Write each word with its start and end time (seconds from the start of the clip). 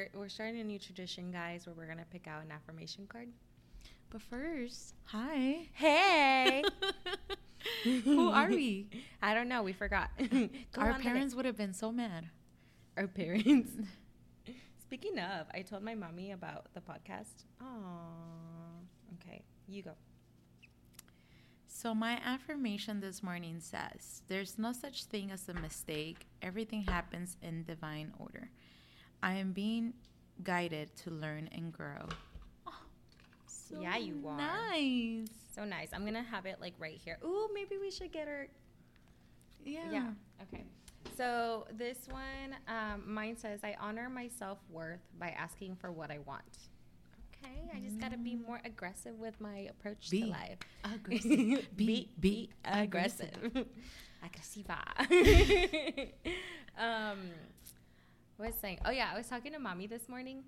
We're 0.00 0.20
we're 0.20 0.28
starting 0.28 0.60
a 0.60 0.64
new 0.64 0.78
tradition, 0.78 1.30
guys, 1.30 1.66
where 1.66 1.74
we're 1.74 1.86
gonna 1.86 2.06
pick 2.10 2.26
out 2.26 2.42
an 2.42 2.50
affirmation 2.50 3.06
card. 3.06 3.28
But 4.08 4.22
first, 4.22 4.94
hi. 5.04 5.68
Hey, 5.74 6.62
Who 8.04 8.30
are 8.30 8.48
we? 8.48 8.88
I 9.22 9.34
don't 9.34 9.48
know. 9.48 9.62
We 9.62 9.74
forgot. 9.74 10.10
Our 10.78 10.94
parents 10.94 11.34
would 11.34 11.44
have 11.44 11.56
been 11.56 11.74
so 11.74 11.92
mad. 11.92 12.30
Our 12.96 13.08
parents. 13.08 13.72
Speaking 14.80 15.18
of, 15.18 15.46
I 15.52 15.60
told 15.60 15.82
my 15.82 15.94
mommy 15.94 16.32
about 16.32 16.72
the 16.72 16.80
podcast. 16.80 17.44
Oh, 17.60 17.66
okay. 19.16 19.42
You 19.68 19.82
go. 19.82 19.92
So, 21.66 21.94
my 21.94 22.18
affirmation 22.24 23.00
this 23.00 23.22
morning 23.22 23.60
says 23.60 24.22
There's 24.28 24.58
no 24.58 24.72
such 24.72 25.04
thing 25.04 25.30
as 25.30 25.46
a 25.48 25.54
mistake. 25.54 26.26
Everything 26.40 26.84
happens 26.84 27.36
in 27.42 27.64
divine 27.64 28.14
order. 28.18 28.50
I 29.22 29.34
am 29.34 29.52
being 29.52 29.94
guided 30.42 30.94
to 30.96 31.10
learn 31.10 31.48
and 31.52 31.72
grow. 31.72 32.08
Oh, 32.66 32.72
so 33.46 33.80
Yeah, 33.80 33.96
you 33.96 34.22
are. 34.26 34.36
Nice. 34.36 35.28
So 35.54 35.64
nice. 35.64 35.88
I'm 35.92 36.04
gonna 36.04 36.22
have 36.22 36.46
it 36.46 36.60
like 36.60 36.74
right 36.78 36.98
here. 37.02 37.18
Ooh, 37.24 37.48
maybe 37.52 37.76
we 37.78 37.90
should 37.90 38.12
get 38.12 38.28
her. 38.28 38.48
Yeah. 39.64 39.90
Yeah. 39.90 40.10
Okay. 40.42 40.64
So 41.16 41.66
this 41.76 41.98
one, 42.08 42.56
um, 42.68 43.02
mine 43.06 43.36
says, 43.36 43.60
"I 43.62 43.76
honor 43.80 44.08
my 44.08 44.28
self 44.28 44.58
worth 44.70 45.00
by 45.18 45.30
asking 45.30 45.76
for 45.76 45.92
what 45.92 46.10
I 46.10 46.18
want." 46.18 46.68
Okay, 47.42 47.70
I 47.74 47.80
just 47.80 47.98
gotta 47.98 48.16
be 48.18 48.36
more 48.36 48.60
aggressive 48.64 49.18
with 49.18 49.38
my 49.40 49.68
approach 49.70 50.10
Be 50.10 50.22
to 50.22 50.26
life. 50.28 50.58
aggressive. 50.84 51.30
be, 51.76 51.86
Be- 51.86 52.08
be 52.20 52.50
aggressive. 52.64 53.66
Agresiva. 54.22 54.80
um, 56.78 57.18
what 58.40 58.46
was 58.46 58.56
I 58.56 58.60
saying? 58.60 58.78
Oh 58.86 58.90
yeah, 58.90 59.10
I 59.12 59.18
was 59.18 59.28
talking 59.28 59.52
to 59.52 59.58
mommy 59.58 59.86
this 59.86 60.08
morning, 60.08 60.44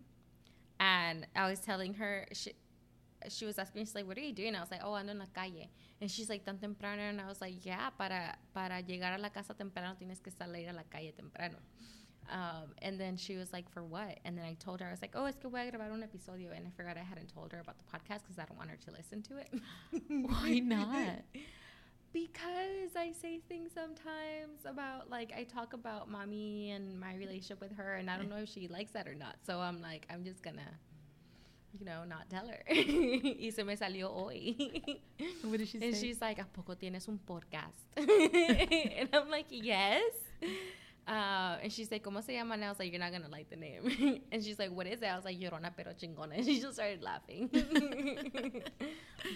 and 0.81 1.27
I 1.37 1.51
was 1.51 1.61
telling 1.61 1.93
her 1.95 2.27
she, 2.33 2.53
she 3.29 3.45
was 3.45 3.59
asking 3.59 3.81
me, 3.81 3.85
she's 3.85 3.95
like, 3.95 4.07
"What 4.07 4.17
are 4.17 4.23
you 4.23 4.33
doing?" 4.33 4.57
I 4.57 4.61
was 4.61 4.71
like, 4.71 4.81
"Oh, 4.83 4.93
ando 4.93 5.11
en 5.11 5.19
la 5.19 5.27
calle," 5.35 5.69
and 6.01 6.11
she's 6.11 6.31
like, 6.31 6.43
"Tan 6.45 6.57
temprano," 6.57 7.03
and 7.03 7.21
I 7.21 7.27
was 7.27 7.43
like, 7.43 7.67
"Yeah, 7.67 7.91
para 7.91 8.35
para 8.55 8.83
llegar 8.83 9.15
a 9.15 9.19
la 9.19 9.29
casa 9.29 9.53
temprano 9.53 9.95
tienes 10.01 10.23
que 10.23 10.33
salir 10.33 10.71
a 10.71 10.73
la 10.73 10.85
calle 10.91 11.13
temprano." 11.15 11.59
Um, 12.31 12.73
and 12.81 12.99
then 12.99 13.19
she 13.19 13.37
was 13.37 13.53
like, 13.53 13.69
"For 13.69 13.85
what?" 13.85 14.19
And 14.25 14.39
then 14.39 14.47
I 14.47 14.55
told 14.55 14.81
her, 14.81 14.89
I 14.89 14.91
was 14.91 15.03
like, 15.03 15.13
"Oh, 15.15 15.27
es 15.27 15.37
que 15.37 15.51
voy 15.51 15.69
a 15.69 15.71
grabar 15.71 15.93
un 15.93 16.03
episodio," 16.03 16.57
and 16.57 16.67
I 16.67 16.71
forgot 16.75 16.97
I 16.97 17.01
hadn't 17.01 17.29
told 17.35 17.53
her 17.53 17.61
about 17.61 17.77
the 17.77 17.85
podcast 17.85 18.23
because 18.23 18.39
I 18.39 18.47
don't 18.47 18.57
want 18.57 18.71
her 18.71 18.79
to 18.87 18.91
listen 18.91 19.21
to 19.25 19.37
it. 19.37 19.53
Why 20.09 20.61
not? 20.61 21.25
because 22.13 22.97
I 22.97 23.13
say 23.13 23.41
things 23.49 23.71
sometimes 23.75 24.65
about 24.65 25.11
like 25.11 25.33
I 25.37 25.45
talk 25.45 25.73
about 25.73 26.11
mommy 26.11 26.71
and 26.71 26.99
my 26.99 27.15
relationship 27.15 27.61
with 27.61 27.73
her, 27.77 27.95
and 27.95 28.11
I 28.11 28.17
don't 28.17 28.29
know 28.29 28.37
if 28.37 28.49
she 28.49 28.69
likes 28.69 28.93
that 28.93 29.09
or 29.09 29.15
not. 29.15 29.37
So 29.47 29.59
I'm 29.59 29.81
like, 29.81 30.07
I'm 30.11 30.25
just 30.25 30.43
gonna, 30.43 30.79
you 31.79 31.85
know, 31.85 32.05
not 32.05 32.29
tell 32.31 32.47
her. 32.47 32.63
y 32.69 33.51
se 33.55 33.65
me 33.65 33.77
salió 33.77 34.11
hoy. 34.11 35.01
What 35.43 35.59
did 35.59 35.69
she 35.69 35.79
and 35.79 35.95
say? 35.95 36.01
she's 36.01 36.21
like, 36.21 36.39
¿A 36.39 36.47
poco 36.53 36.75
tienes 36.75 37.09
un 37.09 37.19
podcast? 37.27 37.87
and 37.97 39.09
I'm 39.13 39.31
like, 39.31 39.47
yes. 39.51 40.13
Uh, 41.07 41.57
and 41.63 41.73
she's 41.73 41.91
like, 41.91 42.05
¿Cómo 42.05 42.23
se 42.25 42.35
llama? 42.35 42.55
And 42.55 42.65
I 42.65 42.69
was 42.69 42.79
like, 42.79 42.93
you're 42.93 43.01
not 43.01 43.11
going 43.11 43.23
to 43.23 43.29
like 43.29 43.51
the 43.51 43.57
name. 43.57 44.21
and 44.33 44.43
she's 44.43 44.59
like, 44.59 44.71
what 44.71 44.87
is 44.87 45.03
it? 45.03 45.07
I 45.07 45.17
was 45.17 45.25
like, 45.25 45.39
Llorona 45.39 45.73
pero 45.77 45.93
chingona. 45.93 46.33
And 46.37 46.45
she 46.45 46.61
just 46.61 46.75
started 46.75 47.03
laughing. 47.03 47.51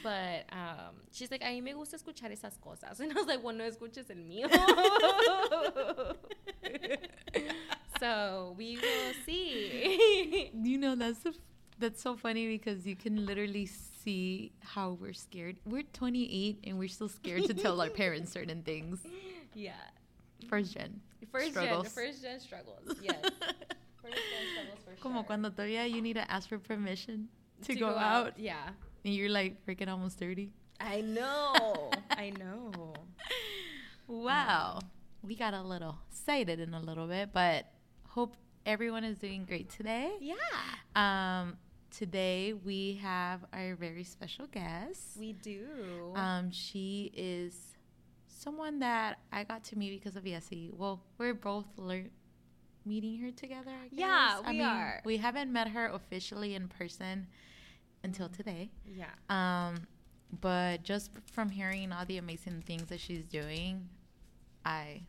but 0.02 0.44
um, 0.52 0.94
she's 1.10 1.30
like, 1.30 1.42
a 1.42 1.46
mí 1.46 1.62
me 1.62 1.72
gusta 1.72 1.96
escuchar 1.96 2.30
esas 2.30 2.56
cosas. 2.60 3.00
And 3.00 3.10
I 3.12 3.14
was 3.14 3.26
like, 3.26 3.42
well, 3.42 3.54
no 3.54 3.64
escuches 3.64 4.08
el 4.10 4.16
mío. 4.16 4.48
so 7.98 8.54
we 8.56 8.76
will 8.76 9.12
see. 9.24 10.50
You 10.54 10.78
know 10.78 10.94
that's 10.94 11.18
the, 11.20 11.34
that's 11.78 12.00
so 12.00 12.16
funny 12.16 12.46
because 12.46 12.86
you 12.86 12.94
can 12.94 13.26
literally 13.26 13.66
see 13.66 14.52
how 14.60 14.92
we're 15.00 15.12
scared. 15.12 15.56
We're 15.66 15.82
28 15.82 16.60
and 16.64 16.78
we're 16.78 16.88
still 16.88 17.08
scared 17.08 17.44
to 17.46 17.54
tell 17.54 17.80
our 17.80 17.90
parents 17.90 18.32
certain 18.32 18.62
things. 18.62 19.00
yeah. 19.54 19.72
First 20.48 20.74
gen. 20.74 21.00
First 21.38 21.50
struggles. 21.50 21.82
gen, 21.84 21.92
first 21.92 22.22
gen 22.22 22.40
struggles. 22.40 22.96
Yes. 23.02 23.16
First 23.22 24.14
gen 24.16 24.46
struggles 24.52 24.78
for 24.84 24.94
Como 25.02 25.20
sure. 25.20 25.24
cuando 25.26 25.50
todavía 25.50 25.88
you 25.90 26.00
need 26.02 26.14
to 26.14 26.30
ask 26.30 26.48
for 26.48 26.58
permission 26.58 27.28
to, 27.64 27.74
go, 27.74 27.88
out. 27.88 28.38
Yeah. 28.38 28.70
and 29.04 29.14
you're 29.14 29.28
like 29.30 29.64
freaking 29.66 29.88
almost 29.88 30.18
30. 30.18 30.50
I 30.80 31.00
know. 31.00 31.90
I 32.10 32.30
know. 32.38 32.94
Wow. 34.06 34.80
We 35.22 35.34
got 35.34 35.54
a 35.54 35.62
little 35.62 35.98
excited 36.10 36.60
in 36.60 36.74
a 36.74 36.80
little 36.80 37.06
bit, 37.06 37.30
but 37.32 37.66
hope 38.08 38.36
everyone 38.64 39.04
is 39.04 39.18
doing 39.18 39.44
great 39.44 39.70
today. 39.70 40.12
Yeah. 40.20 40.34
Um, 40.94 41.56
today 41.90 42.52
we 42.52 43.00
have 43.02 43.44
our 43.52 43.74
very 43.74 44.04
special 44.04 44.46
guest. 44.46 45.16
We 45.18 45.32
do. 45.32 45.66
Um, 46.14 46.50
she 46.50 47.10
is 47.14 47.75
someone 48.46 48.78
that 48.78 49.18
I 49.32 49.42
got 49.42 49.64
to 49.64 49.76
meet 49.78 49.90
because 49.98 50.14
of 50.16 50.22
Yesi. 50.24 50.72
Well, 50.72 51.00
we're 51.18 51.34
both 51.34 51.66
lear- 51.76 52.10
meeting 52.84 53.18
her 53.18 53.32
together. 53.32 53.72
I 53.72 53.88
guess. 53.88 53.98
Yeah, 53.98 54.40
I 54.44 54.50
we 54.52 54.58
mean, 54.58 54.66
are. 54.66 55.00
We 55.04 55.16
haven't 55.16 55.52
met 55.52 55.68
her 55.68 55.86
officially 55.88 56.54
in 56.54 56.68
person 56.68 57.26
until 58.04 58.28
today. 58.28 58.70
yeah. 58.86 59.06
Um, 59.28 59.88
but 60.40 60.84
just 60.84 61.10
from 61.32 61.48
hearing 61.50 61.90
all 61.92 62.04
the 62.06 62.18
amazing 62.18 62.62
things 62.66 62.84
that 62.84 63.00
she's 63.00 63.26
doing, 63.26 63.88
I 64.64 65.02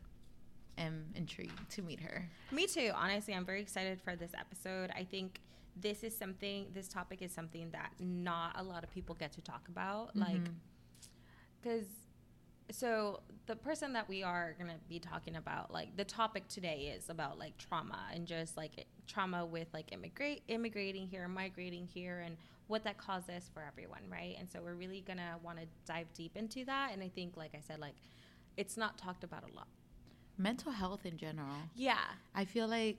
am 0.76 1.04
intrigued 1.14 1.70
to 1.70 1.82
meet 1.82 2.00
her. 2.00 2.28
Me 2.50 2.66
too. 2.66 2.90
Honestly, 2.94 3.34
I'm 3.34 3.44
very 3.44 3.60
excited 3.60 4.00
for 4.00 4.16
this 4.16 4.32
episode. 4.36 4.90
I 4.96 5.04
think 5.04 5.40
this 5.80 6.02
is 6.02 6.16
something, 6.16 6.66
this 6.74 6.88
topic 6.88 7.22
is 7.22 7.30
something 7.30 7.70
that 7.70 7.92
not 8.00 8.52
a 8.58 8.64
lot 8.64 8.82
of 8.82 8.90
people 8.90 9.14
get 9.14 9.30
to 9.34 9.40
talk 9.42 9.68
about. 9.68 10.16
Like, 10.16 10.42
Mhm. 10.42 10.54
because 11.62 11.86
so 12.70 13.20
the 13.46 13.56
person 13.56 13.94
that 13.94 14.08
we 14.08 14.22
are 14.22 14.54
going 14.58 14.70
to 14.70 14.76
be 14.88 14.98
talking 14.98 15.36
about 15.36 15.72
like 15.72 15.96
the 15.96 16.04
topic 16.04 16.46
today 16.48 16.92
is 16.94 17.08
about 17.08 17.38
like 17.38 17.56
trauma 17.56 17.98
and 18.12 18.26
just 18.26 18.56
like 18.56 18.76
it, 18.76 18.86
trauma 19.06 19.44
with 19.46 19.68
like 19.72 19.90
immigrate 19.92 20.42
immigrating 20.48 21.06
here 21.06 21.26
migrating 21.28 21.86
here 21.86 22.20
and 22.20 22.36
what 22.66 22.84
that 22.84 22.98
causes 22.98 23.50
for 23.54 23.62
everyone 23.66 24.02
right? 24.10 24.36
And 24.38 24.50
so 24.50 24.60
we're 24.62 24.74
really 24.74 25.00
going 25.00 25.16
to 25.16 25.36
want 25.42 25.58
to 25.58 25.64
dive 25.86 26.06
deep 26.12 26.36
into 26.36 26.64
that 26.66 26.90
and 26.92 27.02
i 27.02 27.08
think 27.08 27.36
like 27.36 27.54
i 27.54 27.60
said 27.66 27.80
like 27.80 27.94
it's 28.58 28.76
not 28.76 28.98
talked 28.98 29.24
about 29.24 29.44
a 29.50 29.56
lot. 29.56 29.68
Mental 30.36 30.72
health 30.72 31.06
in 31.06 31.16
general. 31.16 31.54
yeah. 31.74 32.04
I 32.34 32.44
feel 32.44 32.66
like 32.66 32.98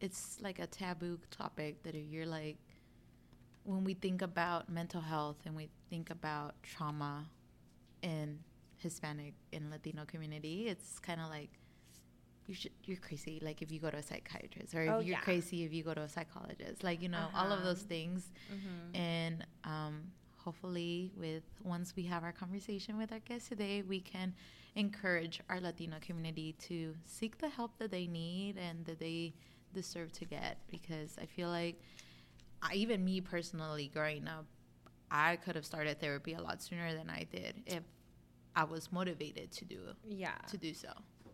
it's 0.00 0.38
like 0.40 0.58
a 0.58 0.66
taboo 0.66 1.18
topic 1.30 1.82
that 1.82 1.94
if 1.94 2.04
you're 2.08 2.26
like, 2.26 2.58
when 3.64 3.82
we 3.82 3.94
think 3.94 4.22
about 4.22 4.68
mental 4.68 5.00
health 5.00 5.36
and 5.46 5.56
we 5.56 5.68
think 5.88 6.10
about 6.10 6.54
trauma 6.62 7.26
in 8.02 8.38
Hispanic 8.80 9.34
and 9.52 9.70
Latino 9.70 10.04
community, 10.04 10.68
it's 10.68 10.98
kind 10.98 11.20
of 11.20 11.28
like 11.28 11.50
you 12.46 12.54
should 12.54 12.72
you're 12.84 12.96
crazy. 12.96 13.38
Like 13.42 13.62
if 13.62 13.70
you 13.70 13.78
go 13.80 13.90
to 13.90 13.98
a 13.98 14.02
psychiatrist, 14.02 14.74
or 14.74 14.80
Oh, 14.82 14.98
you're 14.98 15.12
yeah. 15.16 15.20
crazy 15.20 15.64
if 15.64 15.72
you 15.72 15.82
go 15.84 15.94
to 15.94 16.02
a 16.02 16.08
psychologist, 16.08 16.82
like 16.82 17.00
you 17.02 17.08
know 17.08 17.26
all 17.34 17.46
of 17.52 17.60
Uh-huh. 17.60 17.68
those 17.68 17.82
things. 17.82 18.30
mm-hmm. 18.52 18.96
And 18.96 19.46
um, 19.64 20.10
hopefully, 20.36 21.12
with 21.16 21.44
once 21.62 21.94
we 21.96 22.04
have 22.04 22.24
our 22.24 22.32
conversation 22.32 22.96
with 22.98 23.12
our 23.12 23.20
guest 23.20 23.48
today, 23.48 23.82
we 23.82 24.00
can 24.00 24.34
encourage 24.74 25.40
our 25.48 25.60
Latino 25.60 25.96
community 26.00 26.54
to 26.68 26.94
seek 27.04 27.38
the 27.38 27.48
help 27.48 27.76
that 27.78 27.90
they 27.90 28.06
need 28.06 28.56
and 28.56 28.84
that 28.86 28.98
they 28.98 29.34
deserve 29.74 30.10
to 30.12 30.24
get. 30.24 30.58
Because 30.70 31.16
I 31.20 31.26
feel 31.26 31.48
like, 31.48 31.80
I, 32.62 32.74
even 32.74 33.04
me 33.04 33.20
personally, 33.20 33.90
growing 33.92 34.26
up, 34.26 34.46
I 35.10 35.36
could 35.36 35.54
have 35.56 35.66
started 35.66 36.00
therapy 36.00 36.34
a 36.34 36.40
lot 36.40 36.62
sooner 36.62 36.94
than 36.94 37.10
I 37.10 37.26
did 37.30 37.54
if 37.66 37.82
I 38.56 38.64
was 38.64 38.90
motivated 38.92 39.52
to 39.52 39.64
do 39.64 39.80
yeah 40.08 40.34
to 40.48 40.56
do 40.56 40.72
so. 40.74 40.88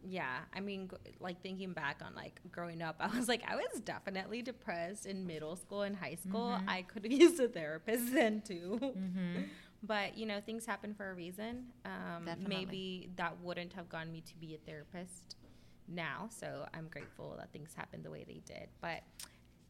yeah 0.05 0.39
i 0.55 0.61
mean 0.61 0.89
like 1.21 1.41
thinking 1.43 1.73
back 1.73 2.01
on 2.07 2.15
like 2.15 2.41
growing 2.53 2.81
up 2.83 2.97
i 3.01 3.09
was 3.17 3.27
like 3.29 3.43
i 3.49 3.57
was 3.57 3.81
definitely 3.81 4.41
depressed 4.43 5.05
in 5.07 5.27
middle 5.27 5.57
school 5.57 5.83
and 5.83 5.97
high 5.97 6.15
school 6.15 6.51
Mhm. 6.51 6.69
i 6.69 6.83
could 6.83 7.03
have 7.05 7.13
used 7.25 7.41
a 7.41 7.49
therapist 7.49 8.13
then 8.13 8.41
too 8.43 8.79
Mm-hmm. 8.83 9.43
but 9.83 10.17
you 10.19 10.27
know 10.27 10.41
things 10.41 10.65
happen 10.67 10.95
for 10.95 11.11
a 11.11 11.15
reason 11.15 11.67
um, 11.85 12.25
Definitely. 12.25 12.57
maybe 12.57 13.11
that 13.17 13.33
wouldn't 13.43 13.73
have 13.73 13.89
gotten 13.89 14.11
me 14.13 14.21
to 14.23 14.35
be 14.37 14.55
a 14.55 14.59
therapist 14.59 15.37
now 15.89 16.29
so 16.31 16.67
i'm 16.75 16.89
grateful 16.89 17.35
that 17.39 17.53
things 17.53 17.73
happened 17.75 18.05
the 18.05 18.11
way 18.11 18.25
they 18.27 18.41
did 18.45 18.69
but 18.81 19.03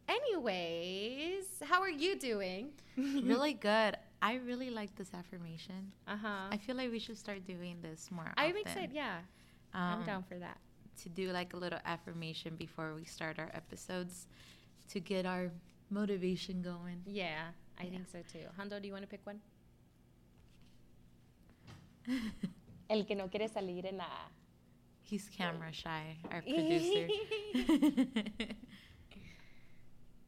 anyways 0.08 1.44
how 1.62 1.80
are 1.80 1.90
you 1.90 2.16
doing 2.18 2.70
really 2.96 3.52
good. 3.54 3.96
I 4.22 4.34
really 4.36 4.70
like 4.70 4.94
this 4.96 5.12
affirmation. 5.14 5.92
uh-huh 6.08 6.48
I 6.50 6.56
feel 6.58 6.76
like 6.76 6.90
we 6.90 6.98
should 6.98 7.18
start 7.18 7.44
doing 7.46 7.76
this 7.82 8.10
more 8.10 8.32
i'm 8.36 8.50
often. 8.50 8.60
excited 8.62 8.92
yeah 8.92 9.18
Um, 9.74 9.82
i'm 10.00 10.04
down 10.06 10.22
for 10.24 10.38
that 10.38 10.58
to 11.02 11.08
do 11.10 11.30
like 11.32 11.52
a 11.52 11.56
little 11.56 11.78
affirmation 11.84 12.56
before 12.56 12.94
we 12.94 13.04
start 13.04 13.38
our 13.38 13.50
episodes 13.54 14.26
to 14.88 15.00
get 15.00 15.26
our 15.26 15.50
motivation 15.90 16.62
going. 16.62 17.02
yeah 17.06 17.50
i 17.78 17.84
Yeah. 17.84 17.90
think 17.90 18.08
so 18.08 18.22
too 18.32 18.46
hondo 18.56 18.80
do 18.80 18.86
you 18.86 18.92
want 18.92 19.04
to 19.04 19.08
pick 19.08 19.24
one 19.26 19.40
El 22.88 23.04
que 23.04 23.16
no 23.16 23.28
quiere 23.28 23.48
salir 23.48 23.84
en 23.84 23.96
la. 23.96 24.06
He's 25.02 25.28
camera 25.28 25.72
shy, 25.72 26.16
our 26.30 26.40
producer. 26.54 27.08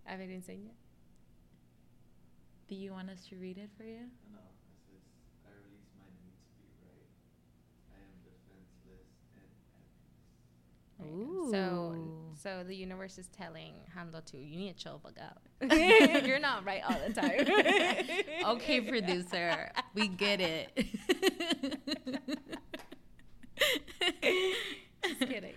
A 0.06 0.16
ver, 0.16 0.30
enseña. 0.30 0.72
Do 2.68 2.74
you 2.74 2.92
want 2.92 3.08
us 3.08 3.24
to 3.30 3.36
read 3.36 3.56
it 3.56 3.70
for 3.78 3.84
you? 3.84 3.96
No, 4.30 4.40
it 4.44 4.60
says, 4.84 5.00
I 5.46 5.48
release 5.64 5.88
my 5.96 6.04
need 6.20 6.36
to 6.36 6.52
be 6.60 6.68
right. 6.84 7.08
I 7.88 8.04
am 8.04 8.12
defenseless 8.20 9.08
and 9.32 9.48
helpless. 9.72 9.88
There. 11.00 11.08
Ooh. 11.08 11.48
So, 11.50 12.60
so 12.60 12.64
the 12.64 12.76
universe 12.76 13.16
is 13.16 13.28
telling 13.28 13.72
Hando 13.96 14.22
to, 14.26 14.36
you 14.36 14.58
need 14.58 14.76
to 14.76 14.84
chill 14.84 15.00
the 15.02 15.08
fuck 15.08 15.18
out. 15.18 15.40
You're 16.26 16.38
not 16.38 16.66
right 16.66 16.82
all 16.86 17.00
the 17.06 17.14
time. 17.14 17.46
okay, 18.56 18.82
producer, 18.82 19.70
we 19.94 20.08
get 20.08 20.42
it. 20.42 20.68
Just 25.02 25.20
kidding. 25.20 25.54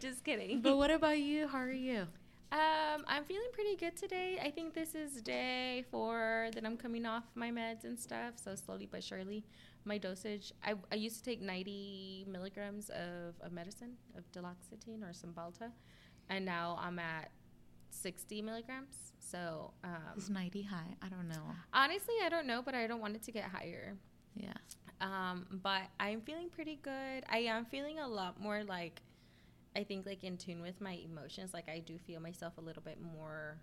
Just 0.00 0.24
kidding. 0.24 0.62
but 0.62 0.76
what 0.76 0.90
about 0.90 1.20
you? 1.20 1.46
How 1.46 1.58
are 1.58 1.70
you? 1.70 2.08
Um, 2.50 3.04
I'm 3.06 3.24
feeling 3.24 3.48
pretty 3.52 3.76
good 3.76 3.96
today. 3.96 4.38
I 4.42 4.50
think 4.50 4.72
this 4.72 4.94
is 4.94 5.20
day 5.20 5.84
four 5.90 6.48
that 6.54 6.64
I'm 6.64 6.78
coming 6.78 7.04
off 7.04 7.24
my 7.34 7.50
meds 7.50 7.84
and 7.84 7.98
stuff. 7.98 8.34
So 8.42 8.54
slowly 8.54 8.88
but 8.90 9.04
surely, 9.04 9.44
my 9.84 9.98
dosage. 9.98 10.52
I, 10.64 10.74
I 10.90 10.94
used 10.94 11.16
to 11.18 11.22
take 11.22 11.42
90 11.42 12.26
milligrams 12.26 12.88
of, 12.90 13.34
of 13.42 13.52
medicine 13.52 13.92
of 14.16 14.24
duloxetine 14.32 15.02
or 15.02 15.12
Cymbalta, 15.12 15.70
and 16.30 16.46
now 16.46 16.78
I'm 16.80 16.98
at 16.98 17.30
60 17.90 18.40
milligrams. 18.40 19.12
So 19.18 19.72
um, 19.84 20.16
Is 20.16 20.30
90 20.30 20.62
high? 20.62 20.96
I 21.02 21.08
don't 21.08 21.28
know. 21.28 21.54
honestly, 21.74 22.14
I 22.24 22.30
don't 22.30 22.46
know, 22.46 22.62
but 22.62 22.74
I 22.74 22.86
don't 22.86 23.00
want 23.00 23.14
it 23.14 23.22
to 23.24 23.32
get 23.32 23.44
higher. 23.44 23.94
Yeah. 24.34 24.54
Um, 25.02 25.46
but 25.62 25.82
I'm 26.00 26.22
feeling 26.22 26.48
pretty 26.48 26.78
good. 26.82 27.24
I 27.28 27.38
am 27.46 27.66
feeling 27.66 27.98
a 27.98 28.08
lot 28.08 28.40
more 28.40 28.64
like 28.64 29.02
I 29.78 29.84
think 29.84 30.06
like 30.06 30.24
in 30.24 30.36
tune 30.36 30.60
with 30.60 30.80
my 30.80 30.98
emotions. 31.08 31.54
Like 31.54 31.68
I 31.68 31.78
do 31.78 31.98
feel 31.98 32.20
myself 32.20 32.58
a 32.58 32.60
little 32.60 32.82
bit 32.82 32.98
more 33.00 33.58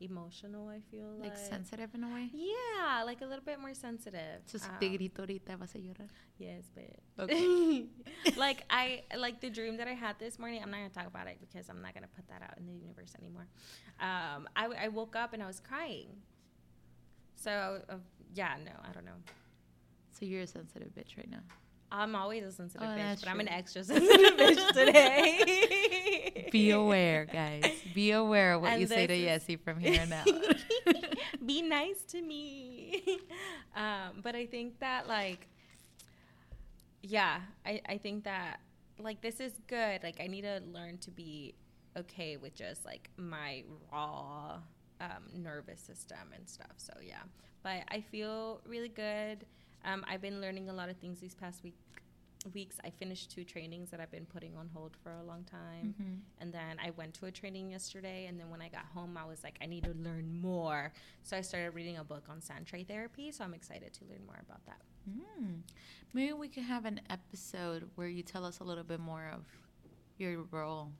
emotional, 0.00 0.68
I 0.68 0.80
feel 0.90 1.08
like. 1.20 1.30
Like 1.30 1.38
sensitive 1.38 1.94
in 1.94 2.02
a 2.04 2.08
way? 2.08 2.30
Yeah, 2.32 3.02
like 3.04 3.20
a 3.20 3.26
little 3.26 3.44
bit 3.44 3.60
more 3.60 3.74
sensitive. 3.74 4.40
So 4.46 4.58
si 4.58 4.68
Um, 4.68 4.78
te 4.80 4.88
grito 4.96 5.22
ahorita 5.22 5.56
vas 5.58 5.74
a 5.74 5.78
llorar. 5.78 6.08
yes, 6.38 6.64
but 6.74 6.88
Okay. 7.24 7.86
like 8.36 8.64
I 8.70 9.04
like 9.16 9.40
the 9.40 9.50
dream 9.50 9.76
that 9.76 9.88
I 9.88 9.94
had 9.94 10.18
this 10.18 10.38
morning. 10.38 10.62
I'm 10.62 10.70
not 10.70 10.78
gonna 10.78 10.96
talk 11.00 11.06
about 11.06 11.26
it 11.28 11.38
because 11.40 11.68
I'm 11.68 11.82
not 11.82 11.92
gonna 11.94 12.08
put 12.16 12.26
that 12.28 12.42
out 12.42 12.56
in 12.58 12.66
the 12.66 12.72
universe 12.72 13.14
anymore. 13.20 13.46
Um, 14.00 14.48
I, 14.56 14.86
I 14.86 14.88
woke 14.88 15.14
up 15.14 15.32
and 15.34 15.42
I 15.42 15.46
was 15.46 15.60
crying. 15.60 16.08
So 17.36 17.82
uh, 17.88 18.00
yeah, 18.34 18.56
no, 18.64 18.72
I 18.88 18.92
don't 18.92 19.04
know. 19.04 19.20
So 20.12 20.24
you're 20.24 20.42
a 20.42 20.46
sensitive 20.46 20.88
bitch 20.94 21.16
right 21.18 21.30
now. 21.30 21.42
I'm 22.00 22.16
always 22.16 22.42
a 22.44 22.50
sensitive 22.50 22.88
Oh, 22.88 22.98
bitch, 22.98 23.20
but 23.20 23.28
I'm 23.28 23.40
an 23.40 23.48
extra 23.48 23.84
sensitive 23.84 24.36
bitch 24.36 24.72
today. 24.72 26.48
Be 26.50 26.70
aware, 26.70 27.24
guys. 27.24 27.70
Be 27.94 28.10
aware 28.10 28.54
of 28.54 28.62
what 28.62 28.72
And 28.72 28.80
you 28.80 28.86
say 28.86 29.06
to 29.06 29.16
Yesi 29.16 29.60
from 29.60 29.78
here 29.78 30.00
on 30.02 30.12
out. 30.12 30.26
Be 31.46 31.62
nice 31.62 32.02
to 32.08 32.20
me. 32.20 33.20
Um, 33.76 34.20
but 34.22 34.36
I 34.36 34.46
think 34.46 34.78
that 34.78 35.08
like, 35.08 35.48
yeah, 37.02 37.40
I, 37.66 37.80
I 37.88 37.98
think 37.98 38.22
that 38.22 38.60
like 39.00 39.20
this 39.20 39.40
is 39.40 39.52
good. 39.66 40.00
Like 40.04 40.20
I 40.20 40.28
need 40.28 40.42
to 40.42 40.62
learn 40.72 40.98
to 40.98 41.10
be 41.10 41.56
okay 41.96 42.36
with 42.36 42.54
just 42.54 42.84
like 42.84 43.10
my 43.16 43.64
raw 43.92 44.58
um, 45.00 45.24
nervous 45.32 45.80
system 45.80 46.18
and 46.36 46.48
stuff. 46.48 46.70
So 46.76 46.92
yeah, 47.02 47.22
but 47.64 47.82
I 47.88 48.00
feel 48.00 48.60
really 48.64 48.88
good. 48.88 49.44
Um, 49.84 50.04
I've 50.08 50.20
been 50.22 50.40
learning 50.40 50.68
a 50.68 50.72
lot 50.72 50.88
of 50.88 50.96
things 50.96 51.20
these 51.20 51.34
past 51.34 51.62
week 51.62 51.74
weeks. 52.52 52.76
I 52.84 52.90
finished 52.90 53.30
two 53.30 53.42
trainings 53.42 53.90
that 53.90 54.00
I've 54.00 54.10
been 54.10 54.26
putting 54.26 54.54
on 54.54 54.68
hold 54.74 54.94
for 55.02 55.12
a 55.12 55.22
long 55.22 55.44
time. 55.44 55.94
Mhm. 55.98 56.20
And 56.42 56.52
then 56.52 56.78
I 56.78 56.90
went 56.90 57.14
to 57.14 57.24
a 57.26 57.30
training 57.32 57.70
yesterday. 57.70 58.26
And 58.26 58.38
then 58.38 58.50
when 58.50 58.60
I 58.60 58.68
got 58.68 58.84
home, 58.84 59.16
I 59.16 59.24
was 59.24 59.42
like, 59.42 59.56
I 59.62 59.66
need 59.66 59.84
to 59.84 59.94
learn 59.94 60.42
more. 60.42 60.92
So 61.22 61.38
I 61.38 61.40
started 61.40 61.70
reading 61.74 61.96
a 61.96 62.04
book 62.04 62.28
on 62.28 62.42
Sandtray 62.42 62.86
therapy. 62.86 63.32
So 63.32 63.44
I'm 63.44 63.54
excited 63.54 63.94
to 63.94 64.04
learn 64.04 64.26
more 64.26 64.38
about 64.46 64.62
that. 64.66 64.82
Mm. 65.08 65.62
Maybe 66.12 66.34
we 66.34 66.48
could 66.48 66.64
have 66.64 66.84
an 66.84 67.00
episode 67.08 67.88
where 67.94 68.08
you 68.08 68.22
tell 68.22 68.44
us 68.44 68.58
a 68.58 68.64
little 68.64 68.84
bit 68.84 69.00
more 69.00 69.26
of 69.28 69.46
your 70.18 70.42
role 70.50 70.92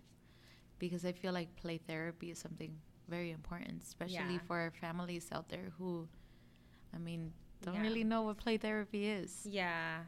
because 0.79 1.05
I 1.05 1.13
feel 1.13 1.35
like 1.35 1.55
play 1.57 1.77
therapy 1.77 2.31
is 2.31 2.39
something 2.39 2.75
very 3.07 3.33
important, 3.33 3.83
especially 3.83 4.17
Yeah. 4.37 4.47
for 4.47 4.71
families 4.81 5.31
out 5.31 5.51
there 5.51 5.69
who, 5.77 6.09
I 6.95 6.97
mean, 6.97 7.35
don't 7.65 7.75
Yeah. 7.77 7.83
really 7.83 8.05
know 8.05 8.23
what 8.23 8.37
play 8.39 8.57
therapy 8.57 9.07
is. 9.09 9.47
Yeah. 9.49 10.01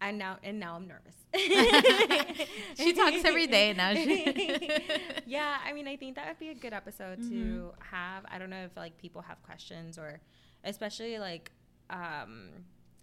And 0.00 0.18
now, 0.18 0.38
and 0.42 0.58
now 0.60 0.74
I'm 0.76 0.86
nervous. 0.86 1.14
She 2.76 2.92
talks 2.92 3.24
every 3.24 3.46
day 3.46 3.72
now. 3.72 3.90
yeah, 5.26 5.58
I 5.64 5.72
mean, 5.72 5.86
I 5.88 5.96
think 5.96 6.16
that 6.16 6.26
would 6.28 6.38
be 6.38 6.48
a 6.50 6.54
good 6.54 6.72
episode 6.72 7.20
Mhm. 7.20 7.28
to 7.30 7.72
have. 7.80 8.24
I 8.28 8.38
don't 8.38 8.50
know 8.50 8.64
if 8.64 8.76
like 8.76 8.98
people 8.98 9.22
have 9.22 9.42
questions 9.42 9.96
or, 9.98 10.20
especially 10.64 11.18
like, 11.18 11.52
um, 11.90 12.50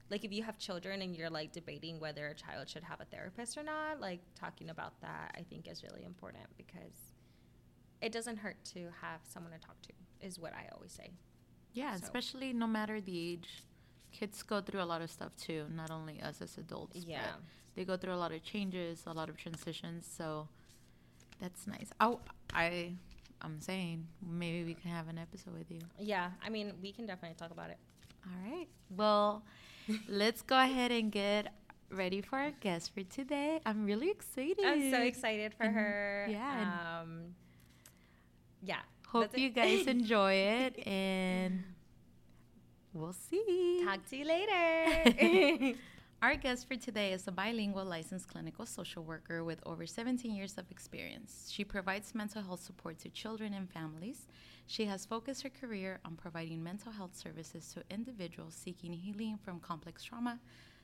like 0.10 0.24
if 0.26 0.32
you 0.32 0.44
have 0.44 0.58
children 0.60 1.02
and 1.02 1.16
you're 1.16 1.30
like 1.30 1.52
debating 1.54 2.00
whether 2.00 2.28
a 2.28 2.36
child 2.36 2.68
should 2.70 2.84
have 2.84 3.00
a 3.02 3.06
therapist 3.06 3.58
or 3.58 3.64
not, 3.64 4.00
like 4.02 4.20
talking 4.36 4.70
about 4.70 5.00
that, 5.02 5.34
I 5.38 5.44
think 5.44 5.68
is 5.68 5.84
really 5.84 6.04
important 6.04 6.46
because 6.58 6.94
it 8.02 8.12
doesn't 8.12 8.38
hurt 8.38 8.58
to 8.74 8.90
have 9.02 9.22
someone 9.28 9.54
to 9.54 9.60
talk 9.60 9.82
to. 9.84 9.94
Is 10.20 10.38
what 10.38 10.54
I 10.54 10.68
always 10.76 10.92
say. 10.92 11.12
Yeah, 11.74 11.96
So- 11.96 12.04
especially 12.04 12.54
no 12.54 12.68
matter 12.68 13.00
the 13.02 13.18
age. 13.32 13.64
Kids 14.12 14.44
go 14.44 14.60
through 14.62 14.82
a 14.82 14.90
lot 14.94 15.02
of 15.02 15.10
stuff 15.10 15.36
too, 15.38 15.68
not 15.74 15.90
only 15.90 16.22
us 16.22 16.42
as 16.42 16.58
adults. 16.58 16.98
Yeah. 17.06 17.36
they 17.74 17.86
go 17.86 17.96
through 17.96 18.14
a 18.14 18.20
lot 18.20 18.34
of 18.34 18.44
changes, 18.44 19.04
a 19.08 19.14
lot 19.14 19.30
of 19.30 19.38
transitions. 19.38 20.06
So 20.06 20.50
that's 21.40 21.66
nice. 21.68 21.90
Oh, 22.02 22.20
I, 22.54 22.92
I'm 23.42 23.62
saying 23.62 24.06
maybe 24.22 24.66
we 24.66 24.74
can 24.74 24.92
have 24.92 25.08
an 25.08 25.18
episode 25.18 25.58
with 25.58 25.72
you. 25.72 25.80
Yeah, 25.98 26.32
I 26.44 26.50
mean, 26.50 26.74
we 26.82 26.92
can 26.92 27.06
definitely 27.06 27.38
talk 27.38 27.52
about 27.52 27.70
it. 27.70 27.78
All 28.26 28.52
right. 28.52 28.68
Well, 28.90 29.44
let's 30.10 30.42
go 30.42 30.60
ahead 30.62 30.92
and 30.92 31.14
get 31.14 31.54
ready 31.90 32.20
for 32.22 32.38
our 32.40 32.52
guest 32.60 32.94
for 32.94 33.04
today. 33.04 33.62
I'm 33.66 33.86
really 33.86 34.10
excited. 34.12 34.66
I'm 34.66 34.92
so 34.92 35.02
excited 35.02 35.54
for 35.54 35.66
Mhm. 35.66 35.74
her. 35.74 36.28
Yeah, 36.30 37.00
Um, 37.02 37.34
yeah. 38.62 38.82
Hope 39.08 39.38
you 39.38 39.50
guys 39.50 39.88
enjoy 39.98 40.34
it, 40.34 40.86
and 40.88 41.64
we'll 42.94 43.14
see. 43.14 43.84
Talk 43.86 44.08
to 44.10 44.18
you 44.18 44.26
later. 44.26 45.78
Our 46.22 46.36
guest 46.36 46.68
for 46.68 46.76
today 46.76 47.14
is 47.14 47.28
a 47.28 47.32
bilingual 47.32 47.84
licensed 47.84 48.28
clinical 48.28 48.68
social 48.68 49.04
worker 49.04 49.44
with 49.44 49.60
over 49.66 49.88
17 49.88 50.36
years 50.36 50.56
of 50.60 50.70
experience. 50.70 51.50
She 51.52 51.64
provides 51.64 52.14
mental 52.14 52.44
health 52.44 52.62
support 52.62 53.00
to 53.00 53.10
children 53.10 53.56
and 53.56 53.68
families. 53.68 54.28
She 54.68 54.86
has 54.86 55.04
focused 55.04 55.42
her 55.42 55.50
career 55.50 56.00
on 56.06 56.16
providing 56.16 56.64
mental 56.64 56.92
health 56.92 57.16
services 57.16 57.74
to 57.74 57.84
individuals 57.90 58.54
seeking 58.54 58.94
healing 58.94 59.40
from 59.44 59.60
complex 59.60 60.04
trauma, 60.04 60.40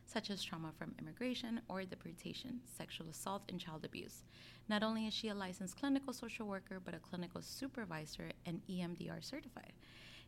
such 0.07 0.31
as 0.31 0.41
trauma 0.43 0.71
from 0.75 0.95
immigration 0.99 1.61
or 1.69 1.83
deportation, 1.83 2.59
sexual 2.65 3.07
assault, 3.09 3.43
and 3.49 3.59
child 3.59 3.85
abuse. 3.85 4.23
Not 4.67 4.81
only 4.81 5.05
is 5.05 5.13
she 5.13 5.27
a 5.27 5.35
licensed 5.35 5.77
clinical 5.79 6.13
social 6.13 6.47
worker, 6.47 6.81
but 6.83 6.95
a 6.95 6.99
clinical 6.99 7.43
supervisor 7.43 8.31
and 8.45 8.61
EMDR 8.67 9.23
certified. 9.23 9.73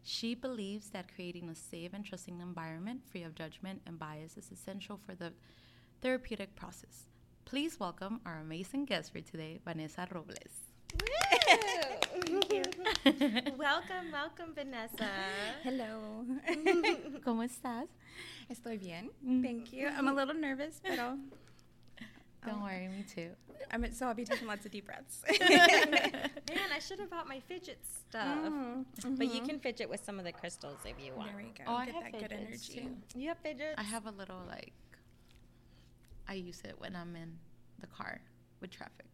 She 0.03 0.33
believes 0.33 0.89
that 0.91 1.13
creating 1.13 1.49
a 1.49 1.55
safe 1.55 1.93
and 1.93 2.05
trusting 2.05 2.39
environment 2.39 3.01
free 3.05 3.23
of 3.23 3.35
judgment 3.35 3.81
and 3.85 3.99
bias 3.99 4.37
is 4.37 4.51
essential 4.51 4.97
for 4.97 5.15
the 5.15 5.33
therapeutic 6.01 6.55
process. 6.55 7.05
Please 7.45 7.79
welcome 7.79 8.21
our 8.25 8.39
amazing 8.39 8.85
guest 8.85 9.11
for 9.11 9.21
today, 9.21 9.59
Vanessa 9.65 10.07
Robles. 10.11 10.69
welcome, 13.57 14.11
welcome, 14.11 14.53
Vanessa. 14.55 15.09
Hello. 15.63 16.25
¿Cómo 17.25 17.43
estás? 17.43 17.87
Estoy 18.49 18.77
bien. 18.77 19.11
Mm. 19.25 19.43
Thank 19.43 19.73
you. 19.73 19.87
I'm 19.87 20.07
a 20.07 20.13
little 20.13 20.33
nervous, 20.33 20.81
but 20.83 20.99
I'll, 22.43 22.53
Don't 22.53 22.63
worry, 22.63 22.87
me 22.87 23.03
too. 23.03 23.31
I'm, 23.71 23.91
so 23.93 24.07
I'll 24.07 24.13
be 24.13 24.23
taking 24.25 24.47
lots 24.47 24.65
of 24.65 24.71
deep 24.71 24.85
breaths. 24.85 25.21
Man, 25.39 26.69
I 26.73 26.79
should 26.79 26.99
have 26.99 27.09
bought 27.09 27.27
my 27.27 27.39
fidget 27.41 27.79
stuff. 27.83 28.37
Mm, 28.45 28.85
But 29.17 29.27
you 29.33 29.41
mhm. 29.41 29.45
can 29.45 29.59
fidget 29.59 29.89
with 29.89 30.03
some 30.03 30.17
of 30.19 30.25
the 30.25 30.31
crystals 30.31 30.77
if 30.85 30.95
you 31.03 31.13
want. 31.13 31.29
There 31.33 31.37
we 31.37 31.51
go. 31.51 31.63
Oh, 31.67 31.75
I 31.75 31.85
Get 31.85 31.95
have 31.95 32.03
that 32.05 32.11
good 32.13 32.29
fidgets, 32.31 32.69
energy. 32.69 32.87
too. 33.13 33.19
You 33.19 33.27
have 33.27 33.37
fidgets? 33.39 33.75
I 33.77 33.83
have 33.83 34.05
a 34.05 34.11
little 34.11 34.41
like, 34.47 34.73
I 36.27 36.33
use 36.35 36.61
it 36.63 36.75
when 36.77 36.95
I'm 36.95 37.15
in 37.15 37.37
the 37.79 37.87
car 37.87 38.21
with 38.61 38.71
traffic. 38.71 39.05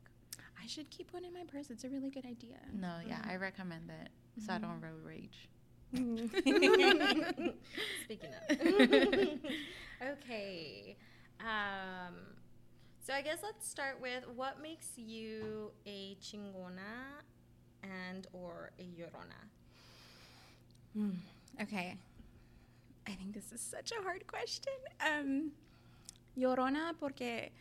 I 0.62 0.67
should 0.67 0.89
keep 0.89 1.12
one 1.13 1.25
in 1.25 1.34
my 1.34 1.44
purse. 1.48 1.70
It's 1.70 1.84
a 1.84 1.89
really 1.89 2.10
good 2.12 2.25
idea. 2.25 2.58
No, 2.74 2.98
yeah, 3.08 3.20
Mhm. 3.24 3.32
I 3.32 3.36
recommend 3.38 3.89
it 3.89 4.10
so 4.46 4.53
I 4.53 4.58
don't 4.60 4.79
road 4.82 5.03
rage. 5.03 5.50
Speaking 8.03 8.29
of. 8.50 8.58
okay. 10.13 10.96
Um, 11.39 12.15
so 13.05 13.13
I 13.13 13.21
guess 13.21 13.38
let's 13.43 13.69
start 13.69 14.01
with 14.01 14.24
what 14.35 14.63
makes 14.63 14.88
you 14.97 15.71
a 15.85 16.17
chingona 16.19 17.21
and 17.83 18.25
or 18.33 18.71
a 18.79 18.81
llorona? 18.81 19.45
Mm, 20.97 21.13
okay. 21.62 21.97
I 23.07 23.12
think 23.12 23.35
this 23.35 23.51
is 23.51 23.62
such 23.62 23.91
a 23.91 24.01
hard 24.01 24.25
question. 24.25 24.74
Um, 25.00 25.51
llorona 26.35 26.93
porque 27.00 27.51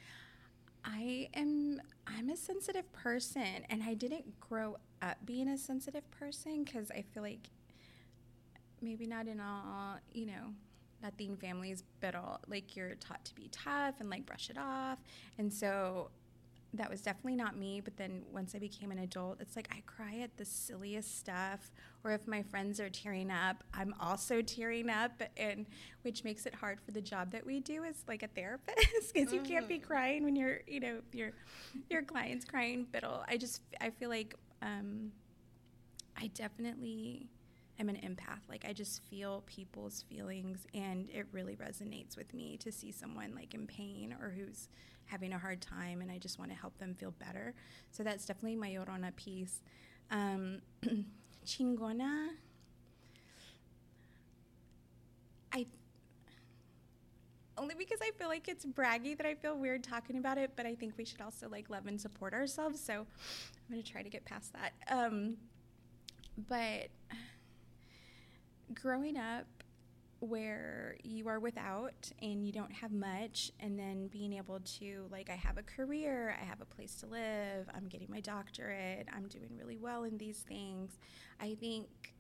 I 0.83 1.29
am 1.35 1.83
I'm 2.07 2.31
a 2.31 2.37
sensitive 2.37 2.91
person 2.95 3.67
and 3.69 3.83
I 3.83 3.93
didn't 3.93 4.41
grow 4.41 4.79
up 5.03 5.19
being 5.27 5.49
a 5.49 5.59
sensitive 5.59 6.11
person 6.11 6.65
because 6.65 6.91
I 6.91 7.05
feel 7.13 7.23
like 7.23 7.51
maybe 8.81 9.07
not 9.07 9.27
in 9.27 9.41
all, 9.41 9.99
you 10.11 10.25
know, 10.25 10.55
Latin 11.05 11.37
families, 11.37 11.85
but 12.01 12.15
all 12.15 12.41
like 12.49 12.75
you're 12.75 12.95
taught 12.97 13.25
to 13.25 13.35
be 13.35 13.49
tough 13.53 13.97
and 14.01 14.11
like 14.11 14.27
brush 14.27 14.51
it 14.51 14.59
off. 14.59 14.99
And 15.39 15.53
so 15.53 16.11
that 16.75 16.91
was 16.91 17.01
definitely 17.01 17.37
not 17.37 17.57
me. 17.57 17.81
But 17.81 17.97
then 17.97 18.23
once 18.33 18.55
I 18.55 18.59
became 18.59 18.91
an 18.91 18.99
adult, 18.99 19.41
it's 19.41 19.57
like 19.57 19.69
I 19.71 19.83
cry 19.87 20.19
at 20.23 20.37
the 20.37 20.45
silliest 20.45 21.19
stuff. 21.19 21.71
Or 22.03 22.11
if 22.11 22.27
my 22.27 22.43
friends 22.43 22.81
are 22.81 22.91
tearing 22.91 23.31
up, 23.31 23.63
I'm 23.73 23.95
also 24.01 24.43
tearing 24.43 24.91
up, 24.91 25.23
and 25.37 25.67
which 26.03 26.25
makes 26.25 26.47
it 26.47 26.55
hard 26.55 26.81
for 26.81 26.91
the 26.91 27.01
job 27.01 27.31
that 27.33 27.47
we 27.47 27.61
do 27.61 27.85
as 27.85 28.03
like 28.09 28.23
a 28.23 28.29
therapist 28.29 28.79
because 29.15 29.33
you 29.33 29.41
can't 29.41 29.69
be 29.69 29.79
crying 29.79 30.25
when 30.25 30.37
you're, 30.37 30.61
you 30.67 30.81
know, 30.81 30.99
your 31.13 31.33
your 31.89 32.03
client's 32.03 32.45
crying. 32.45 32.87
But 32.91 33.05
I 33.29 33.37
just 33.37 33.63
I 33.81 33.91
feel 33.91 34.11
like 34.11 34.35
um, 34.63 35.13
I 36.17 36.29
definitely 36.29 37.29
am 37.79 37.89
an 37.89 37.97
empath. 37.97 38.49
Like 38.49 38.65
I 38.69 38.73
just 38.73 39.03
feel 39.05 39.43
people's 39.47 40.03
feelings, 40.09 40.67
and 40.75 41.09
it 41.11 41.27
really 41.33 41.57
resonates 41.57 42.17
with 42.17 42.33
me 42.35 42.57
to 42.59 42.71
see 42.73 42.93
someone 42.93 43.35
like 43.35 43.55
in 43.55 43.67
pain 43.67 44.15
or 44.21 44.31
who's 44.31 44.69
having 45.07 45.33
a 45.33 45.39
hard 45.39 45.61
time, 45.61 46.01
and 46.01 46.11
I 46.11 46.19
just 46.19 46.39
want 46.39 46.51
to 46.51 46.57
help 46.57 46.79
them 46.79 46.95
feel 46.95 47.13
better. 47.13 47.55
So 47.91 48.03
that's 48.03 48.25
definitely 48.25 48.57
my 48.57 48.71
llorona 48.71 49.15
piece. 49.17 49.61
Um, 50.11 50.61
chingona. 51.47 52.29
I 55.53 55.67
only 57.57 57.75
because 57.77 58.01
I 58.03 58.11
feel 58.19 58.29
like 58.29 58.49
it's 58.49 58.65
braggy 58.65 59.17
that 59.17 59.27
I 59.27 59.35
feel 59.35 59.57
weird 59.57 59.85
talking 59.85 60.17
about 60.19 60.39
it, 60.39 60.53
but 60.57 60.67
I 60.67 60.75
think 60.75 60.95
we 60.97 61.05
should 61.05 61.21
also 61.21 61.49
like 61.49 61.71
love 61.71 61.87
and 61.87 62.01
support 62.01 62.35
ourselves. 62.35 62.81
So 62.81 62.95
I'm 62.95 63.07
gonna 63.71 63.83
try 63.83 64.03
to 64.03 64.09
get 64.09 64.25
past 64.25 64.53
that. 64.55 64.73
Um, 64.89 65.37
but 66.49 66.89
growing 68.73 69.17
up 69.17 69.47
where 70.21 70.97
you 71.03 71.29
are 71.29 71.39
without 71.39 72.11
and 72.23 72.47
you 72.47 72.53
don't 72.53 72.73
have 72.73 72.91
much 72.93 73.51
and 73.61 73.79
then 73.79 74.07
being 74.09 74.33
able 74.33 74.59
to 74.61 75.05
like 75.11 75.29
i 75.29 75.35
have 75.35 75.59
a 75.59 75.63
career 75.63 76.35
i 76.41 76.45
have 76.45 76.63
a 76.63 76.65
place 76.65 76.95
to 76.95 77.05
live 77.07 77.69
i'm 77.75 77.87
getting 77.89 78.07
my 78.11 78.21
doctorate 78.21 79.07
i'm 79.15 79.27
doing 79.29 79.51
really 79.59 79.77
well 79.77 80.05
in 80.05 80.17
these 80.17 80.39
things 80.39 80.93
i 81.43 81.55
think 81.61 82.15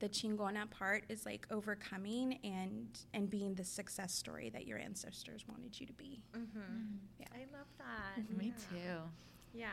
the 0.00 0.08
chingona 0.08 0.68
part 0.70 1.04
is 1.08 1.24
like 1.24 1.46
overcoming 1.50 2.38
and 2.44 2.88
and 3.14 3.30
being 3.30 3.54
the 3.54 3.64
success 3.64 4.12
story 4.12 4.50
that 4.50 4.66
your 4.66 4.78
ancestors 4.78 5.46
wanted 5.48 5.80
you 5.80 5.86
to 5.86 5.94
be 5.94 6.20
Mm-hmm. 6.36 6.96
Yeah. 7.18 7.26
I 7.32 7.38
love 7.56 7.68
that. 7.78 8.36
Me 8.36 8.52
Yeah. 8.74 8.76
too. 8.78 9.00
Yeah. 9.54 9.68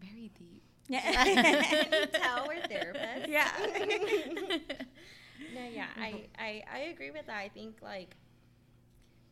Very 0.00 0.30
deep. 0.38 0.62
Can 0.90 1.92
you 1.92 2.06
tell 2.18 2.46
we're 2.48 2.62
therapists? 2.62 3.28
Yeah. 3.28 3.50
no, 5.48 5.64
yeah, 5.66 5.88
I, 6.00 6.28
I 6.38 6.62
I 6.72 6.78
agree 6.92 7.10
with 7.10 7.26
that. 7.26 7.36
I 7.38 7.48
think 7.48 7.78
like 7.82 8.16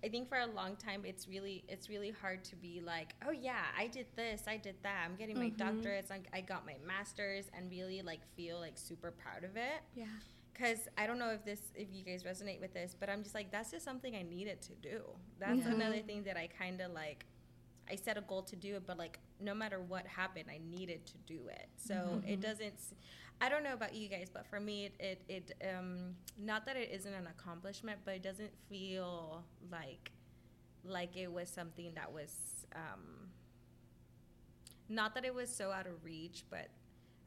I 0.04 0.08
think 0.08 0.28
for 0.28 0.38
a 0.38 0.46
long 0.46 0.76
time 0.76 1.02
it's 1.04 1.28
really 1.28 1.64
it's 1.68 1.88
really 1.88 2.10
hard 2.10 2.44
to 2.44 2.56
be 2.56 2.80
like, 2.84 3.14
oh 3.26 3.30
yeah, 3.30 3.62
I 3.78 3.86
did 3.86 4.06
this, 4.16 4.42
I 4.48 4.56
did 4.56 4.76
that. 4.82 5.04
I'm 5.08 5.16
getting 5.16 5.38
my 5.38 5.50
Mhm. 5.50 5.56
doctorates, 5.56 6.10
I, 6.10 6.20
I 6.32 6.40
got 6.40 6.66
my 6.66 6.76
masters, 6.86 7.50
and 7.56 7.70
really 7.70 8.02
like 8.02 8.20
feel 8.36 8.58
like 8.58 8.76
super 8.78 9.10
proud 9.12 9.44
of 9.44 9.56
it. 9.56 9.82
yeah 9.94 10.06
Cause 10.54 10.88
I 10.98 11.06
don't 11.06 11.18
know 11.18 11.30
if 11.30 11.44
this 11.44 11.72
if 11.74 11.88
you 11.92 12.04
guys 12.04 12.24
resonate 12.24 12.60
with 12.60 12.74
this, 12.74 12.94
but 12.98 13.08
I'm 13.08 13.22
just 13.22 13.34
like 13.34 13.50
that's 13.50 13.70
just 13.70 13.84
something 13.84 14.14
I 14.16 14.22
needed 14.22 14.60
to 14.62 14.74
do. 14.74 15.02
That's 15.38 15.64
Yeah. 15.64 15.72
another 15.72 16.00
thing 16.00 16.24
that 16.24 16.36
I 16.36 16.48
kind 16.48 16.80
of 16.80 16.92
like. 16.92 17.26
I 17.90 17.96
set 17.96 18.16
a 18.16 18.20
goal 18.22 18.42
to 18.44 18.56
do 18.56 18.76
it, 18.76 18.86
but 18.86 18.96
like 18.98 19.18
no 19.40 19.54
matter 19.54 19.80
what 19.80 20.06
happened, 20.06 20.46
I 20.50 20.58
needed 20.70 21.04
to 21.06 21.18
do 21.26 21.48
it. 21.48 21.68
So 21.76 22.20
it 22.26 22.40
doesn't. 22.40 22.74
I 23.42 23.50
don't 23.50 23.64
know 23.64 23.74
about 23.74 23.94
you 23.94 24.08
guys, 24.08 24.28
but 24.32 24.46
for 24.46 24.60
me, 24.60 24.86
it 24.86 24.94
it, 25.00 25.22
it 25.60 25.68
um 25.76 26.16
not 26.38 26.66
that 26.66 26.76
it 26.76 26.90
isn't 26.92 27.14
an 27.14 27.28
accomplishment, 27.28 28.00
but 28.04 28.14
it 28.16 28.22
doesn't 28.22 28.52
feel 28.70 29.44
like 29.70 30.12
like 30.84 31.16
it 31.16 31.32
was 31.32 31.50
something 31.50 31.92
that 31.96 32.12
was 32.12 32.66
um 32.76 33.30
not 34.88 35.14
that 35.14 35.24
it 35.24 35.34
was 35.34 35.54
so 35.54 35.70
out 35.72 35.86
of 35.86 36.04
reach, 36.04 36.44
but 36.50 36.68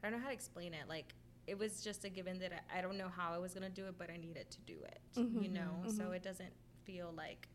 I 0.02 0.10
don't 0.10 0.12
know 0.18 0.22
how 0.22 0.28
to 0.28 0.34
explain 0.34 0.74
it. 0.74 0.88
Like 0.88 1.14
it 1.46 1.58
was 1.58 1.82
just 1.82 2.04
a 2.04 2.10
given 2.10 2.38
that 2.40 2.52
I, 2.74 2.78
I 2.78 2.82
don't 2.82 2.98
know 2.98 3.08
how 3.14 3.32
I 3.32 3.38
was 3.38 3.54
gonna 3.54 3.70
do 3.70 3.86
it, 3.86 3.96
but 3.98 4.10
I 4.10 4.16
needed 4.18 4.50
to 4.50 4.60
do 4.62 4.76
it. 4.84 5.00
You 5.34 5.48
Mhm, 5.48 5.50
know, 5.50 5.84
so 5.86 6.10
mhm. 6.10 6.12
it 6.12 6.22
doesn't 6.22 6.52
feel 6.84 7.12
like 7.16 7.48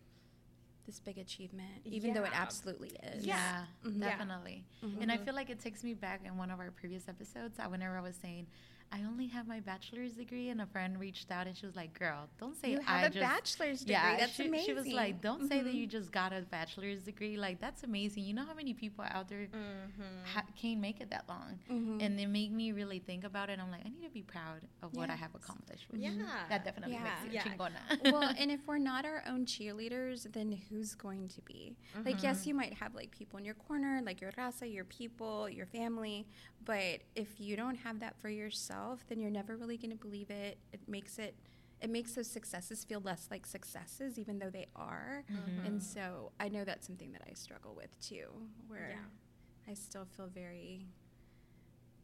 this 0.91 0.99
big 0.99 1.17
achievement 1.17 1.69
even 1.85 2.13
though 2.13 2.23
it 2.25 2.31
absolutely 2.33 2.89
is 3.13 3.25
Yeah, 3.25 3.65
Mhm. 3.85 3.99
Yeah. 4.01 4.09
definitely. 4.09 4.65
Mhm. 4.83 5.01
And 5.01 5.11
I 5.11 5.17
feel 5.17 5.33
like 5.33 5.49
it 5.49 5.59
takes 5.59 5.83
me 5.85 5.93
back 5.93 6.25
in 6.25 6.35
one 6.37 6.51
of 6.51 6.59
our 6.59 6.69
previous 6.71 7.07
episodes. 7.07 7.59
I 7.59 7.67
whenever 7.67 7.97
I 7.97 8.01
was 8.01 8.15
saying, 8.17 8.47
I 8.93 9.03
only 9.03 9.27
have 9.27 9.47
my 9.47 9.59
bachelor's 9.61 10.13
degree, 10.13 10.49
and 10.49 10.61
a 10.61 10.65
friend 10.65 10.99
reached 10.99 11.31
out 11.31 11.47
and 11.47 11.55
she 11.55 11.65
was 11.65 11.75
like, 11.75 11.97
"Girl, 11.97 12.27
don't 12.39 12.55
say 12.59 12.71
you 12.71 12.79
have 12.81 13.05
a 13.05 13.09
just." 13.09 13.19
bachelor's 13.21 13.79
degree 13.79 13.93
yeah, 13.93 14.17
that's 14.17 14.33
she, 14.33 14.47
amazing 14.47 14.65
she 14.65 14.73
was 14.73 14.87
like, 14.87 15.21
"Don't 15.21 15.47
say 15.47 15.61
that 15.61 15.73
Mhm. 15.73 15.77
you 15.77 15.87
just 15.87 16.11
got 16.11 16.33
a 16.33 16.41
bachelor's 16.41 17.01
degree. 17.03 17.37
Like 17.37 17.61
that's 17.61 17.83
amazing. 17.83 18.23
You 18.25 18.33
know 18.33 18.43
how 18.45 18.53
many 18.53 18.73
people 18.73 19.05
out 19.07 19.29
there 19.29 19.47
mm-hmm. 19.47 20.01
ha- 20.33 20.43
can't 20.61 20.79
make 20.81 20.99
it 20.99 21.09
that 21.11 21.25
long." 21.29 21.57
Mhm. 21.69 22.01
And 22.03 22.19
it 22.19 22.27
made 22.27 22.51
me 22.51 22.71
really 22.73 22.99
think 22.99 23.23
about 23.23 23.49
it. 23.49 23.59
I'm 23.59 23.71
like, 23.71 23.85
I 23.85 23.89
need 23.89 24.03
to 24.03 24.09
be 24.13 24.23
proud 24.23 24.61
of 24.83 24.93
what 24.93 25.09
I 25.09 25.15
have 25.15 25.33
accomplished. 25.35 25.85
Yeah. 25.93 26.11
that 26.49 26.65
definitely 26.65 26.95
Yeah. 26.95 27.03
makes 27.03 27.23
you 27.25 27.31
Yeah. 27.31 27.43
chingona. 27.43 27.81
well, 28.11 28.33
and 28.37 28.51
if 28.51 28.67
we're 28.67 28.77
not 28.77 29.05
our 29.05 29.23
own 29.27 29.45
cheerleaders, 29.45 30.31
then 30.33 30.51
who's 30.69 30.95
going 30.95 31.29
to 31.29 31.41
be? 31.41 31.77
Like, 32.03 32.21
yes, 32.23 32.45
you 32.45 32.53
might 32.53 32.73
have 32.73 32.93
like 32.95 33.11
people 33.11 33.39
in 33.39 33.45
your 33.45 33.55
corner, 33.55 34.01
like 34.03 34.19
your 34.19 34.31
raza, 34.33 34.71
your 34.71 34.83
people, 34.85 35.49
your 35.49 35.65
family, 35.65 36.25
but 36.65 37.01
if 37.15 37.39
you 37.39 37.55
don't 37.55 37.75
have 37.75 37.99
that 37.99 38.15
for 38.19 38.29
yourself, 38.29 39.03
then 39.09 39.19
you're 39.19 39.31
never 39.31 39.57
really 39.57 39.77
going 39.77 39.91
to 39.91 39.97
believe 39.97 40.29
it. 40.29 40.57
It 40.73 40.81
makes 40.87 41.17
it. 41.19 41.35
It 41.81 41.89
makes 41.89 42.13
those 42.13 42.27
successes 42.27 42.83
feel 42.83 42.99
less 43.01 43.27
like 43.31 43.45
successes, 43.47 44.19
even 44.19 44.37
though 44.37 44.51
they 44.51 44.67
are. 44.75 45.23
Mhm. 45.31 45.65
And 45.65 45.81
so 45.83 46.31
I 46.39 46.47
know 46.47 46.63
that's 46.63 46.85
something 46.85 47.11
that 47.13 47.23
I 47.27 47.33
struggle 47.33 47.73
with 47.73 47.99
too, 47.99 48.27
where 48.67 48.89
Yeah. 48.91 49.71
I 49.71 49.73
still 49.73 50.05
feel 50.05 50.27
very 50.27 50.85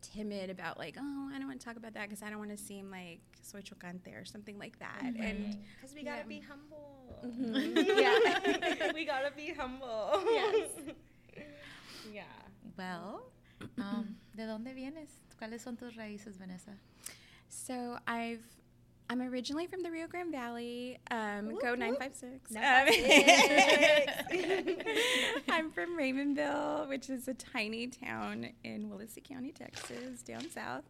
timid 0.02 0.50
about 0.50 0.78
like, 0.78 0.96
oh, 1.00 1.30
I 1.34 1.38
don't 1.38 1.48
want 1.48 1.60
to 1.60 1.66
talk 1.66 1.76
about 1.78 1.94
that 1.94 2.08
because 2.10 2.24
I 2.24 2.30
don't 2.30 2.40
want 2.40 2.52
to 2.52 2.58
seem 2.58 2.90
like 2.90 3.20
soy 3.42 3.62
chocante 3.62 4.20
or 4.20 4.26
something 4.26 4.58
like 4.58 4.80
that. 4.80 5.14
And 5.20 5.56
Because 5.76 5.94
we 5.94 6.04
gotta 6.04 6.20
Yeah. 6.22 6.24
be 6.28 6.40
humble. 6.40 7.20
Mhm. 7.24 8.00
Yeah. 8.00 8.92
we 8.94 9.06
gotta 9.06 9.32
be 9.36 9.54
humble. 9.54 10.24
Yes. 10.32 10.72
yeah. 12.12 12.24
Well, 12.78 13.22
um, 13.78 14.16
¿de 14.36 14.46
dónde 14.46 14.74
vienes? 14.74 15.10
¿Cuáles 15.38 15.62
son 15.62 15.78
tus 15.78 15.96
raíces, 15.96 16.38
Vanessa? 16.38 16.72
so 17.50 17.98
I've 18.08 18.42
I'm 19.10 19.22
originally 19.22 19.68
from 19.68 19.84
the 19.84 19.90
Rio 19.90 20.06
Grande 20.08 20.34
Valley. 20.34 21.00
Um, 21.12 21.48
Whoop, 21.48 21.62
go 21.62 21.70
whoop. 21.72 21.80
956. 21.80 22.52
956. 22.52 24.90
Um, 24.90 25.44
I'm 25.50 25.72
from 25.72 25.98
Raymondville, 25.98 26.90
which 26.90 27.10
is 27.10 27.30
a 27.30 27.34
tiny 27.34 27.88
town 27.88 28.50
in 28.66 28.90
Willacy 28.90 29.24
County, 29.24 29.54
Texas, 29.54 30.22
down 30.24 30.50
south. 30.52 30.84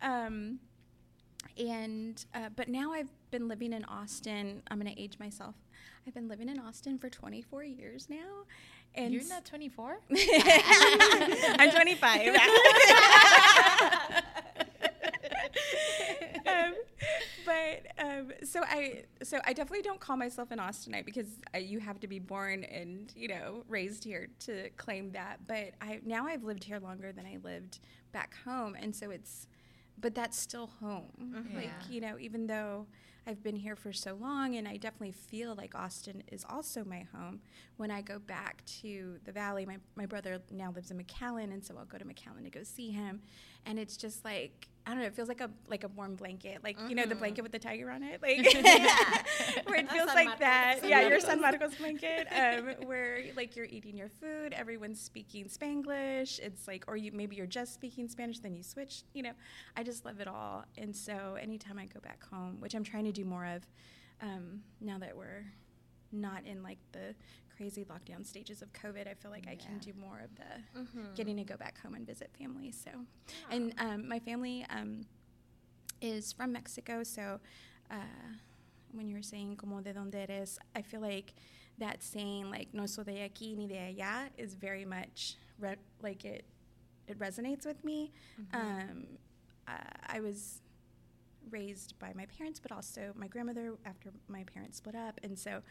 Um, 0.00 0.58
and 1.56 2.24
uh, 2.34 2.48
but 2.56 2.68
now 2.68 2.92
I've 2.92 3.10
been 3.30 3.46
living 3.46 3.72
in 3.72 3.84
Austin. 3.84 4.62
I'm 4.68 4.80
going 4.80 4.92
to 4.92 5.00
age 5.00 5.20
myself. 5.20 5.54
I've 6.06 6.14
been 6.14 6.28
living 6.28 6.48
in 6.48 6.58
Austin 6.58 6.98
for 6.98 7.08
24 7.08 7.62
years 7.62 8.08
now. 8.10 8.44
And 8.94 9.12
You're 9.14 9.24
not 9.28 9.44
24? 9.44 10.00
I'm 11.58 11.70
25. 11.70 12.36
um, 16.46 16.74
but 17.44 17.86
um, 17.98 18.32
so 18.44 18.60
I 18.64 19.04
so 19.22 19.38
I 19.44 19.52
definitely 19.52 19.82
don't 19.82 20.00
call 20.00 20.16
myself 20.16 20.50
an 20.50 20.58
Austinite 20.58 21.04
because 21.04 21.26
uh, 21.54 21.58
you 21.58 21.78
have 21.80 22.00
to 22.00 22.06
be 22.06 22.18
born 22.18 22.64
and 22.64 23.12
you 23.16 23.28
know 23.28 23.64
raised 23.68 24.04
here 24.04 24.28
to 24.40 24.68
claim 24.76 25.10
that. 25.12 25.38
But 25.46 25.72
I 25.80 26.00
now 26.04 26.26
I've 26.26 26.44
lived 26.44 26.64
here 26.64 26.78
longer 26.78 27.12
than 27.12 27.24
I 27.26 27.38
lived 27.42 27.78
back 28.12 28.34
home, 28.44 28.76
and 28.78 28.94
so 28.94 29.10
it's 29.10 29.46
but 30.00 30.14
that's 30.14 30.38
still 30.38 30.68
home. 30.80 31.46
Like 31.54 31.64
Yeah. 31.64 31.88
you 31.90 32.00
know, 32.00 32.18
even 32.18 32.46
though 32.46 32.86
I've 33.26 33.42
been 33.42 33.56
here 33.56 33.76
for 33.76 33.92
so 33.92 34.14
long, 34.14 34.56
and 34.56 34.66
I 34.66 34.76
definitely 34.76 35.12
feel 35.12 35.54
like 35.54 35.74
Austin 35.76 36.24
is 36.32 36.44
also 36.48 36.84
my 36.84 37.06
home. 37.14 37.40
When 37.76 37.90
I 37.90 38.02
go 38.02 38.18
back 38.18 38.64
to 38.82 39.18
the 39.24 39.32
valley, 39.32 39.64
my 39.64 39.78
my 39.94 40.06
brother 40.06 40.40
now 40.50 40.72
lives 40.72 40.90
in 40.90 40.98
McAllen, 40.98 41.52
and 41.52 41.64
so 41.64 41.76
I'll 41.78 41.84
go 41.84 41.98
to 41.98 42.04
McAllen 42.04 42.44
to 42.44 42.50
go 42.50 42.64
see 42.64 42.90
him, 42.90 43.22
and 43.66 43.78
it's 43.78 43.96
just 43.96 44.24
like 44.24 44.68
I 44.84 44.90
don't 44.90 44.98
know. 44.98 45.06
It 45.06 45.14
feels 45.14 45.28
like 45.28 45.40
a 45.40 45.48
like 45.68 45.84
a 45.84 45.88
warm 45.88 46.16
blanket, 46.16 46.64
like 46.64 46.76
you 46.88 46.96
know 46.96 47.06
the 47.06 47.14
Mhm. 47.14 47.18
blanket 47.20 47.42
with 47.42 47.52
the 47.52 47.58
tiger 47.60 47.88
on 47.88 48.02
it, 48.02 48.20
like 48.20 48.38
where 49.66 49.78
it 49.78 49.88
feels 49.92 50.08
like 50.08 50.26
Marcos. 50.26 50.40
that. 50.40 50.78
San 50.80 50.90
yeah, 50.90 51.00
your 51.02 51.10
Marcos. 51.10 51.24
San 51.28 51.40
Marcos 51.40 51.74
blanket, 51.76 52.26
um, 52.32 52.86
where 52.88 53.20
like 53.36 53.54
you're 53.54 53.66
eating 53.66 53.96
your 53.96 54.08
food, 54.08 54.52
everyone's 54.52 55.00
speaking 55.00 55.44
Spanglish. 55.46 56.40
It's 56.40 56.66
like, 56.66 56.84
or 56.88 56.96
you 56.96 57.12
maybe 57.12 57.36
you're 57.36 57.46
just 57.46 57.74
speaking 57.74 58.08
Spanish, 58.08 58.40
then 58.40 58.56
you 58.56 58.64
switch. 58.64 59.04
You 59.14 59.22
know, 59.22 59.32
I 59.76 59.84
just 59.84 60.04
love 60.04 60.18
it 60.20 60.26
all. 60.26 60.64
And 60.76 60.96
so 60.96 61.36
anytime 61.40 61.78
I 61.78 61.86
go 61.86 62.00
back 62.00 62.24
home, 62.28 62.56
which 62.58 62.74
I'm 62.74 62.82
trying 62.84 63.04
to 63.04 63.12
do 63.12 63.24
more 63.24 63.46
of, 63.46 63.62
um, 64.20 64.62
now 64.80 64.98
that 64.98 65.16
we're 65.16 65.44
not 66.10 66.44
in 66.44 66.62
like 66.64 66.78
the 66.90 67.14
crazy 67.62 67.84
lockdown 67.84 68.26
stages 68.26 68.60
of 68.60 68.72
COVID. 68.72 69.06
I 69.06 69.14
feel 69.14 69.30
like 69.30 69.46
I 69.48 69.54
can 69.54 69.78
do 69.78 69.92
more 69.94 70.18
of 70.20 70.34
the 70.34 70.80
Mhm. 70.80 71.14
getting 71.14 71.36
to 71.36 71.44
go 71.44 71.56
back 71.56 71.78
home 71.80 71.94
and 71.94 72.04
visit 72.04 72.28
family. 72.36 72.72
So, 72.72 72.90
Yeah. 72.90 73.54
and 73.54 73.74
um, 73.78 74.08
my 74.08 74.18
family 74.18 74.66
um, 74.68 75.06
is 76.00 76.32
from 76.32 76.50
Mexico. 76.52 77.04
So, 77.04 77.38
uh, 77.88 77.96
when 78.92 79.08
you 79.08 79.14
were 79.14 79.22
saying 79.22 79.56
como 79.58 79.80
de 79.80 79.92
donde 79.92 80.16
eres, 80.16 80.58
I 80.74 80.82
feel 80.82 81.00
like 81.00 81.34
that 81.78 82.02
saying 82.02 82.50
like 82.50 82.74
no 82.74 82.86
soy 82.86 83.04
de 83.04 83.28
aquí 83.28 83.56
ni 83.56 83.68
de 83.68 83.76
allá 83.76 84.30
is 84.36 84.54
very 84.54 84.84
much 84.84 85.36
re- 85.60 85.76
like 86.02 86.24
it. 86.24 86.44
It 87.06 87.16
resonates 87.20 87.64
with 87.64 87.84
me. 87.84 88.10
Mhm. 88.40 88.54
Um, 88.90 89.06
uh, 89.68 89.72
I 90.08 90.18
was 90.20 90.60
raised 91.50 91.96
by 92.00 92.12
my 92.14 92.26
parents, 92.26 92.58
but 92.58 92.72
also 92.72 93.12
my 93.14 93.28
grandmother 93.28 93.76
after 93.84 94.10
my 94.28 94.42
parents 94.44 94.78
split 94.78 94.94
up, 94.96 95.20
and 95.22 95.38
so, 95.38 95.62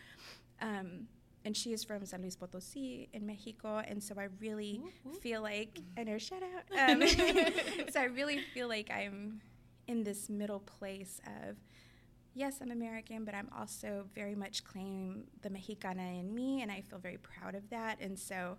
um, 0.62 1.08
and 1.46 1.56
she 1.56 1.74
is 1.74 1.84
from 1.84 2.06
San 2.06 2.22
Luis 2.22 2.36
Potosí 2.36 3.08
in 3.14 3.26
Mexico, 3.26 3.82
and 3.88 4.02
so 4.04 4.16
I 4.18 4.28
really 4.40 4.82
feel 5.22 5.42
like 5.42 5.80
I 5.98 6.04
know 6.04 6.18
shout 6.18 6.44
out. 6.44 6.64
Um, 6.92 7.08
so 7.92 8.00
I 8.00 8.06
really 8.06 8.40
feel 8.54 8.68
like 8.68 8.90
I'm 8.92 9.42
in 9.88 10.04
this 10.04 10.30
middle 10.30 10.60
place 10.60 11.20
of. 11.26 11.58
Yes, 12.34 12.60
I'm 12.62 12.72
American, 12.72 13.26
but 13.26 13.36
I'm 13.36 13.50
also 13.60 14.06
very 14.16 14.36
much 14.36 14.64
claim 14.64 15.26
the 15.42 15.50
Mexicana 15.50 16.18
in 16.18 16.34
me, 16.34 16.62
and 16.62 16.72
I 16.72 16.80
feel 16.80 16.98
very 16.98 17.18
proud 17.18 17.56
of 17.56 17.70
that. 17.72 17.98
And 18.00 18.18
so, 18.18 18.56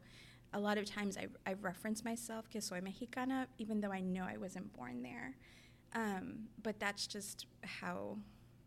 a 0.52 0.60
lot 0.60 0.76
of 0.76 0.84
times 0.84 1.16
I, 1.16 1.28
I 1.46 1.54
reference 1.54 2.04
myself 2.04 2.50
que 2.50 2.60
soy 2.60 2.80
mexicana, 2.82 3.48
even 3.58 3.80
though 3.80 3.92
I 3.92 4.00
know 4.00 4.24
I 4.24 4.36
wasn't 4.36 4.72
born 4.74 5.02
there. 5.02 5.36
Um, 5.94 6.48
but 6.62 6.78
that's 6.78 7.06
just 7.06 7.46
how, 7.64 8.18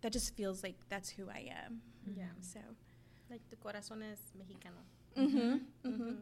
that 0.02 0.12
just 0.12 0.36
feels 0.36 0.64
like 0.64 0.76
that's 0.90 1.10
who 1.10 1.30
I 1.30 1.52
am. 1.66 1.82
Yeah. 2.16 2.26
So, 2.42 2.60
Like 3.30 3.42
tu 3.50 3.56
corazón 3.58 4.02
es 4.04 4.20
mexicano. 4.38 4.82
mm-hmm, 5.18 5.58
Mhm. 5.90 6.18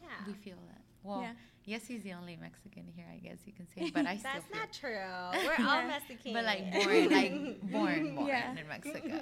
Yeah. 0.00 0.08
We 0.26 0.32
feel 0.34 0.56
that. 0.68 0.80
Well, 1.02 1.22
yeah. 1.22 1.32
yes, 1.64 1.86
he's 1.86 2.02
the 2.02 2.12
only 2.12 2.36
Mexican 2.36 2.84
here, 2.94 3.06
I 3.12 3.18
guess 3.18 3.38
you 3.46 3.52
can 3.52 3.66
say, 3.66 3.90
but 3.90 4.06
I 4.06 4.16
still 4.18 4.30
That's 4.34 4.46
feel. 4.46 4.58
not 4.58 4.72
true. 4.72 5.46
We're 5.46 5.66
all 5.66 5.80
Yeah. 5.82 5.86
Mexican. 5.88 6.32
But 6.32 6.44
like 6.44 6.72
born, 6.72 7.10
like 7.10 7.70
born, 7.72 8.14
born 8.16 8.26
Yeah. 8.26 8.54
in 8.56 8.68
Mexico. 8.68 9.20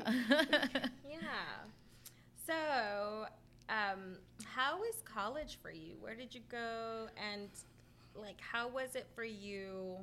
Yeah. 1.08 1.18
So, 2.46 3.26
um, 3.68 4.18
how 4.44 4.78
was 4.78 5.02
college 5.04 5.58
for 5.62 5.70
you? 5.70 5.96
Where 6.00 6.14
did 6.14 6.34
you 6.34 6.40
go? 6.48 7.08
And, 7.32 7.48
like, 8.14 8.40
how 8.40 8.68
was 8.68 8.94
it 8.94 9.06
for 9.14 9.24
you 9.24 9.96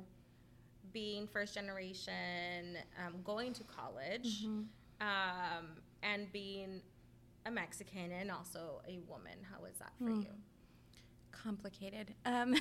being 0.92 1.26
first 1.26 1.54
generation, 1.54 2.76
um, 3.04 3.14
going 3.24 3.52
to 3.54 3.64
college, 3.64 4.44
Mhm. 4.44 4.66
um, 5.00 5.66
and 6.02 6.30
being 6.32 6.82
a 7.46 7.50
Mexican 7.50 8.10
and 8.12 8.30
also 8.30 8.80
a 8.88 8.98
woman? 9.08 9.38
How 9.52 9.60
was 9.62 9.74
that 9.78 9.92
for 9.98 10.10
Hmm. 10.10 10.20
you? 10.22 10.28
complicated. 11.30 12.14
Um, 12.24 12.54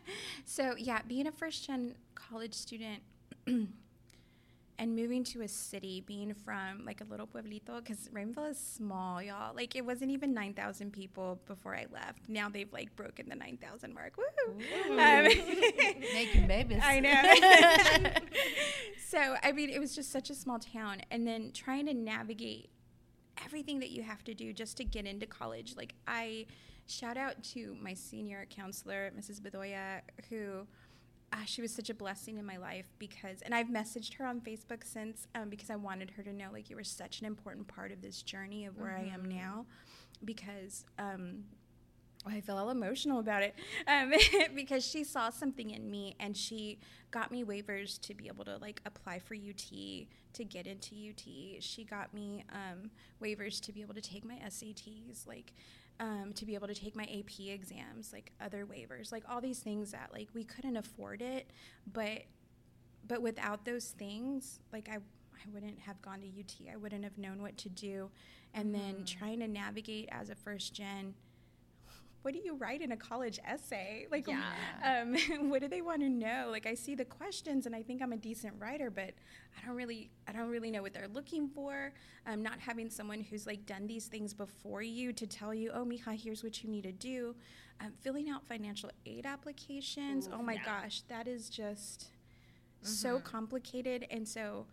so 0.46 0.74
yeah, 0.78 1.02
being 1.06 1.26
a 1.26 1.32
first 1.32 1.66
gen 1.66 1.94
college 2.14 2.54
student 2.54 3.02
and 3.46 4.96
moving 4.96 5.24
to 5.24 5.42
a 5.42 5.48
city, 5.48 6.02
being 6.06 6.32
from 6.32 6.86
like 6.86 7.02
a 7.02 7.04
little 7.04 7.26
pueblito, 7.26 7.84
because 7.84 8.08
Raymondville 8.14 8.50
is 8.52 8.58
small, 8.58 9.20
y'all. 9.20 9.54
Like 9.54 9.76
it 9.76 9.84
wasn't 9.84 10.10
even 10.12 10.32
nine 10.32 10.54
thousand 10.54 10.92
people 10.92 11.38
before 11.46 11.74
I 11.76 11.84
left. 11.92 12.28
Now 12.30 12.48
they've 12.48 12.72
like 12.72 12.96
broken 12.96 13.28
the 13.28 13.34
nine 13.34 13.58
thousand 13.60 13.92
mark. 13.92 14.14
Woo! 14.16 14.24
Ooh. 14.54 14.92
Um, 14.92 15.24
Making 16.14 16.46
babies. 16.46 16.80
I 16.82 17.00
know. 17.00 18.10
so 19.06 19.36
I 19.42 19.52
mean, 19.52 19.68
it 19.68 19.80
was 19.80 19.94
just 19.94 20.10
such 20.10 20.30
a 20.30 20.34
small 20.34 20.58
town, 20.58 21.02
and 21.10 21.26
then 21.26 21.50
trying 21.52 21.84
to 21.86 21.94
navigate 21.94 22.70
everything 23.44 23.78
that 23.80 23.90
you 23.90 24.02
have 24.02 24.22
to 24.24 24.34
do 24.34 24.52
just 24.52 24.76
to 24.78 24.84
get 24.84 25.06
into 25.06 25.26
college. 25.26 25.74
Like 25.76 25.94
I 26.06 26.46
shout 26.86 27.16
out 27.16 27.42
to 27.44 27.76
my 27.80 27.94
senior 27.94 28.46
counselor, 28.50 29.10
Mrs. 29.18 29.40
Bedoya, 29.40 30.00
who 30.28 30.66
uh, 31.32 31.44
she 31.44 31.62
was 31.62 31.72
such 31.72 31.88
a 31.90 31.94
blessing 31.94 32.38
in 32.38 32.44
my 32.44 32.56
life 32.56 32.86
because, 32.98 33.40
and 33.42 33.54
I've 33.54 33.68
messaged 33.68 34.14
her 34.14 34.26
on 34.26 34.40
Facebook 34.40 34.82
since 34.84 35.28
um, 35.36 35.48
because 35.48 35.70
I 35.70 35.76
wanted 35.76 36.10
her 36.16 36.22
to 36.24 36.32
know 36.32 36.48
like 36.52 36.68
you 36.70 36.76
were 36.76 36.82
such 36.84 37.20
an 37.20 37.26
important 37.26 37.68
part 37.68 37.92
of 37.92 38.02
this 38.02 38.22
journey 38.22 38.66
of 38.66 38.76
where 38.76 38.96
I 38.96 39.02
am 39.12 39.22
Mhm. 39.24 39.34
now, 39.34 39.66
because. 40.24 40.84
Um, 40.98 41.44
I 42.26 42.40
feel 42.42 42.58
all 42.58 42.70
emotional 42.70 43.18
about 43.18 43.42
it 43.42 43.54
um, 43.88 44.12
because 44.54 44.86
she 44.86 45.04
saw 45.04 45.30
something 45.30 45.70
in 45.70 45.90
me 45.90 46.16
and 46.20 46.36
she 46.36 46.78
got 47.10 47.32
me 47.32 47.44
waivers 47.44 47.98
to 48.02 48.14
be 48.14 48.26
able 48.28 48.44
to 48.44 48.58
like 48.58 48.80
apply 48.84 49.18
for 49.20 49.34
UT 49.34 49.70
to 50.34 50.44
get 50.44 50.66
into 50.66 50.94
UT. 50.94 51.62
She 51.62 51.84
got 51.84 52.12
me 52.12 52.44
um, 52.52 52.90
waivers 53.22 53.58
to 53.62 53.72
be 53.72 53.80
able 53.80 53.94
to 53.94 54.02
take 54.02 54.24
my 54.24 54.34
SATs, 54.46 55.26
like 55.26 55.54
um, 55.98 56.32
to 56.34 56.44
be 56.44 56.54
able 56.54 56.68
to 56.68 56.74
take 56.74 56.94
my 56.94 57.04
AP 57.04 57.40
exams, 57.48 58.12
like 58.12 58.32
other 58.40 58.66
waivers, 58.66 59.12
like 59.12 59.24
all 59.28 59.40
these 59.40 59.60
things 59.60 59.90
that 59.92 60.10
like 60.12 60.28
we 60.34 60.44
couldn't 60.44 60.76
afford 60.76 61.22
it, 61.22 61.50
but 61.92 62.22
but 63.08 63.22
without 63.22 63.64
those 63.64 63.86
things, 63.98 64.60
like 64.72 64.88
I 64.90 64.96
I 64.96 65.48
wouldn't 65.54 65.78
have 65.80 66.00
gone 66.02 66.20
to 66.20 66.26
UT. 66.26 66.70
I 66.72 66.76
wouldn't 66.76 67.02
have 67.02 67.16
known 67.16 67.40
what 67.40 67.56
to 67.58 67.70
do, 67.70 68.10
and 68.52 68.74
then 68.74 68.96
Mhm. 68.96 69.06
trying 69.18 69.38
to 69.40 69.48
navigate 69.48 70.08
as 70.12 70.28
a 70.28 70.34
first 70.34 70.74
gen 70.74 71.14
what 72.22 72.34
do 72.34 72.40
you 72.44 72.54
write 72.56 72.82
in 72.82 72.92
a 72.92 72.96
college 72.96 73.38
essay? 73.46 74.06
Like, 74.10 74.26
Yeah. 74.28 74.42
um, 75.02 75.48
what 75.50 75.60
do 75.62 75.68
they 75.68 75.80
want 75.82 76.00
to 76.02 76.08
know? 76.08 76.48
Like, 76.50 76.66
I 76.66 76.74
see 76.74 76.94
the 76.94 77.04
questions 77.04 77.66
and 77.66 77.74
I 77.74 77.82
think 77.82 78.02
I'm 78.02 78.12
a 78.12 78.16
decent 78.16 78.54
writer, 78.58 78.90
but 78.90 79.12
I 79.56 79.66
don't 79.66 79.74
really, 79.76 80.10
I 80.28 80.32
don't 80.32 80.48
really 80.50 80.70
know 80.70 80.82
what 80.82 80.92
they're 80.92 81.08
looking 81.08 81.48
for. 81.48 81.92
Um, 82.26 82.42
not 82.42 82.58
having 82.58 82.90
someone 82.90 83.20
who's 83.20 83.46
like 83.46 83.64
done 83.66 83.86
these 83.86 84.06
things 84.06 84.34
before 84.34 84.82
you 84.82 85.12
to 85.14 85.26
tell 85.26 85.54
you, 85.54 85.70
oh, 85.72 85.84
Mija, 85.84 86.14
here's 86.20 86.42
what 86.44 86.62
you 86.62 86.70
need 86.70 86.82
to 86.84 86.92
do. 86.92 87.34
Um, 87.80 87.92
filling 88.00 88.28
out 88.28 88.46
financial 88.46 88.90
aid 89.06 89.24
applications. 89.26 90.26
Oof, 90.26 90.34
oh 90.36 90.42
my 90.42 90.54
yeah. 90.54 90.64
gosh, 90.82 91.00
that 91.08 91.26
is 91.26 91.48
just 91.48 92.08
so 92.82 93.18
Mhm. 93.18 93.24
complicated. 93.24 94.06
And 94.10 94.28
so, 94.28 94.66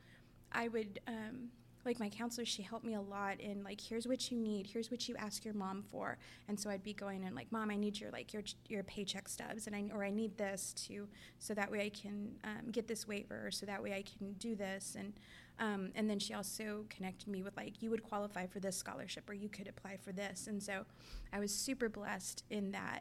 I 0.52 0.68
would. 0.70 1.00
Um, 1.08 1.52
like 1.88 2.00
my 2.00 2.10
counselor, 2.10 2.46
she 2.46 2.62
helped 2.62 2.86
me 2.86 2.94
a 2.94 3.02
lot 3.02 3.40
in 3.40 3.64
like, 3.64 3.82
here's 3.82 4.08
what 4.08 4.30
you 4.30 4.38
need, 4.38 4.68
here's 4.68 4.92
what 4.92 5.08
you 5.10 5.16
ask 5.18 5.44
your 5.46 5.54
mom 5.56 5.84
for, 5.92 6.18
and 6.48 6.60
so 6.60 6.70
I'd 6.70 6.84
be 6.84 6.94
going 6.94 7.24
and 7.24 7.36
like, 7.36 7.52
mom, 7.52 7.72
I 7.72 7.76
need 7.76 8.00
your 8.00 8.12
like 8.12 8.34
your 8.34 8.44
your 8.68 8.84
paycheck 8.84 9.28
stubs, 9.28 9.66
and 9.66 9.76
I 9.76 9.90
or 9.94 10.04
I 10.04 10.12
need 10.12 10.38
this 10.38 10.74
to 10.88 11.08
so 11.40 11.54
that 11.56 11.72
way 11.72 11.82
I 11.86 11.90
can 11.90 12.36
um, 12.44 12.72
get 12.72 12.88
this 12.88 13.08
waiver, 13.08 13.50
so 13.50 13.66
that 13.66 13.82
way 13.82 13.94
I 13.94 14.04
can 14.04 14.34
do 14.34 14.56
this, 14.56 14.96
and 15.00 15.14
um, 15.60 15.92
and 15.96 16.08
then 16.08 16.20
she 16.20 16.36
also 16.36 16.86
connected 16.90 17.28
me 17.30 17.42
with 17.42 17.58
like, 17.58 17.82
you 17.82 17.90
would 17.90 18.04
qualify 18.04 18.46
for 18.46 18.60
this 18.60 18.78
scholarship, 18.78 19.28
or 19.28 19.34
you 19.34 19.50
could 19.50 19.68
apply 19.68 19.98
for 19.98 20.12
this, 20.12 20.46
and 20.48 20.62
so 20.62 20.86
I 21.34 21.40
was 21.40 21.52
super 21.56 21.90
blessed 21.90 22.44
in 22.52 22.72
that 22.74 23.00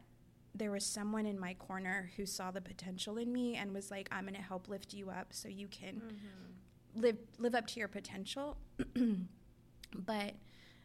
there 0.54 0.70
was 0.70 0.86
someone 0.86 1.26
in 1.26 1.38
my 1.38 1.52
corner 1.52 2.10
who 2.16 2.24
saw 2.24 2.50
the 2.50 2.62
potential 2.62 3.18
in 3.18 3.30
me 3.30 3.56
and 3.56 3.74
was 3.74 3.90
like, 3.90 4.08
I'm 4.10 4.22
going 4.24 4.34
to 4.36 4.40
help 4.40 4.70
lift 4.70 4.94
you 4.94 5.10
up 5.10 5.34
so 5.34 5.48
you 5.48 5.68
can 5.68 5.96
Mhm. 6.00 6.55
Live 6.96 7.16
live 7.38 7.54
up 7.54 7.66
to 7.68 7.78
your 7.78 7.88
potential 7.88 8.56
but 9.94 10.32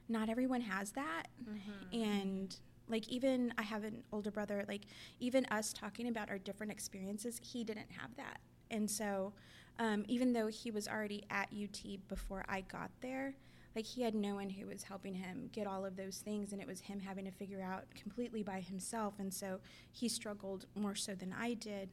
not 0.09 0.29
everyone 0.29 0.61
has 0.61 0.91
that. 0.91 1.23
Mhm. 1.43 2.03
and 2.03 2.55
like 2.89 3.07
even 3.07 3.53
i 3.57 3.61
have 3.61 3.83
an 3.83 4.03
older 4.11 4.31
brother 4.31 4.65
like 4.67 4.81
even 5.19 5.45
us 5.45 5.71
talking 5.73 6.07
about 6.07 6.29
our 6.29 6.37
different 6.37 6.71
experiences 6.71 7.39
he 7.43 7.63
didn't 7.63 7.91
have 7.91 8.15
that. 8.17 8.39
And 8.69 8.89
so 8.89 9.33
um, 9.79 10.05
even 10.07 10.31
though 10.33 10.47
he 10.47 10.71
was 10.71 10.87
already 10.87 11.23
at 11.29 11.49
ut 11.53 11.81
before 12.07 12.45
i 12.49 12.61
got 12.61 12.91
there 13.01 13.35
like 13.75 13.85
he 13.85 14.01
had 14.01 14.13
no 14.15 14.35
one 14.35 14.49
who 14.49 14.67
was 14.67 14.83
helping 14.83 15.13
him 15.13 15.49
get 15.53 15.65
all 15.65 15.85
of 15.85 15.95
those 15.95 16.17
things 16.17 16.51
and 16.51 16.61
it 16.61 16.67
was 16.67 16.81
him 16.81 16.99
having 16.99 17.23
to 17.25 17.31
figure 17.31 17.61
out 17.61 17.85
completely 17.95 18.43
by 18.43 18.59
himself. 18.59 19.13
And 19.17 19.33
so 19.33 19.59
he 19.93 20.09
struggled 20.09 20.65
more 20.75 20.93
so 20.95 21.15
than 21.15 21.33
i 21.39 21.53
did 21.53 21.89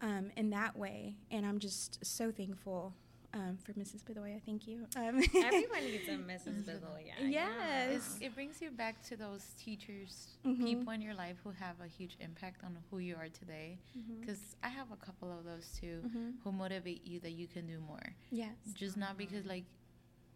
um, 0.00 0.32
in 0.36 0.50
that 0.50 0.76
way. 0.76 1.14
And 1.30 1.46
i'm 1.46 1.60
just 1.60 2.04
so 2.04 2.32
thankful 2.32 2.94
um, 3.34 3.56
for 3.64 3.72
mrs 3.74 4.02
bedoya 4.02 4.40
thank 4.44 4.66
you 4.66 4.86
um, 4.96 5.22
Everyone 5.48 5.84
needs 5.84 6.08
a 6.08 6.12
Mrs. 6.32 6.64
Bedoya. 6.64 7.14
Yes. 7.38 7.90
It's, 7.92 8.18
it 8.20 8.34
brings 8.34 8.60
you 8.60 8.70
back 8.70 9.02
to 9.08 9.16
those 9.16 9.44
teachers, 9.64 10.12
Mhm. 10.44 10.64
people 10.64 10.92
in 10.92 11.00
your 11.00 11.14
life 11.14 11.36
who 11.44 11.50
have 11.50 11.76
a 11.80 11.86
huge 11.86 12.16
impact 12.20 12.64
on 12.64 12.76
who 12.90 12.98
you 12.98 13.14
are 13.16 13.28
today. 13.28 13.78
Because 14.20 14.56
I 14.64 14.68
have 14.68 14.90
a 14.92 14.96
couple 14.96 15.30
of 15.30 15.44
those 15.44 15.66
too, 15.80 16.02
Mhm. 16.06 16.34
who 16.42 16.50
motivate 16.52 17.06
you 17.06 17.20
that 17.20 17.32
you 17.32 17.46
can 17.46 17.66
do 17.66 17.78
more. 17.80 18.06
yes 18.30 18.56
Just 18.74 18.96
not 18.96 19.16
because 19.16 19.44
like, 19.46 19.64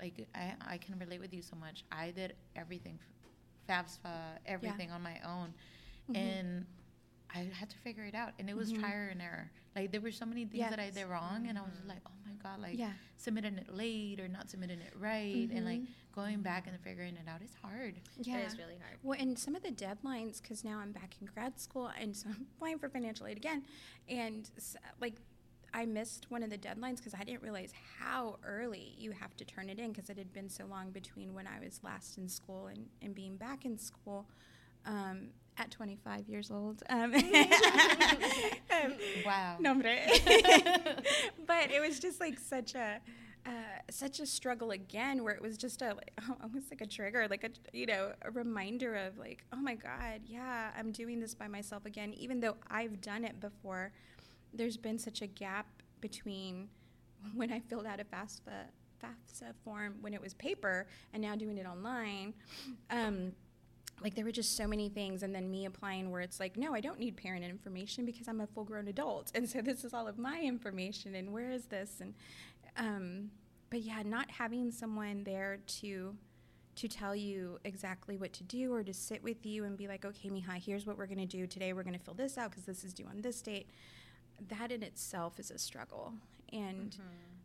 like 0.00 0.28
I 0.34 0.54
I 0.74 0.78
can 0.78 0.98
relate 0.98 1.20
with 1.20 1.32
you 1.34 1.42
so 1.42 1.56
much. 1.56 1.84
I 1.90 2.10
did 2.12 2.34
everything, 2.56 2.98
FAFSA, 3.68 4.38
everything 4.46 4.90
on 4.90 5.02
my 5.02 5.18
own, 5.24 5.54
Mhm. 6.10 6.16
and 6.16 6.66
I 7.34 7.48
had 7.52 7.68
to 7.70 7.76
figure 7.78 8.04
it 8.04 8.14
out. 8.14 8.32
And 8.38 8.48
it 8.48 8.56
was 8.56 8.72
Mhm. 8.72 8.80
trial 8.80 9.08
and 9.10 9.20
error. 9.20 9.50
Like 9.74 9.90
there 9.90 10.00
were 10.00 10.12
so 10.12 10.24
many 10.24 10.44
things 10.44 10.70
that 10.70 10.78
I 10.78 10.90
did 10.90 11.06
wrong, 11.06 11.46
and 11.48 11.58
I 11.58 11.62
was 11.62 11.72
Mhm. 11.72 11.76
just 11.76 11.88
like, 11.88 12.02
oh 12.06 12.12
my 12.24 12.32
god, 12.42 12.60
like 12.60 12.78
yeah 12.78 12.92
submitting 13.16 13.56
it 13.56 13.72
late 13.74 14.20
or 14.20 14.28
not 14.28 14.50
submitting 14.50 14.80
it 14.80 14.92
right, 14.96 15.48
and 15.50 15.64
like 15.64 15.80
Mhm. 15.80 15.86
going 16.12 16.42
back 16.42 16.66
and 16.66 16.78
figuring 16.80 17.16
it 17.16 17.26
out 17.26 17.40
is 17.42 17.54
hard. 17.54 17.94
yeah 18.20 18.38
It 18.38 18.46
is 18.46 18.58
really 18.58 18.76
hard. 18.76 18.98
Well, 19.02 19.18
and 19.18 19.36
some 19.38 19.56
of 19.56 19.62
the 19.62 19.70
deadlines, 19.72 20.40
because 20.42 20.62
now 20.62 20.78
I'm 20.78 20.92
back 20.92 21.14
in 21.20 21.26
grad 21.26 21.58
school, 21.58 21.88
and 21.98 22.14
so 22.16 22.28
I'm 22.28 22.46
applying 22.56 22.78
for 22.78 22.88
financial 22.88 23.26
aid 23.26 23.36
again, 23.36 23.64
and 24.08 24.48
s- 24.56 24.76
like 25.00 25.14
I 25.72 25.86
missed 25.86 26.30
one 26.30 26.44
of 26.44 26.50
the 26.50 26.58
deadlines 26.58 26.98
because 26.98 27.14
I 27.14 27.24
didn't 27.24 27.42
realize 27.42 27.72
how 27.98 28.38
early 28.44 28.94
you 28.96 29.10
have 29.10 29.34
to 29.38 29.44
turn 29.44 29.68
it 29.70 29.80
in 29.80 29.90
because 29.92 30.08
it 30.08 30.16
had 30.18 30.32
been 30.32 30.48
so 30.48 30.66
long 30.66 30.92
between 30.92 31.34
when 31.34 31.48
I 31.48 31.58
was 31.58 31.82
last 31.82 32.16
in 32.16 32.28
school 32.28 32.66
and, 32.68 32.88
and 33.02 33.12
being 33.12 33.36
back 33.36 33.64
in 33.64 33.76
school 33.78 34.28
um, 34.86 35.30
at 35.58 35.70
25 35.70 36.28
years 36.28 36.50
old. 36.50 36.82
Um, 36.88 37.14
um, 37.14 37.20
Wow. 39.24 39.56
no, 39.60 39.70
hombre. 39.70 39.96
but 41.46 41.70
it 41.70 41.80
was 41.80 41.98
just 42.00 42.20
like 42.20 42.38
such 42.38 42.74
a 42.74 43.00
uh, 43.46 43.50
such 43.90 44.20
a 44.20 44.26
struggle 44.26 44.70
again, 44.70 45.22
where 45.22 45.34
it 45.34 45.42
was 45.42 45.58
just 45.58 45.82
a 45.82 45.88
like, 45.88 46.12
almost 46.42 46.70
like 46.70 46.80
a 46.80 46.86
trigger, 46.86 47.26
like 47.28 47.44
a 47.44 47.50
you 47.76 47.86
know 47.86 48.12
a 48.22 48.30
reminder 48.30 48.94
of 48.94 49.18
like, 49.18 49.44
oh 49.52 49.58
my 49.60 49.74
god, 49.74 50.22
yeah, 50.26 50.70
I'm 50.78 50.92
doing 50.92 51.20
this 51.20 51.34
by 51.34 51.46
myself 51.48 51.84
again, 51.84 52.14
even 52.14 52.40
though 52.40 52.56
I've 52.70 53.00
done 53.00 53.24
it 53.24 53.40
before. 53.40 53.92
There's 54.56 54.76
been 54.76 54.98
such 55.00 55.20
a 55.20 55.26
gap 55.26 55.66
between 56.00 56.68
when 57.34 57.52
I 57.52 57.58
filled 57.60 57.86
out 57.86 57.98
a 58.00 58.04
FAFSA 58.04 58.68
FAFSA 59.02 59.52
form 59.64 59.96
when 60.00 60.14
it 60.14 60.20
was 60.20 60.32
paper 60.34 60.86
and 61.12 61.20
now 61.20 61.34
doing 61.34 61.58
it 61.58 61.66
online. 61.66 62.34
Um, 62.88 63.32
like 64.02 64.14
there 64.14 64.24
were 64.24 64.32
just 64.32 64.56
so 64.56 64.66
many 64.66 64.88
things 64.88 65.22
and 65.22 65.34
then 65.34 65.50
me 65.50 65.64
applying 65.66 66.10
where 66.10 66.20
it's 66.20 66.40
like 66.40 66.56
no 66.56 66.74
i 66.74 66.80
don't 66.80 66.98
need 66.98 67.16
parent 67.16 67.44
information 67.44 68.04
because 68.04 68.28
i'm 68.28 68.40
a 68.40 68.46
full 68.46 68.64
grown 68.64 68.88
adult 68.88 69.30
and 69.34 69.48
so 69.48 69.60
this 69.60 69.84
is 69.84 69.94
all 69.94 70.06
of 70.06 70.18
my 70.18 70.40
information 70.40 71.14
and 71.14 71.32
where 71.32 71.50
is 71.50 71.66
this? 71.66 72.00
And 72.00 72.14
um, 72.76 73.30
but 73.70 73.80
yeah 73.82 74.02
not 74.04 74.30
having 74.30 74.70
someone 74.70 75.24
there 75.24 75.58
to 75.66 76.14
to 76.76 76.88
tell 76.88 77.14
you 77.14 77.58
exactly 77.64 78.16
what 78.16 78.32
to 78.32 78.42
do 78.42 78.74
or 78.74 78.82
to 78.82 78.92
sit 78.92 79.22
with 79.22 79.46
you 79.46 79.64
and 79.64 79.76
be 79.76 79.86
like 79.86 80.04
okay 80.04 80.28
mija 80.28 80.62
here's 80.64 80.86
what 80.86 80.98
we're 80.98 81.06
going 81.06 81.18
to 81.18 81.26
do. 81.26 81.46
Today 81.46 81.72
we're 81.72 81.84
going 81.84 81.98
to 81.98 82.04
fill 82.04 82.14
this 82.14 82.36
out 82.36 82.50
because 82.50 82.64
this 82.64 82.84
is 82.84 82.92
due 82.92 83.06
on 83.06 83.22
this 83.22 83.40
date. 83.42 83.68
That 84.48 84.72
in 84.72 84.82
itself 84.82 85.38
is 85.38 85.50
a 85.50 85.58
struggle 85.58 86.12
and 86.52 86.96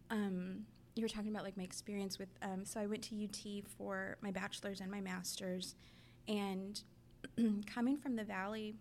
um, 0.10 0.66
you 0.96 1.04
were 1.04 1.10
talking 1.10 1.30
about 1.30 1.44
like 1.44 1.58
my 1.58 1.64
experience 1.64 2.18
with 2.20 2.30
um, 2.42 2.66
so 2.66 2.80
i 2.80 2.86
went 2.86 3.04
to 3.04 3.24
ut 3.24 3.64
for 3.78 4.18
my 4.22 4.32
bachelor's 4.32 4.82
and 4.82 4.92
my 4.92 5.00
master's 5.00 5.76
and 6.28 6.82
coming 7.66 7.98
from 7.98 8.16
the 8.16 8.24
valley 8.24 8.76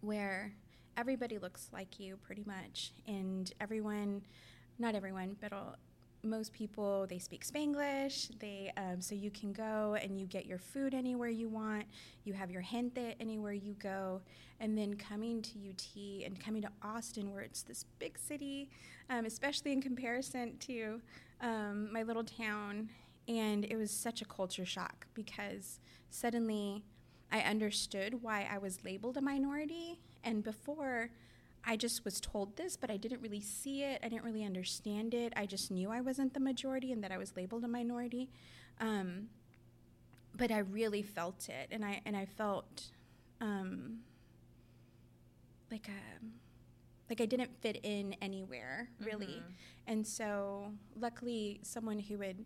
where 0.00 0.52
everybody 0.96 1.38
looks 1.38 1.68
like 1.72 1.98
you 1.98 2.16
pretty 2.22 2.44
much 2.46 2.92
and 3.06 3.52
everyone 3.60 4.22
not 4.78 4.94
everyone 4.94 5.36
but 5.40 5.52
all, 5.52 5.76
most 6.22 6.52
people 6.52 7.06
they 7.08 7.18
speak 7.18 7.44
spanglish 7.44 8.30
they 8.38 8.72
um, 8.76 9.00
so 9.00 9.14
you 9.14 9.30
can 9.30 9.52
go 9.52 9.96
and 10.02 10.18
you 10.18 10.26
get 10.26 10.46
your 10.46 10.58
food 10.58 10.94
anywhere 10.94 11.28
you 11.28 11.48
want 11.48 11.84
you 12.24 12.32
have 12.32 12.50
your 12.50 12.62
gente 12.62 13.14
anywhere 13.20 13.52
you 13.52 13.74
go 13.74 14.20
and 14.60 14.76
then 14.76 14.94
coming 14.94 15.42
to 15.42 15.58
ut 15.70 16.24
and 16.24 16.40
coming 16.40 16.62
to 16.62 16.68
austin 16.82 17.32
where 17.32 17.42
it's 17.42 17.62
this 17.62 17.84
big 17.98 18.18
city 18.18 18.68
um, 19.10 19.24
especially 19.24 19.72
in 19.72 19.80
comparison 19.80 20.56
to 20.58 21.00
um, 21.42 21.92
my 21.92 22.02
little 22.02 22.24
town 22.24 22.88
and 23.28 23.64
it 23.64 23.76
was 23.76 23.90
such 23.90 24.22
a 24.22 24.24
culture 24.24 24.64
shock 24.64 25.06
because 25.14 25.80
suddenly 26.10 26.84
I 27.32 27.40
understood 27.40 28.22
why 28.22 28.48
I 28.50 28.58
was 28.58 28.84
labeled 28.84 29.16
a 29.16 29.20
minority. 29.20 30.00
And 30.22 30.44
before, 30.44 31.10
I 31.64 31.76
just 31.76 32.04
was 32.04 32.20
told 32.20 32.56
this, 32.56 32.76
but 32.76 32.90
I 32.90 32.96
didn't 32.96 33.20
really 33.20 33.40
see 33.40 33.82
it. 33.82 34.00
I 34.04 34.08
didn't 34.08 34.24
really 34.24 34.44
understand 34.44 35.14
it. 35.14 35.32
I 35.36 35.46
just 35.46 35.70
knew 35.70 35.90
I 35.90 36.00
wasn't 36.00 36.34
the 36.34 36.40
majority 36.40 36.92
and 36.92 37.02
that 37.02 37.10
I 37.10 37.18
was 37.18 37.36
labeled 37.36 37.64
a 37.64 37.68
minority. 37.68 38.30
Um, 38.80 39.28
but 40.36 40.50
I 40.50 40.58
really 40.58 41.02
felt 41.02 41.48
it, 41.48 41.68
and 41.70 41.84
I 41.84 42.02
and 42.04 42.16
I 42.16 42.26
felt 42.26 42.90
um, 43.40 44.00
like 45.70 45.88
a 45.88 46.24
like 47.08 47.20
I 47.20 47.26
didn't 47.26 47.50
fit 47.60 47.80
in 47.82 48.14
anywhere 48.20 48.90
really. 49.00 49.42
And 49.86 50.06
so, 50.06 50.72
luckily, 50.98 51.60
someone 51.62 51.98
who 51.98 52.18
had 52.18 52.44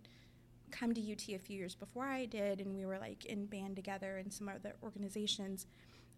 come 0.71 0.95
to 0.95 1.01
UT 1.01 1.29
a 1.29 1.39
few 1.39 1.59
years 1.59 1.75
before 1.75 2.07
I 2.07 2.27
did, 2.27 2.61
and 2.61 2.75
we 2.75 2.87
were 2.87 2.99
like 2.99 3.25
in 3.27 3.47
band 3.47 3.77
together 3.77 4.19
and 4.19 4.33
some 4.33 4.49
other 4.49 4.75
organizations. 4.83 5.67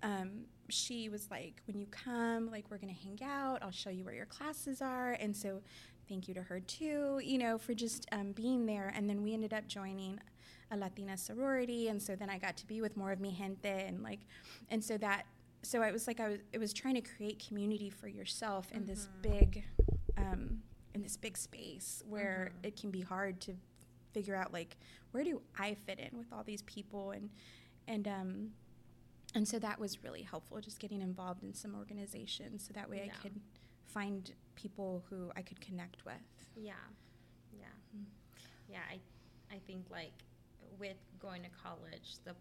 Um, 0.03 0.47
she 0.69 1.09
was 1.09 1.31
like, 1.31 1.63
"When 1.67 1.79
you 1.79 1.87
come, 1.87 2.51
like 2.51 2.71
we're 2.71 2.79
gonna 2.79 2.93
hang 2.93 3.19
out. 3.23 3.63
I'll 3.63 3.71
show 3.71 3.91
you 3.91 4.05
where 4.05 4.15
your 4.15 4.27
classes 4.27 4.83
are." 4.83 5.13
And 5.13 5.37
so, 5.37 5.63
thank 6.09 6.29
you 6.29 6.35
to 6.35 6.43
her 6.43 6.61
too, 6.61 7.21
you 7.25 7.39
know, 7.39 7.59
for 7.59 7.75
just 7.75 8.07
um, 8.13 8.33
being 8.33 8.67
there. 8.67 8.93
And 8.95 9.09
then 9.09 9.23
we 9.23 9.35
ended 9.35 9.53
up 9.53 9.67
joining 9.67 10.21
a 10.71 10.77
Latina 10.77 11.17
sorority, 11.17 11.89
and 11.89 12.03
so 12.03 12.17
then 12.17 12.31
I 12.31 12.39
got 12.39 12.57
to 12.59 12.67
be 12.67 12.81
with 12.81 12.97
more 12.97 13.13
of 13.13 13.21
mi 13.21 13.33
gente, 13.33 13.69
and 13.69 14.03
like, 14.03 14.21
and 14.71 14.83
so 14.83 14.97
that, 14.99 15.27
so 15.63 15.83
it 15.83 15.93
was 15.93 16.07
like 16.07 16.19
I 16.19 16.29
was, 16.29 16.39
it 16.53 16.59
was 16.59 16.73
trying 16.73 16.95
to 16.95 17.01
create 17.01 17.45
community 17.47 17.91
for 17.91 18.09
yourself 18.09 18.71
in 18.73 18.87
this 18.87 19.09
big, 19.21 19.65
um, 20.17 20.63
in 20.95 21.03
this 21.03 21.17
big 21.17 21.37
space 21.37 22.03
where 22.09 22.53
it 22.63 22.81
can 22.81 22.91
be 22.91 23.03
hard 23.03 23.41
to 23.43 23.55
figure 24.13 24.35
out 24.37 24.53
like 24.53 24.77
where 25.13 25.25
do 25.25 25.41
I 25.59 25.75
fit 25.87 25.99
in 25.99 26.17
with 26.19 26.33
all 26.33 26.43
these 26.45 26.63
people 26.63 27.11
and 27.13 27.31
and 27.87 28.07
um 28.09 28.51
and 29.35 29.47
so 29.49 29.59
that 29.59 29.79
was 29.79 30.03
really 30.05 30.23
helpful 30.23 30.61
just 30.61 30.79
getting 30.79 31.01
involved 31.01 31.43
in 31.43 31.55
some 31.55 31.75
organizations 31.75 32.65
so 32.67 32.73
that 32.75 32.89
way 32.91 33.03
Yeah. 33.07 33.13
I 33.19 33.23
could 33.23 33.41
find 33.87 34.31
people 34.55 35.05
who 35.11 35.31
I 35.37 35.43
could 35.43 35.61
connect 35.61 36.05
with. 36.05 36.15
Yeah, 36.57 36.73
yeah, 37.53 37.67
yeah. 38.69 38.79
I, 38.91 39.01
I 39.55 39.59
think 39.67 39.85
like 39.91 40.13
with 40.79 40.97
going 41.21 41.43
to 41.43 41.49
college, 41.63 42.17
the 42.25 42.35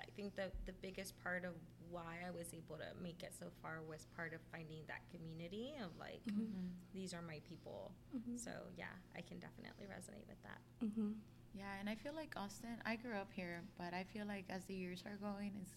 I 0.00 0.08
think 0.16 0.34
the 0.36 0.50
the 0.66 0.72
biggest 0.82 1.14
part 1.22 1.44
of 1.44 1.54
why 1.90 2.18
I 2.26 2.30
was 2.30 2.52
able 2.52 2.76
to 2.76 2.90
make 3.02 3.22
it 3.22 3.32
so 3.38 3.46
far 3.62 3.80
was 3.86 4.06
part 4.16 4.32
of 4.34 4.40
finding 4.50 4.82
that 4.88 5.02
community 5.10 5.74
of 5.84 5.90
like 5.98 6.22
Mm-hmm. 6.26 6.68
these 6.92 7.12
are 7.14 7.22
my 7.22 7.40
people. 7.48 7.92
Mhm. 8.16 8.38
So 8.38 8.50
yeah, 8.76 8.94
I 9.16 9.20
can 9.20 9.38
definitely 9.38 9.86
resonate 9.86 10.26
with 10.28 10.42
that. 10.42 10.60
Mm-hmm. 10.84 11.12
Yeah, 11.54 11.70
and 11.78 11.88
I 11.88 11.94
feel 11.94 12.14
like 12.14 12.34
Austin, 12.36 12.76
I 12.84 12.96
grew 12.96 13.14
up 13.14 13.30
here, 13.32 13.62
but 13.78 13.94
I 13.94 14.02
feel 14.04 14.26
like 14.26 14.46
as 14.50 14.64
the 14.64 14.74
years 14.74 15.04
are 15.06 15.16
going, 15.22 15.52
it's 15.62 15.74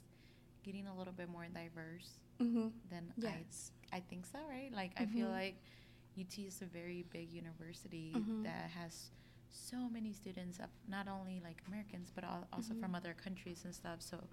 getting 0.64 0.88
a 0.88 0.96
little 0.98 1.14
bit 1.14 1.30
more 1.30 1.46
diverse 1.54 2.20
Mm-hmm. 2.42 2.68
than 2.90 3.14
Yes. 3.18 3.72
I, 3.92 3.98
I 3.98 4.00
think 4.00 4.26
so, 4.26 4.40
right? 4.50 4.72
Like, 4.74 4.92
I 4.98 5.06
feel 5.06 5.28
Mhm. 5.28 5.32
like 5.42 5.56
UT 6.18 6.38
is 6.48 6.62
a 6.62 6.66
very 6.66 7.04
big 7.12 7.32
university 7.34 8.14
that 8.44 8.70
has 8.72 9.12
so 9.52 9.90
many 9.90 10.14
students 10.14 10.60
of 10.60 10.70
not 10.88 11.08
only 11.08 11.42
like 11.44 11.62
Americans, 11.68 12.12
but 12.14 12.24
al- 12.24 12.48
also 12.54 12.74
Mhm. 12.74 12.80
from 12.82 12.96
other 12.96 13.14
countries 13.14 13.64
and 13.66 13.74
stuff. 13.74 14.02
So, 14.02 14.24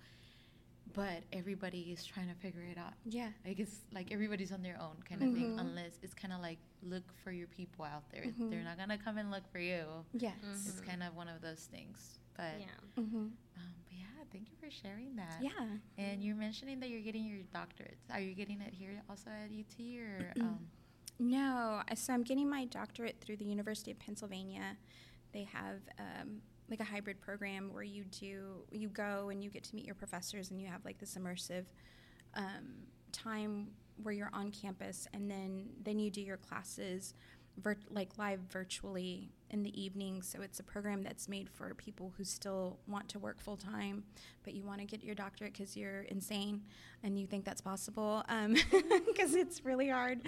but 0.93 1.25
everybody 1.33 1.93
is 1.93 2.05
trying 2.05 2.29
to 2.29 2.35
figure 2.35 2.63
it 2.63 2.79
out. 2.79 2.95
Yeah. 3.05 3.31
Like 3.45 3.59
it's 3.59 3.81
like 3.93 4.13
everybody's 4.13 4.53
on 4.53 4.63
their 4.63 4.79
own 4.81 4.97
kind 5.09 5.23
of 5.23 5.33
thing, 5.35 5.57
Mhm. 5.57 5.61
unless 5.61 5.99
it's 6.03 6.15
kind 6.15 6.33
of 6.33 6.41
like 6.41 6.59
look 6.83 7.05
for 7.23 7.33
your 7.33 7.49
people 7.49 7.85
out 7.85 8.09
there. 8.11 8.25
Mhm. 8.25 8.51
They're 8.51 8.63
not 8.63 8.77
gonna 8.77 8.99
come 8.99 9.19
and 9.19 9.31
look 9.31 9.47
for 9.51 9.59
you. 9.59 10.05
Yes. 10.13 10.37
It's 10.43 10.81
Mhm. 10.81 10.87
kind 10.87 11.03
of 11.03 11.17
one 11.17 11.29
of 11.29 11.41
those 11.41 11.67
things. 11.67 12.19
But 12.37 12.61
yeah. 12.61 12.67
Mm-hmm. 12.97 13.17
um, 13.17 13.75
but 13.87 13.93
yeah, 13.97 14.25
thank 14.33 14.51
you 14.51 14.57
for 14.57 14.71
sharing 14.71 15.17
that. 15.17 15.41
Yeah. 15.43 15.79
And 15.97 16.23
you're 16.23 16.37
mentioning 16.37 16.81
that 16.81 16.91
you're 16.91 17.01
getting 17.03 17.25
your 17.25 17.43
doctorate. 17.53 17.97
Are 18.11 18.21
you 18.21 18.35
getting 18.35 18.61
it 18.61 18.75
here 18.75 19.03
also 19.09 19.31
at 19.31 19.51
UT 19.53 19.99
or? 19.99 20.33
Um, 20.41 20.69
No, 21.19 21.83
so 21.95 22.13
I'm 22.13 22.23
getting 22.23 22.51
my 22.51 22.65
doctorate 22.65 23.21
through 23.21 23.37
the 23.37 23.45
University 23.45 23.91
of 23.91 23.99
Pennsylvania. 23.99 24.77
They 25.33 25.45
have 25.53 25.81
um, 25.99 26.41
like 26.69 26.81
a 26.81 26.85
hybrid 26.85 27.21
program 27.21 27.73
where 27.73 27.83
you 27.83 28.05
do 28.05 28.65
you 28.71 28.89
go 28.89 29.29
and 29.31 29.43
you 29.43 29.51
get 29.51 29.65
to 29.65 29.75
meet 29.75 29.85
your 29.85 29.95
professors 29.95 30.51
and 30.51 30.61
you 30.61 30.67
have 30.67 30.85
like 30.85 30.99
this 30.99 31.17
immersive 31.17 31.65
um, 32.35 32.87
time 33.13 33.69
where 34.03 34.15
you're 34.15 34.31
on 34.33 34.51
campus 34.51 35.07
and 35.13 35.31
then 35.31 35.69
then 35.83 35.99
you 35.99 36.11
do 36.11 36.21
your 36.21 36.37
classes 36.37 37.15
vir- 37.59 37.77
like 37.91 38.17
live 38.19 38.41
virtually 38.51 39.31
in 39.55 39.63
the 39.63 39.81
evening. 39.81 40.21
So 40.21 40.43
it's 40.43 40.59
a 40.59 40.65
program 40.65 41.03
that's 41.05 41.29
made 41.29 41.49
for 41.49 41.73
people 41.75 42.13
who 42.19 42.25
still 42.25 42.77
want 42.89 43.09
to 43.11 43.21
work 43.21 43.41
full 43.41 43.57
time, 43.57 44.03
but 44.43 44.53
you 44.53 44.65
want 44.65 44.81
to 44.81 44.85
get 44.85 45.03
your 45.03 45.15
doctorate 45.15 45.53
because 45.53 45.77
you're 45.77 46.03
insane 46.03 46.63
and 47.05 47.19
you 47.19 47.27
think 47.27 47.45
that's 47.45 47.61
possible 47.61 48.25
because 49.07 49.35
it's 49.37 49.65
really 49.65 49.89
hard. 49.89 50.23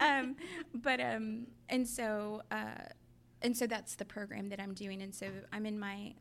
Um, 0.00 0.34
but 0.74 0.98
um, 0.98 1.46
and 1.68 1.86
so 1.86 2.42
uh, 2.50 2.88
and 3.42 3.54
so 3.54 3.66
that's 3.66 3.96
the 3.96 4.04
program 4.06 4.48
that 4.48 4.60
I'm 4.60 4.72
doing. 4.72 5.02
And 5.02 5.14
so 5.14 5.26
I'm 5.52 5.66
in 5.66 5.78
my 5.78 6.14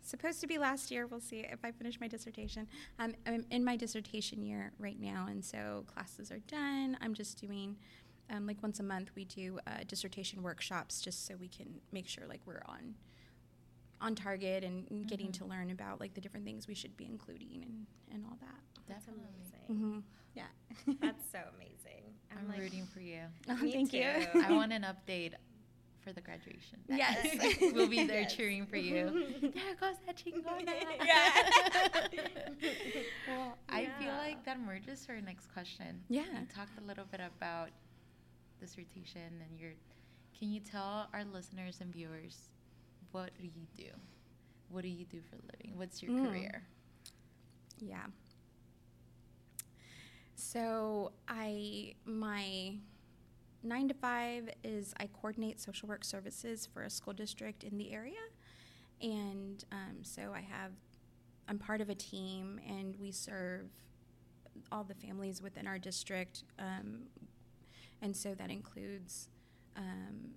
supposed 0.00 0.40
to 0.40 0.46
be 0.46 0.56
last 0.56 0.90
year. 0.90 1.06
We'll 1.06 1.20
see 1.20 1.40
if 1.40 1.58
I 1.62 1.72
finish 1.72 2.00
my 2.00 2.08
dissertation. 2.08 2.66
Um, 2.98 3.14
I'm 3.26 3.44
in 3.50 3.62
my 3.62 3.76
dissertation 3.76 4.42
year 4.42 4.72
right 4.78 4.98
now, 4.98 5.26
and 5.28 5.44
so 5.44 5.84
classes 5.92 6.32
are 6.32 6.40
done. 6.48 6.96
I'm 7.02 7.12
just 7.12 7.38
doing. 7.38 7.76
Um, 8.30 8.46
like 8.46 8.62
once 8.62 8.78
a 8.78 8.82
month, 8.82 9.10
we 9.14 9.24
do 9.24 9.58
uh, 9.66 9.84
dissertation 9.86 10.42
workshops 10.42 11.00
just 11.00 11.26
so 11.26 11.34
we 11.40 11.48
can 11.48 11.80
make 11.92 12.06
sure 12.06 12.24
like 12.26 12.40
we're 12.46 12.62
on 12.66 12.94
on 14.00 14.14
target 14.14 14.62
and, 14.62 14.86
and 14.90 15.08
getting 15.08 15.32
to 15.32 15.44
learn 15.44 15.70
about 15.70 15.98
like 15.98 16.14
the 16.14 16.20
different 16.20 16.46
things 16.46 16.68
we 16.68 16.74
should 16.74 16.96
be 16.96 17.04
including 17.04 17.64
and, 17.64 17.86
and 18.14 18.24
all 18.30 18.38
that. 18.40 18.54
That's 18.88 19.04
Definitely. 19.06 19.26
amazing. 19.68 19.86
Mm-hmm. 19.86 19.98
Yeah. 20.34 20.94
That's 21.00 21.24
so 21.32 21.38
amazing. 21.56 22.04
I'm, 22.30 22.48
like, 22.48 22.60
rooting 22.60 22.86
for 22.94 23.00
you. 23.00 23.22
Oh, 23.48 23.56
Me 23.56 23.72
thank 23.72 23.92
you. 23.92 24.04
I 24.44 24.52
want 24.52 24.72
an 24.72 24.82
update 24.86 25.32
for 26.00 26.12
the 26.12 26.20
graduation. 26.20 26.78
Yes. 26.88 27.26
we'll 27.74 27.88
be 27.88 28.06
there 28.06 28.20
Yes. 28.20 28.34
cheering 28.36 28.66
for 28.66 28.76
you. 28.76 29.24
there 29.40 29.74
goes 29.80 29.96
that 30.06 30.16
chingona. 30.16 30.72
Yeah. 31.04 32.22
well, 33.28 33.58
I 33.68 33.88
feel 33.98 34.12
like 34.18 34.44
that 34.44 34.60
merges 34.60 35.06
our 35.08 35.20
next 35.20 35.52
question. 35.52 36.00
Yeah. 36.08 36.22
We 36.38 36.46
talked 36.54 36.78
a 36.78 36.86
little 36.86 37.04
bit 37.10 37.20
about 37.20 37.70
dissertation 38.60 39.42
and 39.48 39.58
you're 39.58 39.72
can 40.38 40.50
you 40.52 40.60
tell 40.60 41.08
our 41.12 41.24
listeners 41.24 41.78
and 41.80 41.92
viewers 41.92 42.50
what 43.12 43.30
do 43.40 43.44
you 43.46 43.66
do? 43.76 43.90
What 44.68 44.82
do 44.82 44.88
you 44.88 45.04
do 45.06 45.20
for 45.22 45.36
a 45.36 45.40
living? 45.52 45.76
What's 45.76 46.02
your 46.02 46.12
Mm. 46.12 46.26
career? 46.26 46.62
Yeah. 47.78 48.06
So 50.34 51.12
I 51.28 51.94
my 52.04 52.74
nine 53.62 53.88
to 53.88 53.94
five 53.94 54.48
is 54.62 54.94
I 55.00 55.06
coordinate 55.06 55.60
social 55.60 55.88
work 55.88 56.04
services 56.04 56.66
for 56.72 56.82
a 56.82 56.90
school 56.90 57.12
district 57.12 57.64
in 57.64 57.76
the 57.78 57.92
area, 57.92 58.20
and 59.00 59.64
um, 59.72 59.98
so 60.02 60.32
I 60.34 60.40
have 60.40 60.72
I'm 61.48 61.58
part 61.58 61.80
of 61.80 61.88
a 61.90 61.94
team 61.94 62.60
and 62.68 62.94
we 63.00 63.10
serve 63.10 63.68
all 64.70 64.84
the 64.84 64.94
families 64.94 65.40
within 65.42 65.66
our 65.66 65.78
district, 65.78 66.44
um, 66.58 67.02
and 68.02 68.16
so 68.16 68.34
that 68.34 68.50
includes. 68.50 69.28
Um, 69.76 70.34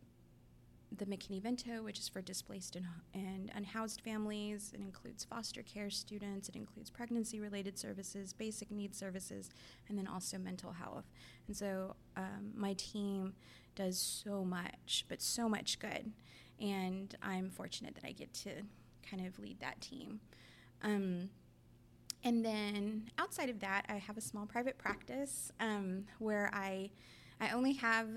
the 0.98 1.06
McKinney-Vento, 1.06 1.84
which 1.84 2.00
is 2.00 2.10
for 2.10 2.22
displaced 2.22 2.76
and, 2.76 2.86
and 3.14 3.50
unhoused 3.56 4.02
families. 4.02 4.72
It 4.74 4.82
includes 4.82 5.24
foster 5.24 5.64
care 5.64 5.90
students. 5.90 6.50
It 6.50 6.56
includes 6.56 6.90
pregnancy-related 6.90 7.78
services, 7.80 8.34
basic 8.34 8.70
needs 8.72 8.98
services, 8.98 9.50
and 9.88 9.98
then 9.98 10.06
also 10.06 10.38
mental 10.38 10.74
health. 10.74 11.06
And 11.48 11.56
so 11.56 11.96
um, 12.18 12.52
my 12.56 12.74
team 12.74 13.34
does 13.74 13.98
so 13.98 14.44
much, 14.44 15.06
but 15.08 15.22
so 15.22 15.48
much 15.48 15.80
good. 15.80 16.12
And 16.60 17.16
I'm 17.24 17.50
fortunate 17.50 17.96
that 17.96 18.06
I 18.06 18.12
get 18.12 18.34
to 18.36 18.52
kind 19.10 19.26
of 19.26 19.40
lead 19.40 19.60
that 19.62 19.80
team. 19.80 20.20
Um, 20.84 21.30
and 22.24 22.46
then 22.46 23.10
outside 23.18 23.50
of 23.50 23.62
that, 23.62 23.86
I 23.90 23.96
have 23.96 24.18
a 24.18 24.22
small 24.22 24.46
private 24.46 24.78
practice 24.78 25.52
um, 25.60 26.06
where 26.20 26.52
I, 26.54 26.92
I 27.42 27.50
only 27.50 27.74
have 27.74 28.08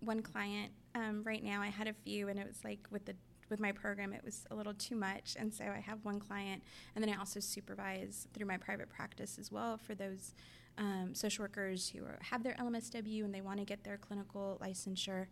one 0.00 0.22
client 0.22 0.72
um, 0.94 1.22
right 1.22 1.42
now. 1.44 1.60
I 1.60 1.68
had 1.68 1.86
a 1.86 1.92
few, 1.92 2.28
and 2.28 2.38
it 2.38 2.46
was 2.46 2.64
like 2.64 2.80
with 2.90 3.04
the 3.04 3.14
with 3.50 3.60
my 3.60 3.72
program, 3.72 4.14
it 4.14 4.24
was 4.24 4.46
a 4.50 4.54
little 4.54 4.72
too 4.72 4.96
much, 4.96 5.36
and 5.38 5.52
so 5.52 5.64
I 5.64 5.78
have 5.80 6.02
one 6.02 6.18
client, 6.18 6.62
and 6.94 7.04
then 7.04 7.12
I 7.14 7.18
also 7.18 7.40
supervise 7.40 8.26
through 8.32 8.46
my 8.46 8.56
private 8.56 8.88
practice 8.88 9.36
as 9.38 9.52
well 9.52 9.76
for 9.76 9.94
those 9.94 10.34
um, 10.78 11.10
social 11.14 11.44
workers 11.44 11.90
who 11.90 12.02
are, 12.04 12.18
have 12.22 12.42
their 12.42 12.54
LMSW 12.54 13.22
and 13.22 13.34
they 13.34 13.42
want 13.42 13.58
to 13.58 13.66
get 13.66 13.84
their 13.84 13.98
clinical 13.98 14.58
licensure, 14.64 15.26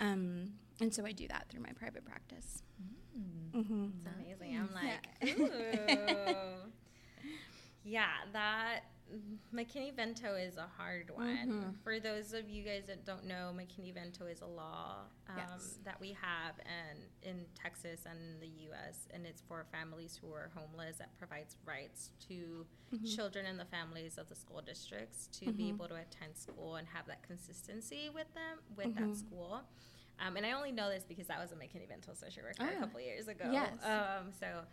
um, 0.00 0.50
and 0.80 0.92
so 0.92 1.06
I 1.06 1.12
do 1.12 1.28
that 1.28 1.46
through 1.48 1.62
my 1.62 1.70
private 1.78 2.04
practice. 2.04 2.62
Mm. 3.16 3.60
Mm-hmm. 3.62 3.84
It's 3.94 4.40
amazing. 4.40 4.58
I'm 4.58 4.74
like, 4.74 5.08
Yeah. 5.22 6.04
ooh. 6.04 6.70
yeah, 7.84 8.08
that 8.32 8.80
McKinney 9.54 9.94
Vento 9.94 10.34
is 10.34 10.56
a 10.56 10.66
hard 10.76 11.10
one. 11.10 11.48
Mhm. 11.76 11.82
For 11.82 12.00
those 12.00 12.32
of 12.32 12.48
you 12.48 12.62
guys 12.64 12.86
that 12.86 13.04
don't 13.04 13.24
know, 13.24 13.54
McKinney 13.56 13.94
Vento 13.94 14.26
is 14.26 14.40
a 14.40 14.46
law 14.46 15.04
um, 15.28 15.36
Yes. 15.38 15.78
that 15.84 15.98
we 16.00 16.12
have 16.12 16.54
and 16.64 16.98
in 17.22 17.46
Texas 17.54 18.04
and 18.06 18.18
in 18.18 18.40
the 18.40 18.48
U.S. 18.64 19.06
and 19.12 19.24
it's 19.26 19.40
for 19.42 19.64
families 19.72 20.16
who 20.16 20.32
are 20.32 20.50
homeless 20.54 20.96
that 20.98 21.16
provides 21.18 21.56
rights 21.64 22.10
to 22.28 22.66
Mhm. 22.92 23.14
children 23.16 23.46
and 23.46 23.58
the 23.58 23.64
families 23.64 24.18
of 24.18 24.28
the 24.28 24.34
school 24.34 24.60
districts 24.62 25.28
to 25.38 25.52
be 25.52 25.64
Mhm. 25.64 25.68
able 25.74 25.88
to 25.88 25.96
attend 25.96 26.36
school 26.36 26.76
and 26.76 26.86
have 26.88 27.06
that 27.06 27.22
consistency 27.22 28.08
with 28.10 28.32
them 28.34 28.60
with 28.76 28.94
that 28.96 29.16
school. 29.16 29.62
Um, 30.18 30.36
and 30.36 30.46
I 30.46 30.52
only 30.52 30.72
know 30.72 30.88
this 30.88 31.04
because 31.04 31.28
I 31.28 31.38
was 31.40 31.52
a 31.52 31.56
McKinney 31.56 31.86
Vento 31.88 32.14
social 32.14 32.42
worker 32.42 32.64
a 32.64 32.76
Ah. 32.76 32.80
couple 32.80 33.00
years 33.00 33.28
ago. 33.28 33.50
Yes. 33.52 33.82
Um, 33.84 34.32
so, 34.32 34.66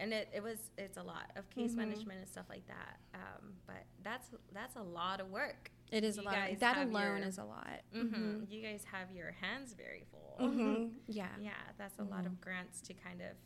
and 0.00 0.12
it, 0.12 0.28
it 0.34 0.42
was 0.42 0.58
it's 0.78 0.96
a 0.96 1.02
lot 1.02 1.30
of 1.36 1.48
case 1.50 1.72
Mhm. 1.72 1.76
management 1.76 2.18
and 2.20 2.28
stuff 2.28 2.46
like 2.48 2.66
that. 2.66 2.98
Um, 3.14 3.52
but 3.66 3.84
that's 4.02 4.28
that's 4.52 4.76
a 4.76 4.82
lot 4.82 5.20
of 5.20 5.30
work. 5.30 5.70
It 5.92 6.04
is 6.04 6.16
You 6.16 6.22
a 6.22 6.24
lot. 6.24 6.50
Of, 6.50 6.60
that 6.60 6.76
alone 6.78 7.18
your- 7.18 7.28
is 7.28 7.38
a 7.38 7.44
lot. 7.44 7.80
hmm 7.92 8.44
You 8.48 8.62
guys 8.62 8.84
have 8.90 9.10
your 9.12 9.32
hands 9.32 9.74
very 9.74 10.04
full. 10.10 10.36
Mhm. 10.48 10.92
Yeah. 11.06 11.28
Yeah, 11.40 11.50
that's 11.78 11.98
a 11.98 12.04
lot 12.04 12.26
of 12.26 12.40
grants 12.40 12.80
to 12.82 12.94
kind 12.94 13.20
of 13.20 13.36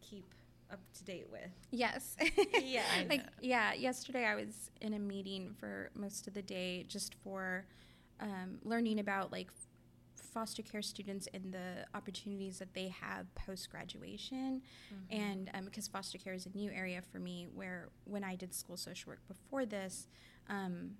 keep 0.00 0.32
up 0.70 0.80
to 0.94 1.04
date 1.04 1.28
with. 1.30 1.50
Yes. 1.70 2.16
Yeah. 2.62 2.84
I 2.96 3.04
like 3.08 3.24
yeah. 3.40 3.72
Yesterday 3.74 4.24
I 4.24 4.34
was 4.34 4.70
in 4.80 4.94
a 4.94 4.98
meeting 4.98 5.54
for 5.58 5.90
most 5.94 6.26
of 6.28 6.34
the 6.34 6.42
day 6.42 6.84
just 6.88 7.14
for 7.24 7.64
um, 8.20 8.58
learning 8.62 9.00
about 9.00 9.32
like 9.32 9.50
foster 10.32 10.62
care 10.62 10.82
students 10.82 11.28
and 11.34 11.52
the 11.52 11.84
opportunities 11.94 12.58
that 12.58 12.72
they 12.74 12.88
have 12.88 13.32
post 13.34 13.70
graduation. 13.70 14.62
Mm-hmm. 14.92 15.20
And 15.22 15.50
um, 15.54 15.64
because 15.66 15.88
foster 15.88 16.18
care 16.18 16.32
is 16.34 16.46
a 16.46 16.56
new 16.56 16.70
area 16.70 17.02
for 17.02 17.18
me, 17.18 17.48
where 17.54 17.88
when 18.04 18.24
I 18.24 18.34
did 18.36 18.54
school 18.54 18.76
social 18.76 19.10
work 19.10 19.20
before 19.28 19.66
this, 19.66 20.08
um, 20.48 20.92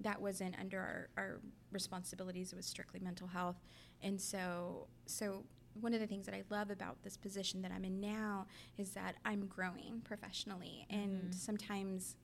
that 0.00 0.20
wasn't 0.20 0.54
under 0.58 0.78
our, 0.78 1.08
our 1.16 1.40
responsibilities. 1.72 2.52
It 2.52 2.56
was 2.56 2.66
strictly 2.66 3.00
mental 3.00 3.28
health. 3.28 3.56
And 4.02 4.20
so, 4.20 4.88
so 5.06 5.44
one 5.80 5.94
of 5.94 6.00
the 6.00 6.06
things 6.06 6.26
that 6.26 6.34
I 6.34 6.42
love 6.50 6.70
about 6.70 7.02
this 7.02 7.16
position 7.16 7.62
that 7.62 7.72
I'm 7.72 7.84
in 7.84 8.00
now 8.00 8.46
is 8.76 8.90
that 8.90 9.16
I'm 9.24 9.46
growing 9.46 10.02
professionally. 10.04 10.86
And 10.90 11.30
Mhm. 11.30 11.34
sometimes, 11.34 12.16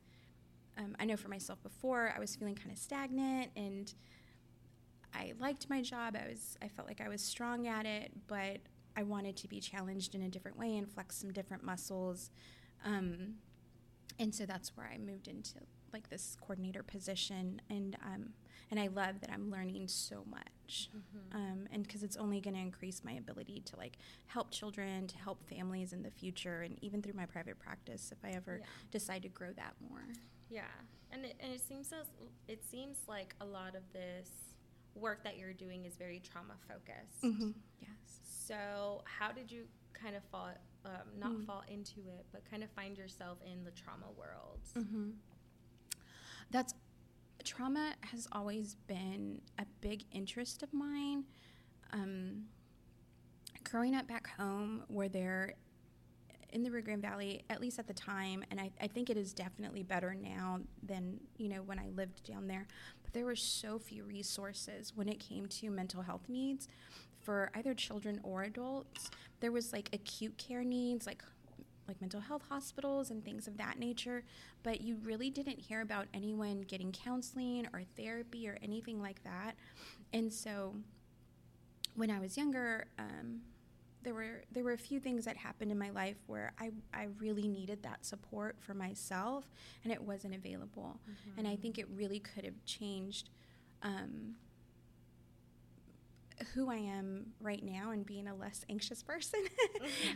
um, 0.76 0.94
I 1.00 1.04
know 1.04 1.16
for 1.16 1.28
myself 1.28 1.62
before, 1.62 2.12
I 2.14 2.18
was 2.20 2.36
feeling 2.36 2.54
kind 2.54 2.70
of 2.70 2.78
stagnant 2.78 3.50
and 3.56 3.92
I 5.14 5.32
liked 5.38 5.68
my 5.68 5.82
job. 5.82 6.16
I 6.16 6.28
was 6.28 6.56
I 6.62 6.68
felt 6.68 6.88
like 6.88 7.00
I 7.00 7.08
was 7.08 7.20
strong 7.22 7.66
at 7.66 7.86
it, 7.86 8.12
but 8.26 8.58
I 8.96 9.02
wanted 9.02 9.36
to 9.38 9.48
be 9.48 9.60
challenged 9.60 10.14
in 10.14 10.22
a 10.22 10.28
different 10.28 10.58
way 10.58 10.76
and 10.76 10.88
flex 10.90 11.16
some 11.16 11.32
different 11.32 11.62
muscles. 11.62 12.30
Um, 12.84 13.36
and 14.18 14.34
so 14.34 14.44
that's 14.46 14.76
where 14.76 14.90
I 14.92 14.98
moved 14.98 15.28
into 15.28 15.54
like 15.92 16.08
this 16.10 16.36
coordinator 16.40 16.82
position, 16.82 17.60
and 17.68 17.96
um, 18.04 18.32
and 18.70 18.78
I 18.78 18.86
love 18.86 19.20
that 19.22 19.30
I'm 19.32 19.50
learning 19.50 19.88
so 19.88 20.24
much, 20.30 20.88
Mhm. 20.94 21.34
um, 21.34 21.68
and 21.72 21.82
because 21.82 22.04
it's 22.04 22.16
only 22.16 22.40
going 22.40 22.54
to 22.54 22.60
increase 22.60 23.02
my 23.02 23.12
ability 23.12 23.60
to 23.62 23.76
like 23.76 23.98
help 24.26 24.52
children, 24.52 25.08
to 25.08 25.16
help 25.18 25.42
families 25.48 25.92
in 25.92 26.02
the 26.04 26.10
future, 26.10 26.62
and 26.62 26.78
even 26.80 27.02
through 27.02 27.14
my 27.14 27.26
private 27.26 27.58
practice, 27.58 28.12
if 28.12 28.24
I 28.24 28.30
ever 28.30 28.58
Yeah. 28.60 28.66
decide 28.92 29.22
to 29.22 29.28
grow 29.28 29.52
that 29.54 29.74
more. 29.80 30.04
Yeah, 30.48 30.68
and 31.10 31.24
it, 31.24 31.36
and 31.40 31.52
it 31.52 31.60
seems 31.60 31.92
as, 31.92 32.06
it 32.46 32.62
seems 32.64 32.98
like 33.08 33.34
a 33.40 33.44
lot 33.44 33.74
of 33.74 33.82
this 33.92 34.49
work 34.94 35.22
that 35.24 35.38
you're 35.38 35.52
doing 35.52 35.84
is 35.84 35.96
very 35.96 36.20
trauma 36.20 36.54
focused. 36.68 37.24
Yes. 37.80 38.20
So 38.24 39.02
how 39.04 39.32
did 39.32 39.50
you 39.50 39.64
kind 39.92 40.16
of 40.16 40.22
fall, 40.24 40.50
um, 40.84 40.92
not 41.18 41.30
Mm. 41.32 41.46
fall 41.46 41.62
into 41.68 42.00
it, 42.08 42.26
but 42.32 42.44
kind 42.50 42.62
of 42.62 42.70
find 42.72 42.96
yourself 42.98 43.38
in 43.44 43.64
the 43.64 43.70
trauma 43.70 44.10
world? 44.16 44.60
Mm-hmm. 44.74 45.10
That's 46.50 46.74
trauma 47.44 47.94
has 48.02 48.28
always 48.32 48.74
been 48.86 49.40
a 49.58 49.64
big 49.80 50.04
interest 50.12 50.62
of 50.62 50.72
mine. 50.74 51.24
Um, 51.92 52.46
growing 53.64 53.94
up 53.94 54.06
back 54.06 54.28
home, 54.36 54.84
where 54.88 55.08
there 55.08 55.54
in 56.52 56.62
the 56.64 56.70
Rio 56.70 56.82
Grande 56.82 57.00
Valley, 57.02 57.44
at 57.48 57.60
least 57.60 57.78
at 57.78 57.86
the 57.86 57.94
time, 57.94 58.44
and 58.50 58.60
I, 58.60 58.70
I 58.80 58.88
think 58.88 59.08
it 59.08 59.16
is 59.16 59.32
definitely 59.32 59.84
better 59.84 60.14
now 60.14 60.60
than 60.82 61.20
you 61.38 61.48
know 61.48 61.62
when 61.62 61.78
I 61.78 61.88
lived 61.94 62.24
down 62.24 62.46
there. 62.48 62.66
There 63.12 63.24
were 63.24 63.36
so 63.36 63.78
few 63.78 64.04
resources 64.04 64.92
when 64.94 65.08
it 65.08 65.18
came 65.18 65.46
to 65.46 65.70
mental 65.70 66.02
health 66.02 66.28
needs 66.28 66.68
for 67.20 67.50
either 67.54 67.74
children 67.74 68.20
or 68.22 68.42
adults. 68.42 69.10
There 69.40 69.52
was 69.52 69.72
like 69.72 69.90
acute 69.92 70.36
care 70.38 70.64
needs, 70.64 71.06
like 71.06 71.22
like 71.88 72.00
mental 72.00 72.20
health 72.20 72.42
hospitals 72.48 73.10
and 73.10 73.24
things 73.24 73.48
of 73.48 73.56
that 73.56 73.76
nature, 73.76 74.22
but 74.62 74.80
you 74.80 74.96
really 75.02 75.28
didn't 75.28 75.58
hear 75.58 75.80
about 75.80 76.06
anyone 76.14 76.60
getting 76.60 76.92
counseling 76.92 77.66
or 77.72 77.82
therapy 77.96 78.48
or 78.48 78.56
anything 78.62 79.02
like 79.02 79.20
that. 79.24 79.56
And 80.12 80.32
so 80.32 80.76
when 81.96 82.08
I 82.08 82.20
was 82.20 82.36
younger, 82.36 82.86
um, 82.96 83.40
there 84.02 84.14
were 84.14 84.42
there 84.52 84.64
were 84.64 84.72
a 84.72 84.78
few 84.78 84.98
things 85.00 85.24
that 85.26 85.36
happened 85.36 85.70
in 85.70 85.78
my 85.78 85.90
life 85.90 86.16
where 86.26 86.52
I, 86.58 86.70
I 86.94 87.08
really 87.18 87.46
needed 87.48 87.82
that 87.82 88.04
support 88.04 88.56
for 88.60 88.74
myself 88.74 89.44
and 89.84 89.92
it 89.92 90.00
wasn't 90.02 90.34
available. 90.34 91.00
And 91.38 91.46
I 91.46 91.56
think 91.56 91.78
it 91.78 91.86
really 91.94 92.18
could 92.18 92.44
have 92.44 92.64
changed 92.64 93.28
um, 93.82 94.34
who 96.54 96.70
I 96.70 96.76
am 96.76 97.26
right 97.40 97.62
now 97.62 97.90
and 97.90 98.04
being 98.06 98.26
a 98.26 98.34
less 98.34 98.64
anxious 98.70 99.02
person 99.12 99.40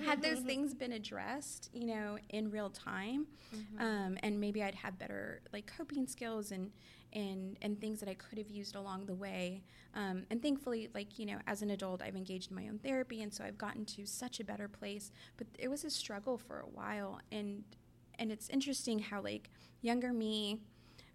had 0.05 0.23
those 0.23 0.41
things 0.47 0.73
been 0.75 0.93
addressed, 0.93 1.71
you 1.75 1.87
know, 1.87 2.19
in 2.31 2.51
real 2.51 2.71
time. 2.71 3.27
Mhm. 3.55 3.81
Um, 3.81 4.19
and 4.23 4.41
maybe 4.41 4.63
I'd 4.63 4.75
have 4.77 4.99
better 4.99 5.43
like 5.53 5.71
coping 5.77 6.07
skills 6.07 6.51
and 6.51 6.71
and 7.15 7.57
and 7.63 7.81
things 7.81 8.01
that 8.01 8.09
I 8.09 8.15
could 8.15 8.39
have 8.39 8.49
used 8.49 8.75
along 8.75 9.07
the 9.07 9.15
way. 9.15 9.63
Um, 9.95 10.25
and 10.31 10.43
thankfully, 10.43 10.89
like 10.95 11.19
you 11.19 11.27
know, 11.27 11.39
as 11.47 11.63
an 11.63 11.71
adult, 11.71 12.03
I've 12.03 12.17
engaged 12.17 12.51
in 12.51 12.57
my 12.57 12.69
own 12.69 12.79
therapy, 12.79 13.23
and 13.23 13.33
so 13.33 13.45
I've 13.45 13.59
gotten 13.59 13.85
to 13.87 14.07
such 14.07 14.41
a 14.41 14.45
better 14.45 14.69
place. 14.69 15.13
But 15.37 15.47
it 15.59 15.69
was 15.69 15.85
a 15.85 15.91
struggle 15.91 16.39
for 16.39 16.61
a 16.61 16.67
while, 16.67 17.21
and 17.31 17.65
and 18.19 18.31
it's 18.31 18.49
interesting 18.49 18.99
how 18.99 19.23
like 19.23 19.51
younger 19.81 20.13
me, 20.13 20.61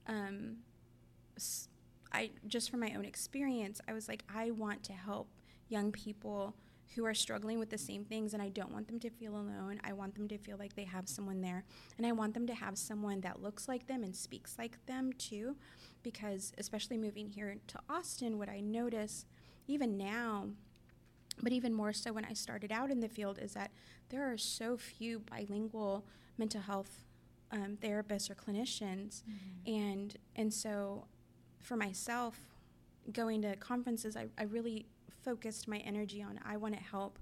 um, 0.07 0.57
I 2.13 2.31
just 2.47 2.69
from 2.69 2.79
my 2.79 2.93
own 2.95 3.05
experience, 3.05 3.81
I 3.87 3.93
was 3.93 4.07
like, 4.07 4.23
I 4.33 4.51
want 4.51 4.83
to 4.83 4.93
help 4.93 5.27
young 5.67 5.91
people 5.91 6.55
who 6.95 7.05
are 7.05 7.13
struggling 7.13 7.59
with 7.59 7.69
the 7.69 7.77
same 7.77 8.03
things 8.03 8.33
and 8.33 8.41
I 8.41 8.49
don't 8.49 8.71
want 8.71 8.87
them 8.87 8.99
to 9.01 9.09
feel 9.09 9.33
alone. 9.33 9.79
I 9.83 9.93
want 9.93 10.15
them 10.15 10.27
to 10.27 10.37
feel 10.37 10.57
like 10.57 10.75
they 10.75 10.85
have 10.85 11.07
someone 11.07 11.41
there 11.41 11.63
and 11.97 12.05
I 12.05 12.11
want 12.11 12.33
them 12.33 12.47
to 12.47 12.55
have 12.55 12.77
someone 12.77 13.21
that 13.21 13.41
looks 13.41 13.67
like 13.67 13.87
them 13.87 14.03
and 14.03 14.15
speaks 14.15 14.57
like 14.57 14.83
them 14.87 15.13
too 15.13 15.55
because 16.03 16.53
especially 16.57 16.97
moving 16.97 17.29
here 17.29 17.55
to 17.67 17.79
Austin 17.89 18.37
what 18.37 18.49
I 18.49 18.59
notice 18.59 19.25
even 19.67 19.97
now 19.97 20.47
but 21.41 21.51
even 21.53 21.73
more 21.73 21.93
so 21.93 22.11
when 22.11 22.25
I 22.25 22.33
started 22.33 22.71
out 22.71 22.91
in 22.91 22.99
the 22.99 23.09
field 23.09 23.39
is 23.41 23.53
that 23.53 23.71
there 24.09 24.29
are 24.31 24.37
so 24.37 24.77
few 24.77 25.19
bilingual 25.19 26.05
mental 26.37 26.61
health 26.61 27.05
um, 27.51 27.77
therapists 27.81 28.29
or 28.29 28.35
clinicians. 28.35 29.23
And 29.65 30.15
and 30.35 30.53
so 30.53 31.05
for 31.59 31.75
myself 31.75 32.39
going 33.11 33.41
to 33.41 33.55
conferences 33.55 34.15
I, 34.15 34.27
I 34.37 34.43
really 34.43 34.85
focused 35.23 35.67
my 35.67 35.77
energy 35.77 36.21
on 36.21 36.39
I 36.45 36.57
want 36.57 36.75
to 36.75 36.83
help 36.83 37.19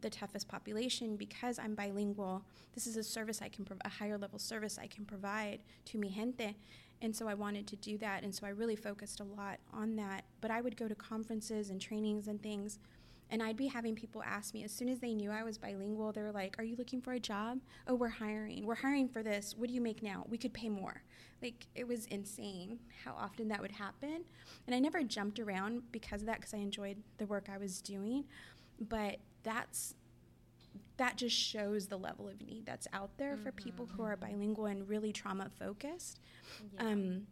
the 0.00 0.10
toughest 0.10 0.46
population 0.48 1.16
because 1.16 1.58
I'm 1.58 1.74
bilingual. 1.74 2.42
This 2.74 2.86
is 2.86 2.96
a 2.96 3.02
service 3.02 3.40
I 3.40 3.48
can 3.48 3.64
prov- 3.64 3.80
a 3.84 3.88
higher 3.88 4.18
level 4.18 4.38
service 4.38 4.78
I 4.78 4.86
can 4.86 5.06
provide 5.06 5.60
to 5.86 5.98
mi 5.98 6.10
gente, 6.10 6.54
and 7.02 7.14
so 7.14 7.28
I 7.28 7.34
wanted 7.34 7.66
to 7.68 7.76
do 7.76 7.98
that, 7.98 8.22
and 8.22 8.34
so 8.34 8.46
I 8.46 8.50
really 8.50 8.76
focused 8.76 9.20
a 9.20 9.24
lot 9.24 9.58
on 9.72 9.96
that. 9.96 10.24
But 10.40 10.50
I 10.50 10.60
would 10.60 10.76
go 10.76 10.88
to 10.88 10.94
conferences 10.94 11.70
and 11.70 11.80
trainings 11.80 12.28
and 12.28 12.42
things, 12.42 12.78
and 13.30 13.42
I'd 13.42 13.56
be 13.56 13.66
having 13.66 13.94
people 13.94 14.22
ask 14.22 14.54
me 14.54 14.64
as 14.64 14.72
soon 14.72 14.88
as 14.88 15.00
they 15.00 15.14
knew 15.14 15.30
I 15.30 15.42
was 15.42 15.58
bilingual. 15.58 16.12
They 16.12 16.22
were 16.22 16.32
like, 16.32 16.58
"Are 16.58 16.64
you 16.64 16.76
looking 16.76 17.00
for 17.00 17.12
a 17.12 17.20
job? 17.20 17.60
Oh, 17.86 17.94
we're 17.94 18.08
hiring. 18.08 18.64
We're 18.66 18.76
hiring 18.76 19.08
for 19.08 19.22
this. 19.22 19.54
What 19.56 19.68
do 19.68 19.74
you 19.74 19.80
make 19.80 20.02
now? 20.02 20.24
We 20.28 20.38
could 20.38 20.54
pay 20.54 20.68
more." 20.68 21.02
Like 21.42 21.66
it 21.74 21.86
was 21.86 22.06
insane 22.06 22.78
how 23.04 23.12
often 23.12 23.48
that 23.48 23.60
would 23.60 23.72
happen, 23.72 24.24
and 24.66 24.74
I 24.74 24.78
never 24.78 25.02
jumped 25.02 25.38
around 25.38 25.92
because 25.92 26.22
of 26.22 26.26
that 26.26 26.36
because 26.36 26.54
I 26.54 26.58
enjoyed 26.58 27.02
the 27.18 27.26
work 27.26 27.48
I 27.52 27.58
was 27.58 27.82
doing, 27.82 28.24
but 28.80 29.18
that's 29.42 29.94
that 30.98 31.16
just 31.16 31.36
shows 31.36 31.86
the 31.88 31.96
level 31.98 32.28
of 32.28 32.40
need 32.40 32.64
that's 32.64 32.88
out 32.92 33.10
there 33.18 33.36
for 33.36 33.52
people 33.52 33.86
who 33.86 34.02
are 34.02 34.16
bilingual 34.16 34.66
and 34.66 34.88
really 34.88 35.12
trauma 35.12 35.50
focused. 35.58 36.20
Yeah. 36.74 36.86
Um, 36.86 37.26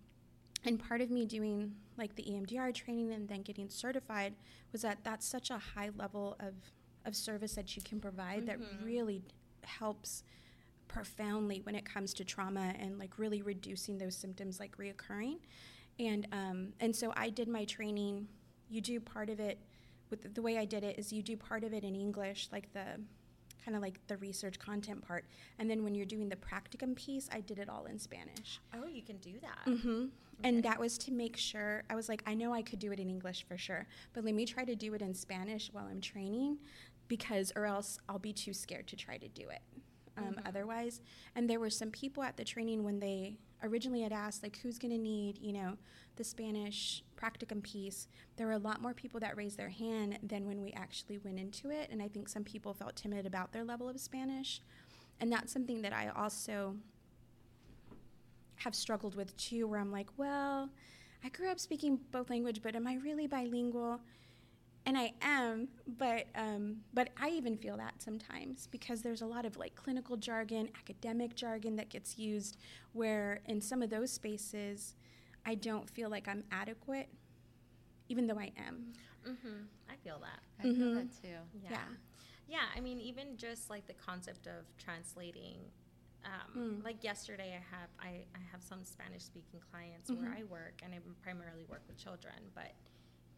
and 0.65 0.79
part 0.79 1.01
of 1.01 1.11
me 1.11 1.25
doing 1.27 1.75
like 1.97 2.15
the 2.17 2.23
EMDR 2.25 2.75
training 2.75 3.13
and 3.13 3.29
then 3.29 3.43
getting 3.43 3.69
certified 3.71 4.35
was 4.73 4.83
that 4.83 4.99
that's 5.05 5.27
such 5.27 5.51
a 5.51 5.59
high 5.59 5.91
level 5.97 6.37
of, 6.41 6.55
of 7.05 7.15
service 7.17 7.55
that 7.55 7.75
you 7.77 7.83
can 7.83 8.01
provide 8.01 8.47
that 8.47 8.59
Mhm. 8.61 8.85
really 8.85 9.23
helps 9.65 10.25
profoundly 10.89 11.61
when 11.63 11.75
it 11.75 11.85
comes 11.85 12.13
to 12.15 12.25
trauma 12.25 12.75
and 12.79 12.99
like 12.99 13.19
really 13.19 13.43
reducing 13.43 13.99
those 13.99 14.15
symptoms 14.17 14.61
like 14.61 14.77
reoccurring. 14.77 15.39
And 15.99 16.27
um, 16.33 16.73
and 16.81 16.95
so 16.95 17.13
I 17.17 17.31
did 17.31 17.49
my 17.49 17.65
training. 17.65 18.29
You 18.69 18.81
do 18.81 19.01
part 19.01 19.31
of 19.31 19.41
it 19.41 19.59
with 20.11 20.35
the 20.35 20.43
way 20.43 20.59
I 20.59 20.65
did 20.65 20.85
it 20.85 20.99
is 20.99 21.13
you 21.13 21.23
do 21.23 21.37
part 21.37 21.65
of 21.65 21.73
it 21.73 21.85
in 21.85 21.95
English, 21.95 22.49
like 22.53 22.73
the 22.73 23.01
kind 23.65 23.77
of 23.77 23.83
like 23.83 23.99
the 24.09 24.17
research 24.19 24.59
content 24.59 25.07
part, 25.07 25.25
and 25.59 25.71
then 25.71 25.83
when 25.85 25.95
you're 25.95 26.05
doing 26.07 26.29
the 26.29 26.37
practicum 26.37 26.95
piece, 26.95 27.29
I 27.33 27.41
did 27.41 27.59
it 27.59 27.69
all 27.69 27.87
in 27.87 27.99
Spanish. 27.99 28.61
oh, 28.75 28.87
you 28.87 29.03
can 29.03 29.17
do 29.19 29.33
that. 29.41 29.73
hmm 29.81 30.07
Okay. 30.41 30.49
And 30.49 30.65
that 30.65 30.81
was 30.81 30.99
to 30.99 31.13
make 31.13 31.37
sure, 31.37 31.85
I 31.89 31.95
was 31.95 32.09
like, 32.09 32.21
I 32.27 32.35
know 32.35 32.53
I 32.53 32.61
could 32.61 32.81
do 32.81 32.91
it 32.91 32.99
in 32.99 33.09
English 33.09 33.45
for 33.47 33.57
sure, 33.57 33.87
but 34.13 34.25
let 34.25 34.35
me 34.35 34.45
try 34.45 34.65
to 34.65 34.75
do 34.75 34.93
it 34.95 35.01
in 35.01 35.15
Spanish 35.15 35.71
while 35.73 35.87
I'm 35.89 36.01
training 36.01 36.59
because, 37.07 37.53
or 37.55 37.67
else 37.67 37.99
I'll 38.09 38.19
be 38.19 38.33
too 38.33 38.53
scared 38.53 38.89
to 38.89 38.97
try 38.97 39.17
to 39.17 39.29
do 39.29 39.49
it 39.49 39.63
um, 40.17 40.35
Mhm. 40.35 40.49
otherwise. 40.49 41.01
And 41.37 41.49
there 41.49 41.61
were 41.61 41.71
some 41.71 41.93
people 41.93 42.25
at 42.25 42.37
the 42.37 42.43
training 42.45 42.83
when 42.83 42.99
they 42.99 43.39
originally 43.63 44.01
had 44.03 44.13
asked, 44.13 44.43
like, 44.43 44.57
who's 44.59 44.77
going 44.77 44.91
to 44.93 44.99
need, 44.99 45.39
you 45.39 45.53
know, 45.53 45.77
the 46.17 46.25
Spanish 46.25 47.05
practicum 47.25 47.63
piece. 47.63 48.09
There 48.37 48.47
were 48.47 48.53
a 48.53 48.59
lot 48.59 48.83
more 48.83 48.95
people 48.95 49.21
that 49.21 49.37
raised 49.37 49.57
their 49.57 49.69
hand 49.69 50.19
than 50.23 50.47
when 50.47 50.63
we 50.63 50.73
actually 50.73 51.19
went 51.19 51.39
into 51.39 51.71
it. 51.71 51.89
And 51.91 52.03
I 52.03 52.09
think 52.09 52.29
some 52.29 52.45
people 52.45 52.75
felt 52.75 52.97
timid 52.97 53.27
about 53.27 53.53
their 53.53 53.65
level 53.65 53.89
of 53.89 53.99
Spanish. 53.99 54.61
And 55.21 55.33
that's 55.33 55.53
something 55.53 55.83
that 55.83 55.93
I 55.93 56.09
also 56.09 56.77
have 58.57 58.75
struggled 58.75 59.15
with 59.15 59.37
too, 59.37 59.67
where 59.67 59.81
I'm 59.81 59.93
like, 59.93 60.09
well, 60.17 60.71
I 61.23 61.29
grew 61.29 61.51
up 61.51 61.59
speaking 61.59 61.99
both 62.11 62.31
language, 62.31 62.61
but 62.63 62.77
am 62.77 62.87
I 62.87 62.97
really 62.97 63.27
bilingual? 63.27 64.01
And 64.87 64.99
I 64.99 65.15
am, 65.23 65.69
but 65.97 66.27
um, 66.35 66.77
but 66.93 67.09
I 67.19 67.31
even 67.31 67.57
feel 67.57 67.79
that 67.79 68.03
sometimes 68.03 68.69
because 68.71 69.01
there's 69.01 69.23
a 69.23 69.27
lot 69.27 69.47
of 69.47 69.57
like 69.57 69.75
clinical 69.75 70.19
jargon, 70.19 70.69
academic 70.79 71.35
jargon 71.35 71.77
that 71.77 71.89
gets 71.89 72.19
used, 72.19 72.59
where 72.93 73.41
in 73.47 73.63
some 73.63 73.81
of 73.81 73.89
those 73.89 74.11
spaces, 74.13 74.95
I 75.47 75.55
don't 75.55 75.89
feel 75.91 76.09
like 76.11 76.27
I'm 76.29 76.45
adequate, 76.51 77.09
even 78.09 78.27
though 78.27 78.39
I 78.39 78.53
am. 78.57 78.93
Mm-hmm. 79.27 79.65
I 79.91 79.97
feel 80.03 80.19
that. 80.21 80.41
I 80.59 80.63
feel 80.63 80.73
Mhm. 80.75 80.95
that 80.95 81.23
too. 81.23 81.29
Yeah. 81.63 81.71
Yeah. 81.71 81.89
yeah. 82.49 82.67
I 82.77 82.81
mean, 82.81 83.01
even 83.01 83.37
just 83.37 83.71
like 83.71 83.87
the 83.87 83.95
concept 83.95 84.47
of 84.47 84.65
translating. 84.79 85.71
Um, 86.25 86.55
Mm. 86.81 86.85
Like 86.85 87.05
yesterday, 87.05 87.51
I 87.55 87.77
have 87.77 87.91
I, 88.01 88.25
I 88.35 88.39
have 88.51 88.63
some 88.63 88.83
Spanish 88.87 89.25
speaking 89.25 89.61
clients 89.71 90.11
where 90.11 90.31
Mhm. 90.31 90.39
I 90.41 90.45
work, 90.45 90.81
and 90.83 90.95
I 90.95 91.01
primarily 91.23 91.65
work 91.67 91.83
with 91.87 91.99
children, 91.99 92.51
but 92.55 92.73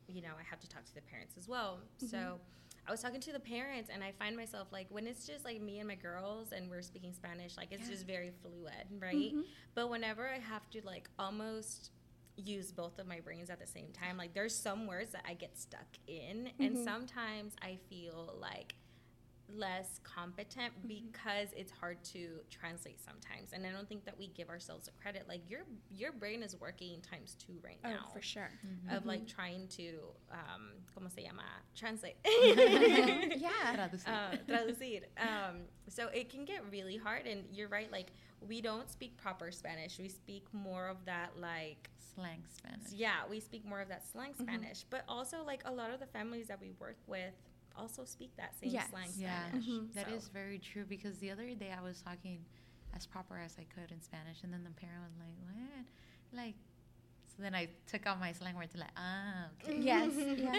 you 0.07 0.23
know 0.23 0.35
I 0.39 0.45
have 0.45 0.61
to 0.61 0.69
talk 0.69 0.85
to 0.85 0.95
the 0.95 1.03
parents 1.03 1.37
as 1.37 1.49
well. 1.49 1.81
Mhm. 1.99 2.09
So 2.11 2.41
I 2.87 2.93
was 2.93 3.03
talking 3.03 3.21
to 3.21 3.33
the 3.33 3.41
parents, 3.41 3.91
and 3.91 4.05
I 4.05 4.13
find 4.13 4.37
myself 4.37 4.71
like 4.71 4.89
when 4.91 5.09
it's 5.09 5.27
just 5.27 5.45
like 5.45 5.61
me 5.61 5.81
and 5.81 5.89
my 5.89 5.97
girls, 5.97 6.53
and 6.53 6.71
we're 6.71 6.81
speaking 6.83 7.13
Spanish, 7.13 7.57
like 7.57 7.73
it's 7.73 7.83
Yeah. 7.87 7.91
just 7.95 8.07
very 8.07 8.31
fluid, 8.31 8.87
right? 9.01 9.35
Mhm. 9.35 9.45
But 9.75 9.89
whenever 9.89 10.29
I 10.29 10.39
have 10.39 10.71
to 10.71 10.81
like 10.87 11.11
almost 11.19 11.91
use 12.37 12.73
both 12.73 12.99
of 12.99 13.07
my 13.07 13.21
brains 13.21 13.51
at 13.51 13.59
the 13.61 13.67
same 13.67 13.93
time, 13.93 14.17
like 14.17 14.35
there's 14.35 14.55
some 14.55 14.87
words 14.87 15.11
that 15.13 15.25
I 15.27 15.35
get 15.35 15.57
stuck 15.59 15.87
in, 16.07 16.51
and 16.61 16.77
Mhm. 16.77 16.85
sometimes 16.85 17.55
I 17.63 17.77
feel 17.89 18.37
like 18.41 18.75
less 19.49 20.01
competent 20.03 20.73
Mhm. 20.83 20.89
because 20.89 21.53
it's 21.53 21.71
hard 21.71 22.03
to 22.03 22.41
translate 22.51 23.01
sometimes. 23.01 23.53
And 23.53 23.65
I 23.65 23.71
don't 23.71 23.89
think 23.89 24.05
that 24.05 24.19
we 24.19 24.27
give 24.27 24.49
ourselves 24.51 24.89
a 24.89 24.91
credit. 25.01 25.29
Like 25.29 25.49
your 25.49 25.65
your 25.89 26.11
brain 26.11 26.43
is 26.43 26.57
working 26.61 27.01
times 27.01 27.37
two 27.37 27.61
right 27.63 27.79
Oh, 27.85 27.91
now. 27.91 28.09
for 28.13 28.21
sure. 28.21 28.51
Of 28.91 29.07
like 29.07 29.23
Mhm. 29.23 29.29
trying 29.29 29.69
to, 29.69 30.13
um, 30.33 30.73
¿cómo 30.93 31.09
se 31.13 31.23
llama? 31.23 31.45
Translate. 31.77 32.17
Yeah. 33.37 33.77
Traducir. 33.77 34.09
uh, 34.09 34.37
traducir. 34.49 35.05
Um, 35.17 35.69
so 35.89 36.09
it 36.09 36.29
can 36.29 36.45
get 36.45 36.65
really 36.71 36.97
hard, 36.97 37.27
and 37.29 37.45
you're 37.55 37.69
right. 37.69 37.91
Like 37.91 38.13
we 38.41 38.61
don't 38.61 38.91
speak 38.91 39.17
proper 39.17 39.51
Spanish. 39.51 39.99
We 39.99 40.09
speak 40.09 40.45
more 40.53 40.87
of 40.89 41.05
that 41.07 41.39
like 41.39 41.91
Slang 42.15 42.45
Spanish. 42.49 42.93
yeah, 42.93 43.27
we 43.29 43.41
speak 43.41 43.65
more 43.65 43.81
of 43.81 43.89
that 43.89 44.07
slang 44.07 44.33
Mhm. 44.35 44.43
Spanish. 44.43 44.85
But 44.89 45.05
also 45.09 45.45
like 45.45 45.63
a 45.65 45.71
lot 45.73 45.91
of 45.91 46.01
the 46.01 46.07
families 46.07 46.47
that 46.49 46.61
we 46.61 46.71
work 46.73 46.97
with 47.07 47.35
also 47.77 48.05
speak 48.05 48.35
that 48.37 48.55
same 48.59 48.71
Yes. 48.71 48.89
slang 48.91 49.11
Yeah, 49.17 49.49
Spanish. 49.49 49.67
Mhm. 49.69 49.93
that 49.95 50.07
So- 50.07 50.15
is 50.15 50.29
very 50.29 50.59
true 50.59 50.85
because 50.87 51.19
the 51.19 51.31
other 51.31 51.55
day 51.55 51.73
I 51.73 51.81
was 51.83 52.01
talking 52.01 52.45
as 52.95 53.07
proper 53.07 53.39
as 53.39 53.59
I 53.59 53.65
could 53.65 53.93
in 53.93 54.01
Spanish, 54.01 54.43
and 54.45 54.53
then 54.53 54.65
the 54.65 54.71
parent 54.71 55.03
was 55.05 55.17
like, 55.19 55.37
"What?" 55.45 55.87
Like, 56.33 56.55
so 57.37 57.43
then 57.43 57.55
I 57.55 57.69
took 57.87 58.07
out 58.07 58.19
my 58.19 58.33
slang 58.33 58.57
words 58.57 58.75
like, 58.77 58.89
"Ah, 58.97 59.47
okay." 59.63 59.79
Yes, 59.81 60.13
yeah. 60.37 60.55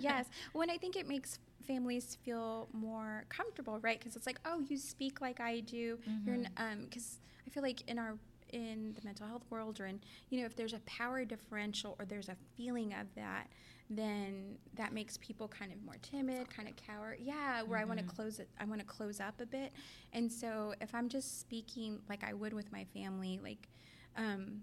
yes. 0.00 0.26
When 0.52 0.70
I 0.70 0.76
think 0.76 0.96
it 0.96 1.06
makes 1.08 1.38
families 1.66 2.16
feel 2.24 2.68
more 2.72 3.24
comfortable, 3.28 3.78
right? 3.80 3.98
Because 3.98 4.16
it's 4.16 4.26
like, 4.26 4.40
oh, 4.44 4.60
you 4.68 4.76
speak 4.76 5.20
like 5.20 5.40
I 5.40 5.60
do. 5.60 5.98
You're 6.26 6.36
Mhm. 6.36 6.46
um, 6.56 6.78
because 6.84 7.20
I 7.46 7.50
feel 7.50 7.62
like 7.62 7.82
in 7.88 7.98
our 7.98 8.18
in 8.52 8.92
the 8.94 9.02
mental 9.04 9.26
health 9.28 9.44
world 9.48 9.78
or 9.78 9.86
in 9.86 10.00
you 10.28 10.40
know 10.40 10.44
if 10.46 10.56
there's 10.56 10.72
a 10.72 10.80
power 10.80 11.24
differential 11.24 11.94
or 12.00 12.04
there's 12.04 12.28
a 12.28 12.36
feeling 12.56 12.92
of 12.94 13.06
that 13.14 13.46
then 13.88 14.58
that 14.74 14.92
makes 14.92 15.16
people 15.18 15.46
kind 15.46 15.70
of 15.70 15.80
more 15.84 15.94
timid 16.02 16.50
kind 16.50 16.68
of 16.68 16.74
cower 16.74 17.16
yeah 17.20 17.62
where 17.62 17.78
i 17.78 17.84
want 17.84 18.00
to 18.00 18.04
close 18.04 18.40
it 18.40 18.48
i 18.60 18.64
want 18.64 18.80
to 18.80 18.84
close 18.86 19.20
up 19.20 19.40
a 19.40 19.46
bit 19.46 19.72
and 20.14 20.32
so 20.32 20.74
if 20.80 20.92
i'm 20.96 21.08
just 21.08 21.38
speaking 21.40 22.00
like 22.08 22.24
i 22.24 22.32
would 22.32 22.52
with 22.52 22.72
my 22.72 22.82
family 22.92 23.38
like 23.40 23.68
um 24.16 24.60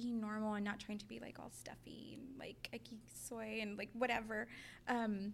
being 0.00 0.20
normal 0.20 0.54
and 0.54 0.64
not 0.64 0.78
trying 0.80 0.98
to 0.98 1.06
be 1.06 1.18
like 1.20 1.38
all 1.38 1.50
stuffy 1.50 2.16
and 2.18 2.38
like 2.38 2.68
aquí 2.72 2.96
soy 3.12 3.58
and 3.60 3.76
like 3.76 3.90
whatever 3.92 4.48
um 4.88 5.32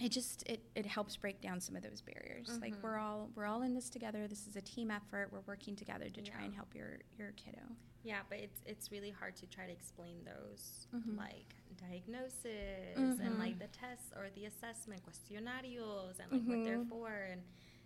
it 0.00 0.08
just 0.10 0.42
it, 0.48 0.62
it 0.74 0.86
helps 0.86 1.16
break 1.16 1.40
down 1.42 1.60
some 1.60 1.76
of 1.76 1.82
those 1.82 2.00
barriers 2.00 2.58
like 2.62 2.74
Mhm. 2.76 2.82
we're 2.82 2.96
all 2.96 3.28
we're 3.34 3.44
all 3.44 3.60
in 3.62 3.74
this 3.74 3.90
together 3.90 4.26
this 4.26 4.46
is 4.46 4.56
a 4.56 4.60
team 4.62 4.90
effort 4.90 5.28
we're 5.30 5.40
working 5.46 5.76
together 5.76 6.08
to 6.08 6.22
try 6.22 6.40
Yeah. 6.40 6.44
and 6.46 6.54
help 6.54 6.74
your 6.74 6.98
your 7.18 7.32
kiddo 7.32 7.60
Yeah, 8.04 8.22
but 8.28 8.38
it's 8.40 8.60
it's 8.66 8.90
really 8.90 9.10
hard 9.10 9.36
to 9.36 9.46
try 9.46 9.66
to 9.66 9.72
explain 9.72 10.24
those 10.24 10.88
Mhm. 10.92 11.16
like 11.16 11.54
diagnosis 11.76 12.96
and 12.96 13.18
Mhm. 13.20 13.38
like 13.38 13.58
the 13.60 13.68
tests 13.68 14.12
or 14.16 14.28
the 14.30 14.46
assessment 14.46 15.02
cuestionarios 15.06 16.18
and 16.18 16.32
like 16.32 16.42
what 16.50 16.64
they're 16.64 16.78
Mhm. 16.78 16.88
for 16.88 17.10
and 17.12 17.42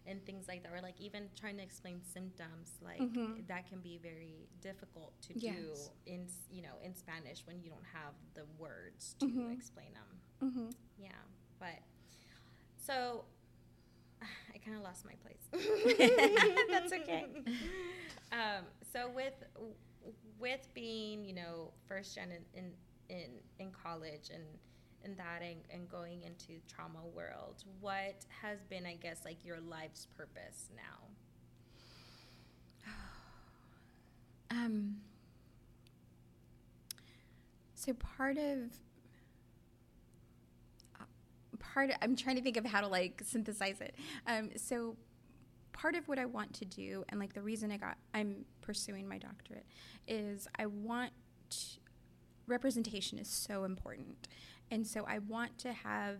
and 0.06 0.24
things 0.24 0.46
like 0.48 0.62
that 0.62 0.72
or 0.72 0.80
like 0.80 1.00
even 1.00 1.28
trying 1.38 1.56
to 1.56 1.62
explain 1.62 2.00
symptoms 2.02 2.72
like 2.82 3.00
Mhm. 3.00 3.46
that 3.48 3.66
can 3.68 3.80
be 3.80 3.98
very 3.98 4.48
difficult 4.60 5.12
to 5.22 5.34
Yes. 5.38 5.54
do 5.56 6.12
in 6.12 6.28
you 6.50 6.62
know 6.62 6.76
in 6.82 6.94
Spanish 6.94 7.44
when 7.46 7.60
you 7.62 7.70
don't 7.70 7.84
have 7.92 8.14
the 8.34 8.44
words 8.58 9.14
to 9.20 9.26
Mhm. 9.26 9.52
explain 9.52 9.92
them. 9.94 10.20
mm-hmm. 10.50 10.70
Yeah, 10.98 11.10
but 11.58 11.78
so 12.78 13.24
I 14.54 14.58
kind 14.58 14.76
of 14.76 14.82
lost 14.82 15.04
my 15.04 15.14
place. 15.16 15.44
That's 16.70 16.92
okay. 16.92 17.26
Um, 18.32 18.64
so 18.92 19.08
with 19.08 19.34
with 20.40 20.68
being 20.74 21.24
you 21.24 21.32
know 21.34 21.72
first 21.86 22.16
gen 22.16 22.32
in, 22.32 22.44
in 22.54 22.72
in 23.08 23.30
in 23.60 23.70
college 23.70 24.30
and 24.34 24.42
in 25.04 25.14
that 25.16 25.42
and, 25.42 25.60
and 25.70 25.88
going 25.88 26.22
into 26.22 26.60
trauma 26.68 27.04
world 27.14 27.64
what 27.80 28.24
has 28.42 28.58
been 28.68 28.86
i 28.86 28.94
guess 28.94 29.20
like 29.24 29.44
your 29.44 29.60
life's 29.60 30.06
purpose 30.16 30.70
now 30.74 31.06
Um, 34.48 34.98
so 37.86 37.92
part 37.94 38.36
of 38.36 38.72
uh, 40.98 41.04
part 41.60 41.90
I'm 42.02 42.16
trying 42.16 42.36
to 42.36 42.42
think 42.42 42.56
of 42.56 42.64
how 42.64 42.80
to 42.80 42.88
like 42.88 43.22
synthesize 43.24 43.80
it. 43.80 43.94
Um, 44.26 44.50
so 44.56 44.96
part 45.72 45.94
of 45.94 46.08
what 46.08 46.18
I 46.18 46.24
want 46.24 46.52
to 46.54 46.64
do 46.64 47.04
and 47.10 47.20
like 47.20 47.34
the 47.34 47.42
reason 47.42 47.70
I 47.70 47.76
got 47.76 47.96
I'm 48.12 48.44
pursuing 48.60 49.06
my 49.06 49.18
doctorate 49.18 49.66
is 50.08 50.48
I 50.58 50.66
want 50.66 51.12
to, 51.50 51.58
representation 52.48 53.18
is 53.18 53.28
so 53.28 53.64
important. 53.64 54.26
And 54.70 54.86
so 54.86 55.04
I 55.08 55.18
want 55.20 55.58
to 55.58 55.72
have 55.72 56.18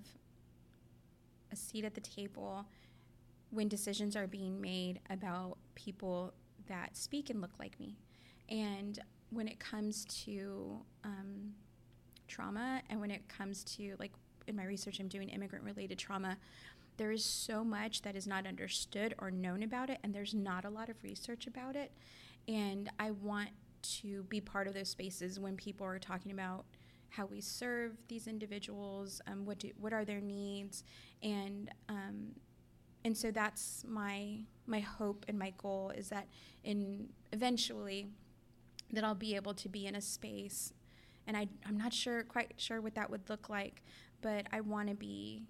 a 1.53 1.57
seat 1.57 1.85
at 1.85 1.95
the 1.95 2.01
table 2.01 2.67
when 3.51 3.69
decisions 3.69 4.17
are 4.17 4.27
being 4.27 4.61
made 4.61 5.01
about 5.11 5.59
people 5.75 6.33
that 6.69 6.97
speak 6.97 7.31
and 7.31 7.41
look 7.41 7.59
like 7.59 7.79
me. 7.79 7.97
And 8.49 8.99
when 9.31 9.49
it 9.49 9.59
comes 9.59 10.05
to 10.25 10.79
um, 11.05 11.55
trauma 12.29 12.83
and 12.91 13.01
when 13.01 13.11
it 13.11 13.29
comes 13.29 13.65
to, 13.65 13.97
like, 13.99 14.13
in 14.47 14.57
my 14.57 14.65
research, 14.65 15.01
I'm 15.01 15.09
doing 15.09 15.29
immigrant 15.29 15.65
related 15.65 15.99
trauma, 15.99 16.37
there 16.97 17.11
is 17.11 17.25
so 17.25 17.65
much 17.65 18.03
that 18.03 18.17
is 18.17 18.27
not 18.27 18.47
understood 18.47 19.15
or 19.19 19.31
known 19.31 19.63
about 19.63 19.91
it, 19.91 19.99
and 20.03 20.15
there's 20.15 20.35
not 20.35 20.65
a 20.65 20.71
lot 20.71 20.89
of 20.89 20.97
research 21.03 21.47
about 21.47 21.77
it. 21.77 21.93
And 22.49 22.89
I 22.99 23.11
want 23.11 23.51
to 24.01 24.23
be 24.25 24.41
part 24.41 24.67
of 24.67 24.75
those 24.75 24.89
spaces 24.89 25.39
when 25.39 25.57
people 25.57 25.87
are 25.87 25.99
talking 25.99 26.33
about 26.33 26.65
how 27.09 27.27
we 27.27 27.41
serve 27.41 27.93
these 28.09 28.27
individuals, 28.27 29.21
um, 29.27 29.45
what 29.45 29.59
do, 29.59 29.71
what 29.79 29.93
are 29.93 30.05
their 30.05 30.21
needs, 30.21 30.85
and 31.23 31.71
um, 31.89 32.33
and 33.05 33.17
so 33.17 33.31
that's 33.31 33.85
my 33.89 34.41
my 34.67 34.81
hope 34.81 35.25
and 35.29 35.39
my 35.39 35.53
goal 35.59 35.93
is 35.97 36.09
that 36.09 36.27
in 36.65 37.09
eventually 37.33 38.09
that 38.93 39.05
I'll 39.05 39.15
be 39.15 39.37
able 39.37 39.55
to 39.55 39.69
be 39.69 39.87
in 39.87 39.95
a 39.95 40.01
space 40.01 40.73
and 41.27 41.37
I, 41.37 41.49
I'm 41.67 41.77
not 41.77 41.93
sure 41.93 42.23
quite 42.25 42.53
sure 42.57 42.81
what 42.81 42.95
that 42.95 43.11
would 43.11 43.29
look 43.29 43.49
like, 43.49 43.83
but 44.23 44.47
I 44.53 44.61
want 44.61 44.89
to 44.89 44.95
be 44.95 45.43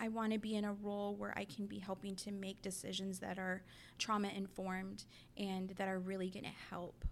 I 0.00 0.08
want 0.08 0.32
to 0.32 0.38
be 0.38 0.54
in 0.54 0.64
a 0.64 0.74
role 0.74 1.16
where 1.16 1.36
I 1.36 1.44
can 1.44 1.66
be 1.66 1.78
helping 1.80 2.14
to 2.16 2.30
make 2.30 2.62
decisions 2.62 3.18
that 3.18 3.36
are 3.36 3.62
trauma 3.98 4.28
informed 4.28 5.04
and 5.36 5.70
that 5.70 5.88
are 5.88 5.98
really 5.98 6.30
going 6.30 6.44
to 6.44 6.52
help 6.70 7.04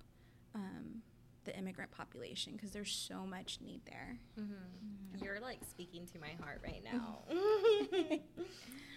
um, 0.55 1.03
the 1.47 1.57
immigrant 1.59 1.90
population 1.90 2.53
because 2.55 2.72
there's 2.72 2.92
so 2.92 3.24
much 3.26 3.59
need 3.64 3.80
there. 3.86 4.18
Mm-hmm. 4.38 5.24
You're 5.24 5.40
like 5.40 5.61
speaking 5.68 6.07
to 6.12 6.18
my 6.20 6.32
heart 6.42 6.61
right 6.62 6.82
now. 6.84 7.20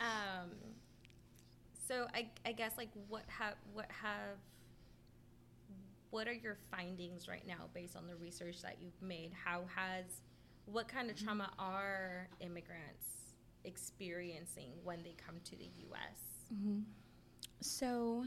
um, 0.02 0.50
so 1.88 2.08
I, 2.14 2.28
I 2.46 2.52
guess 2.52 2.74
like 2.78 2.90
what 3.08 3.24
have 3.28 3.56
what 3.74 3.88
have 3.90 4.38
what 6.12 6.28
are 6.28 6.34
your 6.34 6.58
findings 6.72 7.28
right 7.28 7.46
now 7.48 7.70
based 7.74 7.96
on 7.96 8.08
the 8.08 8.16
research 8.16 8.62
that 8.64 8.78
you've 8.82 9.02
made? 9.02 9.32
How 9.34 9.62
has 9.76 10.06
what 10.66 10.88
kind 10.88 11.10
of 11.10 11.16
Mm-hmm. 11.16 11.26
trauma 11.26 11.52
are 11.58 12.28
immigrants 12.42 13.06
experiencing 13.64 14.72
when 14.84 15.04
they 15.04 15.16
come 15.26 15.36
to 15.46 15.56
the 15.56 15.70
U.S.? 15.88 16.20
Mm-hmm. 16.54 16.80
So, 17.62 18.26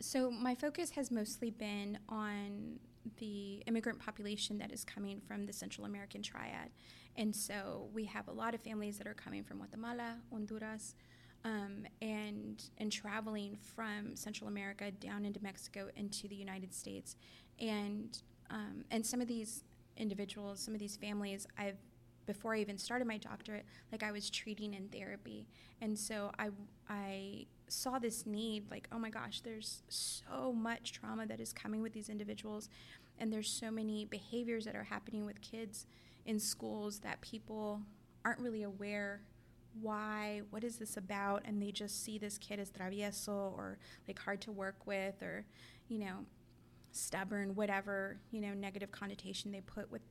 so 0.00 0.30
my 0.30 0.54
focus 0.54 0.90
has 0.90 1.10
mostly 1.10 1.50
been 1.50 1.98
on 2.08 2.78
the 3.18 3.62
immigrant 3.66 3.98
population 3.98 4.58
that 4.58 4.72
is 4.72 4.84
coming 4.84 5.20
from 5.20 5.46
the 5.46 5.52
Central 5.52 5.86
American 5.86 6.22
Triad, 6.22 6.70
and 7.16 7.34
so 7.34 7.88
we 7.92 8.04
have 8.04 8.28
a 8.28 8.32
lot 8.32 8.54
of 8.54 8.60
families 8.60 8.98
that 8.98 9.06
are 9.06 9.14
coming 9.14 9.42
from 9.44 9.58
Guatemala, 9.58 10.16
Honduras, 10.30 10.94
um, 11.44 11.84
and 12.00 12.62
and 12.78 12.90
traveling 12.90 13.58
from 13.60 14.16
Central 14.16 14.48
America 14.48 14.90
down 14.90 15.24
into 15.24 15.42
Mexico 15.42 15.88
into 15.96 16.28
the 16.28 16.36
United 16.36 16.74
States, 16.74 17.16
and 17.60 18.22
um, 18.50 18.84
and 18.90 19.04
some 19.04 19.20
of 19.20 19.28
these 19.28 19.64
individuals, 19.96 20.60
some 20.60 20.74
of 20.74 20.80
these 20.80 20.96
families, 20.96 21.46
I've 21.58 21.78
before 22.26 22.54
I 22.54 22.60
even 22.60 22.78
started 22.78 23.06
my 23.06 23.18
doctorate, 23.18 23.66
like 23.92 24.02
I 24.02 24.10
was 24.10 24.30
treating 24.30 24.74
in 24.74 24.88
therapy, 24.88 25.46
and 25.80 25.98
so 25.98 26.30
I 26.38 26.50
I 26.88 27.46
saw 27.68 27.98
this 27.98 28.26
need, 28.26 28.70
like 28.70 28.88
oh 28.92 28.98
my 28.98 29.10
gosh, 29.10 29.40
there's 29.40 29.82
so 29.88 30.52
much 30.52 30.92
trauma 30.92 31.26
that 31.26 31.40
is 31.40 31.52
coming 31.52 31.82
with 31.82 31.92
these 31.92 32.08
individuals, 32.08 32.68
and 33.18 33.32
there's 33.32 33.50
so 33.50 33.70
many 33.70 34.04
behaviors 34.04 34.64
that 34.64 34.74
are 34.76 34.84
happening 34.84 35.24
with 35.24 35.40
kids 35.40 35.86
in 36.26 36.38
schools 36.38 37.00
that 37.00 37.20
people 37.20 37.80
aren't 38.24 38.40
really 38.40 38.62
aware 38.62 39.20
why 39.80 40.42
what 40.50 40.62
is 40.62 40.76
this 40.76 40.96
about 40.96 41.42
and 41.44 41.60
they 41.60 41.70
just 41.70 42.04
see 42.04 42.16
this 42.16 42.38
kid 42.38 42.60
as 42.60 42.70
travieso 42.70 43.52
or 43.56 43.78
like 44.06 44.18
hard 44.18 44.40
to 44.40 44.52
work 44.52 44.76
with 44.86 45.20
or 45.22 45.44
you 45.88 45.98
know 45.98 46.24
stubborn 46.92 47.54
whatever 47.54 48.18
you 48.30 48.40
know 48.40 48.54
negative 48.54 48.92
connotation 48.92 49.50
they 49.50 49.60
put 49.60 49.90
with 49.90 50.02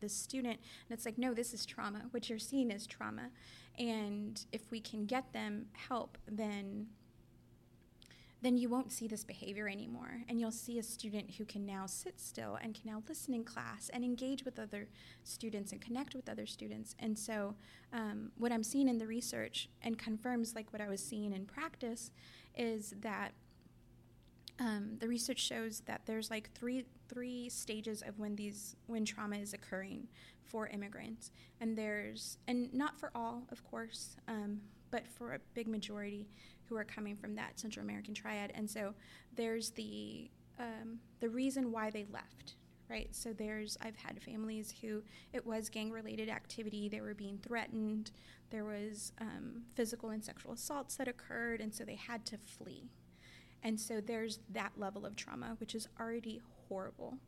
this 0.00 0.14
student 0.14 0.58
and 0.88 0.96
it's 0.96 1.04
like 1.04 1.18
no 1.18 1.34
this 1.34 1.52
is 1.52 1.66
trauma. 1.66 2.02
What 2.10 2.28
you're 2.28 2.38
seeing 2.38 2.70
is 2.70 2.86
trauma. 2.86 3.30
And 3.78 4.44
if 4.52 4.70
we 4.70 4.80
can 4.80 5.06
get 5.06 5.32
them 5.32 5.66
help 5.72 6.18
then 6.26 6.88
then 8.40 8.56
you 8.56 8.68
won't 8.68 8.92
see 8.92 9.08
this 9.08 9.24
behavior 9.24 9.68
anymore. 9.68 10.22
And 10.28 10.38
you'll 10.38 10.52
see 10.52 10.78
a 10.78 10.82
student 10.84 11.32
who 11.38 11.44
can 11.44 11.66
now 11.66 11.86
sit 11.86 12.20
still 12.20 12.56
and 12.62 12.72
can 12.72 12.88
now 12.88 13.02
listen 13.08 13.34
in 13.34 13.42
class 13.42 13.90
and 13.92 14.04
engage 14.04 14.44
with 14.44 14.60
other 14.60 14.86
students 15.24 15.72
and 15.72 15.80
connect 15.80 16.14
with 16.14 16.28
other 16.28 16.46
students. 16.46 16.94
And 17.00 17.18
so 17.18 17.56
um, 17.92 18.32
what 18.36 18.52
i'm 18.52 18.62
seeing 18.62 18.88
in 18.88 18.98
the 18.98 19.06
research 19.06 19.68
and 19.82 19.98
confirms 19.98 20.54
like 20.54 20.72
what 20.72 20.82
i 20.82 20.88
was 20.88 21.02
seeing 21.02 21.32
in 21.32 21.46
practice 21.46 22.10
is 22.56 22.94
that 23.00 23.32
um, 24.60 24.96
the 24.98 25.06
research 25.06 25.38
shows 25.38 25.82
that 25.86 26.02
there's 26.06 26.30
like 26.30 26.50
three 26.52 26.84
three 27.08 27.48
stages 27.48 28.02
of 28.02 28.18
when 28.18 28.36
these 28.36 28.76
when 28.86 29.04
trauma 29.04 29.36
is 29.36 29.52
occurring 29.52 30.08
for 30.44 30.68
immigrants. 30.68 31.30
And 31.60 31.76
there's 31.76 32.38
and 32.46 32.72
not 32.72 32.98
for 32.98 33.10
all 33.14 33.44
of 33.50 33.64
course 33.64 34.16
um, 34.26 34.60
but 34.90 35.06
for 35.06 35.34
a 35.34 35.38
big 35.54 35.68
majority 35.68 36.28
who 36.64 36.76
are 36.76 36.84
coming 36.84 37.16
from 37.16 37.34
that 37.36 37.58
central 37.58 37.84
american 37.84 38.14
triad. 38.14 38.52
And 38.54 38.68
so 38.68 38.94
there's 39.34 39.70
the 39.70 40.30
um, 40.58 40.98
the 41.20 41.28
reason 41.28 41.72
why 41.72 41.90
they 41.90 42.06
left 42.12 42.54
right? 42.90 43.14
So 43.14 43.34
there's 43.34 43.76
i've 43.82 43.96
had 43.96 44.22
families 44.22 44.72
who 44.80 45.02
it 45.32 45.46
was 45.46 45.68
gang 45.68 45.90
related 45.90 46.28
activity. 46.30 46.88
They 46.88 47.02
were 47.02 47.14
being 47.14 47.38
threatened. 47.38 48.10
There 48.50 48.64
was 48.64 49.12
um, 49.20 49.64
physical 49.74 50.08
and 50.08 50.24
sexual 50.24 50.52
assaults 50.52 50.96
that 50.96 51.06
occurred 51.06 51.60
and 51.60 51.74
so 51.74 51.84
they 51.84 51.96
had 51.96 52.24
to 52.26 52.38
flee. 52.38 52.90
And 53.62 53.78
so 53.78 54.00
there's 54.00 54.38
that 54.50 54.72
level 54.76 55.04
of 55.04 55.16
trauma, 55.16 55.56
which 55.58 55.74
is 55.74 55.88
already 55.98 56.40
horrible. 56.68 57.18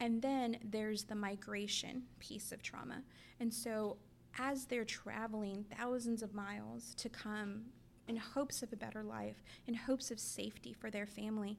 And 0.00 0.22
then 0.22 0.58
there's 0.62 1.04
the 1.04 1.14
migration 1.14 2.04
piece 2.20 2.52
of 2.52 2.62
trauma. 2.62 3.02
And 3.40 3.52
so 3.52 3.96
as 4.38 4.66
they're 4.66 4.84
traveling 4.84 5.64
thousands 5.76 6.22
of 6.22 6.34
miles 6.34 6.94
to 6.96 7.08
come 7.08 7.62
in 8.06 8.16
hopes 8.16 8.62
of 8.62 8.72
a 8.72 8.76
better 8.76 9.02
life, 9.02 9.42
in 9.66 9.74
hopes 9.74 10.10
of 10.10 10.20
safety 10.20 10.72
for 10.72 10.90
their 10.90 11.06
family, 11.06 11.58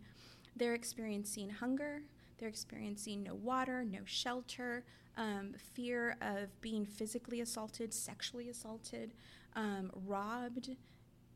they're 0.55 0.73
experiencing 0.73 1.49
hunger, 1.49 2.01
they're 2.37 2.49
experiencing 2.49 3.23
no 3.23 3.35
water, 3.35 3.83
no 3.83 3.99
shelter, 4.05 4.83
um, 5.17 5.53
fear 5.73 6.15
of 6.21 6.59
being 6.61 6.85
physically 6.85 7.41
assaulted, 7.41 7.93
sexually 7.93 8.49
assaulted, 8.49 9.13
um, 9.55 9.91
robbed, 9.93 10.69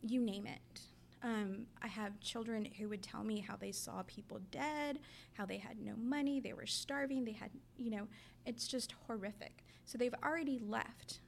you 0.01 0.21
name 0.21 0.47
it. 0.47 0.81
Um, 1.23 1.67
I 1.81 1.87
have 1.87 2.19
children 2.19 2.67
who 2.77 2.89
would 2.89 3.01
tell 3.01 3.23
me 3.23 3.39
how 3.39 3.55
they 3.55 3.71
saw 3.71 4.03
people 4.05 4.41
dead, 4.51 4.99
how 5.33 5.45
they 5.45 5.57
had 5.57 5.79
no 5.79 5.93
money, 5.95 6.41
they 6.41 6.51
were 6.51 6.65
starving, 6.65 7.23
they 7.23 7.31
had, 7.31 7.49
you 7.77 7.91
know, 7.91 8.07
it's 8.45 8.67
just 8.67 8.93
horrific. 9.07 9.63
So 9.85 9.97
they've 9.97 10.15
already 10.21 10.59
left 10.59 11.19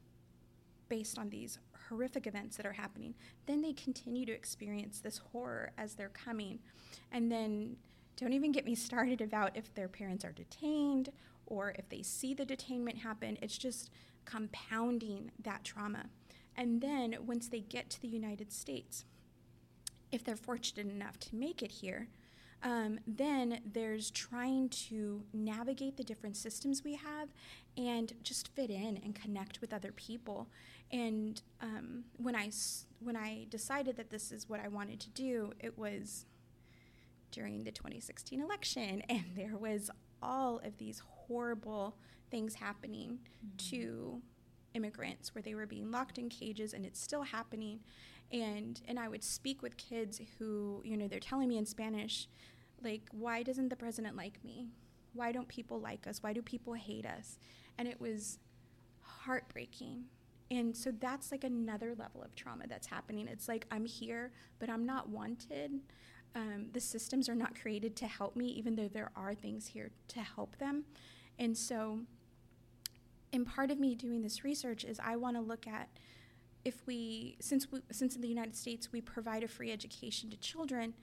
based 0.90 1.18
on 1.18 1.30
these 1.30 1.60
horrific 1.88 2.28
events 2.28 2.58
that 2.58 2.66
are 2.66 2.74
happening. 2.74 3.14
Then 3.46 3.62
they 3.62 3.74
continue 3.74 4.26
to 4.26 4.34
experience 4.34 5.00
this 5.00 5.20
horror 5.32 5.72
as 5.78 5.96
they're 5.96 6.10
coming. 6.10 6.60
And 7.12 7.32
then 7.32 7.78
don't 8.18 8.34
even 8.34 8.52
get 8.52 8.66
me 8.66 8.76
started 8.76 9.22
about 9.22 9.56
if 9.56 9.74
their 9.74 9.88
parents 9.88 10.26
are 10.26 10.32
detained 10.32 11.10
or 11.46 11.74
if 11.78 11.88
they 11.90 12.02
see 12.02 12.34
the 12.34 12.46
detainment 12.46 12.98
happen. 12.98 13.38
It's 13.42 13.58
just 13.58 13.92
compounding 14.26 15.32
that 15.44 15.64
trauma. 15.64 16.06
And 16.56 16.82
then 16.82 17.16
once 17.26 17.48
they 17.50 17.60
get 17.60 17.90
to 17.92 18.02
the 18.02 18.08
United 18.08 18.52
States, 18.52 19.06
if 20.12 20.24
they're 20.24 20.36
fortunate 20.36 20.92
enough 20.92 21.20
to 21.20 21.36
make 21.36 21.62
it 21.62 21.72
here, 21.72 22.08
um, 22.64 23.00
then 23.06 23.60
there's 23.74 24.10
trying 24.10 24.70
to 24.70 25.24
navigate 25.34 25.98
the 25.98 26.04
different 26.04 26.36
systems 26.36 26.84
we 26.84 26.96
have 26.96 27.30
and 27.78 28.14
just 28.24 28.48
fit 28.56 28.70
in 28.70 29.00
and 29.04 29.14
connect 29.14 29.62
with 29.62 29.74
other 29.74 29.92
people. 29.92 30.48
And 30.92 31.42
um, 31.62 32.06
when 32.18 32.36
I 32.36 32.50
when 33.00 33.16
I 33.16 33.46
decided 33.50 33.98
that 33.98 34.10
this 34.10 34.32
is 34.32 34.50
what 34.50 34.60
I 34.60 34.68
wanted 34.68 35.00
to 35.02 35.10
do, 35.10 35.54
it 35.60 35.78
was 35.78 36.26
during 37.32 37.64
the 37.64 37.72
2016 37.72 38.42
election, 38.42 39.02
and 39.10 39.24
there 39.36 39.58
was 39.58 39.92
all 40.22 40.60
of 40.64 40.78
these 40.78 41.02
horrible 41.06 41.98
things 42.32 42.56
happening 42.56 43.20
to 43.58 44.22
immigrants 44.74 45.34
where 45.34 45.42
they 45.42 45.56
were 45.56 45.66
being 45.66 45.90
locked 45.90 46.18
in 46.18 46.28
cages 46.30 46.74
and 46.74 46.86
it's 46.86 47.00
still 47.00 47.24
happening 47.24 47.80
and 48.32 48.82
and 48.88 49.00
I 49.00 49.08
would 49.08 49.24
speak 49.24 49.62
with 49.62 49.78
kids 49.78 50.22
who 50.40 50.82
you 50.84 50.98
know 50.98 51.08
they're 51.08 51.20
telling 51.20 51.50
me 51.50 51.58
in 51.58 51.66
Spanish 51.66 52.28
like 52.84 53.04
why 53.12 53.44
doesn't 53.44 53.70
the 53.70 53.76
president 53.76 54.16
like 54.16 54.44
me? 54.44 54.70
Why 55.14 55.32
don't 55.32 55.48
people 55.48 55.80
like 55.80 56.08
us? 56.08 56.22
Why 56.22 56.34
do 56.34 56.42
people 56.42 56.74
hate 56.74 57.06
us? 57.06 57.38
And 57.78 57.88
it 57.88 58.00
was 58.02 58.40
heartbreaking. 59.02 60.06
And 60.52 60.76
so 60.76 60.92
that's 60.92 61.32
like 61.32 61.44
another 61.44 61.96
level 61.98 62.22
of 62.22 62.36
trauma 62.36 62.68
that's 62.68 62.88
happening. 62.88 63.28
It's 63.28 63.48
like 63.48 63.66
i'm 63.72 63.86
here 63.86 64.32
but 64.60 64.70
i'm 64.70 64.86
not 64.86 65.10
wanted. 65.10 65.82
Um, 66.36 66.68
the 66.74 66.82
systems 66.82 67.30
are 67.30 67.36
not 67.36 67.60
created 67.60 67.96
to 67.98 68.08
help 68.08 68.36
me 68.36 68.48
even 68.48 68.76
though 68.76 68.90
there 68.90 69.12
are 69.16 69.34
things 69.34 69.68
here 69.68 69.92
to 70.10 70.20
help 70.20 70.58
them. 70.58 70.84
And 71.40 71.58
so 71.58 72.00
and 73.34 73.46
part 73.46 73.72
of 73.72 73.80
me 73.80 73.96
doing 73.96 74.22
this 74.22 74.44
research 74.44 74.84
is 74.86 75.00
i 75.04 75.16
want 75.16 75.36
to 75.36 75.42
look 75.42 75.68
at 75.68 75.90
if 76.66 76.86
we 76.86 77.38
since 77.40 77.72
we 77.72 77.80
since 77.92 78.16
in 78.16 78.22
the 78.22 78.28
united 78.28 78.56
states 78.56 78.92
we 78.92 79.00
provide 79.00 79.44
a 79.44 79.48
free 79.48 79.72
education 79.72 80.30
to 80.30 80.38
children 80.38 80.94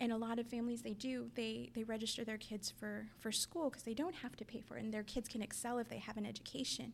and 0.00 0.12
a 0.12 0.16
lot 0.16 0.38
of 0.38 0.46
families 0.46 0.80
they 0.82 0.94
do 0.94 1.30
they 1.34 1.70
they 1.74 1.84
register 1.84 2.24
their 2.24 2.38
kids 2.38 2.70
for 2.70 3.06
for 3.18 3.30
school 3.30 3.68
because 3.68 3.82
they 3.82 3.94
don't 3.94 4.14
have 4.14 4.34
to 4.34 4.44
pay 4.44 4.60
for 4.60 4.76
it 4.76 4.82
and 4.82 4.92
their 4.92 5.02
kids 5.02 5.28
can 5.28 5.42
excel 5.42 5.78
if 5.78 5.88
they 5.88 5.98
have 5.98 6.16
an 6.16 6.26
education. 6.26 6.92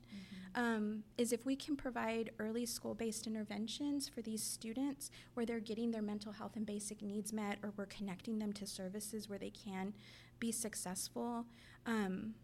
Um, 0.57 1.05
is 1.19 1.33
if 1.33 1.45
we 1.45 1.55
can 1.55 1.77
provide 1.77 2.31
early 2.39 2.65
school-based 2.65 3.27
interventions 3.27 4.09
for 4.09 4.23
these 4.23 4.43
students 4.43 5.11
where 5.35 5.45
they're 5.45 5.61
getting 5.61 5.91
their 5.91 6.01
mental 6.01 6.33
health 6.33 6.57
and 6.57 6.65
basic 6.65 7.03
needs 7.03 7.31
met 7.31 7.59
or 7.63 7.75
we're 7.77 7.85
connecting 7.85 8.39
them 8.39 8.55
to 8.55 8.67
services 8.67 9.29
where 9.29 9.39
they 9.39 9.51
can 9.51 9.93
be 10.41 10.51
successful 10.51 11.45
um, 11.85 12.35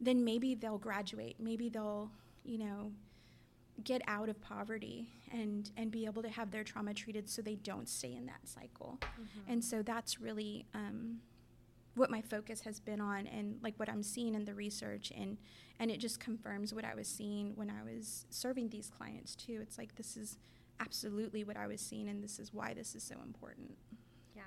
then 0.00 0.24
maybe 0.24 0.56
they'll 0.56 0.78
graduate. 0.78 1.36
Maybe 1.38 1.68
they'll 1.68 2.10
you 2.44 2.58
know 2.58 2.92
get 3.84 4.02
out 4.06 4.28
of 4.28 4.40
poverty 4.40 5.08
and 5.32 5.70
and 5.76 5.90
be 5.90 6.04
able 6.06 6.22
to 6.22 6.28
have 6.28 6.50
their 6.50 6.64
trauma 6.64 6.92
treated 6.94 7.28
so 7.28 7.42
they 7.42 7.56
don't 7.56 7.88
stay 7.88 8.14
in 8.14 8.26
that 8.26 8.40
cycle 8.44 8.98
and 9.48 9.64
so 9.64 9.82
that's 9.82 10.20
really 10.20 10.66
um, 10.74 11.18
what 11.94 12.10
my 12.10 12.20
focus 12.22 12.60
has 12.62 12.80
been 12.80 13.00
on 13.00 13.26
and 13.26 13.58
like 13.62 13.74
what 13.78 13.88
i'm 13.88 14.02
seeing 14.02 14.34
in 14.34 14.44
the 14.44 14.54
research 14.54 15.12
and 15.16 15.36
and 15.78 15.90
it 15.90 15.98
just 15.98 16.20
confirms 16.20 16.72
what 16.74 16.84
i 16.84 16.94
was 16.94 17.06
seeing 17.08 17.52
when 17.56 17.70
i 17.70 17.82
was 17.82 18.26
serving 18.30 18.68
these 18.70 18.90
clients 18.90 19.34
too 19.34 19.58
it's 19.62 19.78
like 19.78 19.94
this 19.96 20.16
is 20.16 20.38
absolutely 20.80 21.44
what 21.44 21.56
i 21.56 21.66
was 21.66 21.80
seeing 21.80 22.08
and 22.08 22.22
this 22.22 22.38
is 22.38 22.52
why 22.52 22.72
this 22.74 22.94
is 22.94 23.02
so 23.02 23.16
important 23.24 23.76
Yeah. 24.34 24.42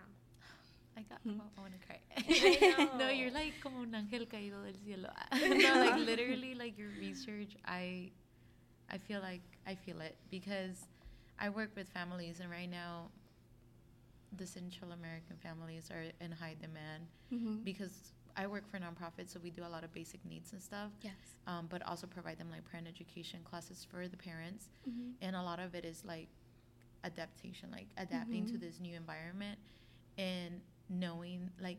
I 0.97 1.01
got. 1.01 1.19
Hmm. 1.23 1.41
Oh, 1.41 1.49
I 1.57 1.61
want 1.61 1.73
to 1.79 1.85
cry. 1.85 1.99
I 2.95 2.97
no, 2.97 3.09
you're 3.09 3.29
like 3.31 3.53
como 3.61 3.81
un 3.81 3.91
ángel 3.93 4.25
caído 4.27 4.63
del 4.63 4.79
cielo. 4.85 5.09
no, 5.33 5.85
like 5.85 5.97
literally, 5.97 6.55
like 6.55 6.77
your 6.77 6.87
research. 6.99 7.57
I, 7.65 8.11
I 8.91 8.97
feel 8.97 9.21
like 9.21 9.41
I 9.67 9.75
feel 9.75 9.99
it 10.01 10.15
because 10.29 10.87
I 11.39 11.49
work 11.49 11.71
with 11.75 11.89
families, 11.89 12.39
and 12.39 12.49
right 12.49 12.69
now, 12.69 13.09
the 14.37 14.45
Central 14.45 14.91
American 14.91 15.35
families 15.41 15.89
are 15.91 16.03
in 16.23 16.31
high 16.31 16.55
demand 16.59 17.03
mm-hmm. 17.33 17.63
because 17.63 18.11
I 18.37 18.47
work 18.47 18.69
for 18.69 18.77
a 18.77 18.79
nonprofit, 18.81 19.29
so 19.29 19.39
we 19.41 19.49
do 19.49 19.63
a 19.65 19.69
lot 19.69 19.83
of 19.83 19.93
basic 19.93 20.23
needs 20.25 20.51
and 20.53 20.61
stuff, 20.61 20.91
yes 21.01 21.13
um, 21.47 21.67
but 21.69 21.81
also 21.83 22.07
provide 22.07 22.37
them 22.37 22.49
like 22.51 22.69
parent 22.69 22.87
education 22.87 23.39
classes 23.43 23.85
for 23.89 24.07
the 24.07 24.17
parents 24.17 24.69
mm-hmm. 24.89 25.11
and 25.21 25.35
a 25.35 25.41
lot 25.41 25.59
of 25.59 25.75
it 25.75 25.85
is 25.85 26.03
like 26.05 26.27
adaptation 27.03 27.69
like 27.71 27.87
adapting 27.97 28.45
to 28.47 28.53
Mhm. 28.53 28.59
this 28.61 28.79
new 28.79 28.95
environment 28.95 29.59
and 30.17 30.59
knowing 30.89 31.49
like 31.61 31.77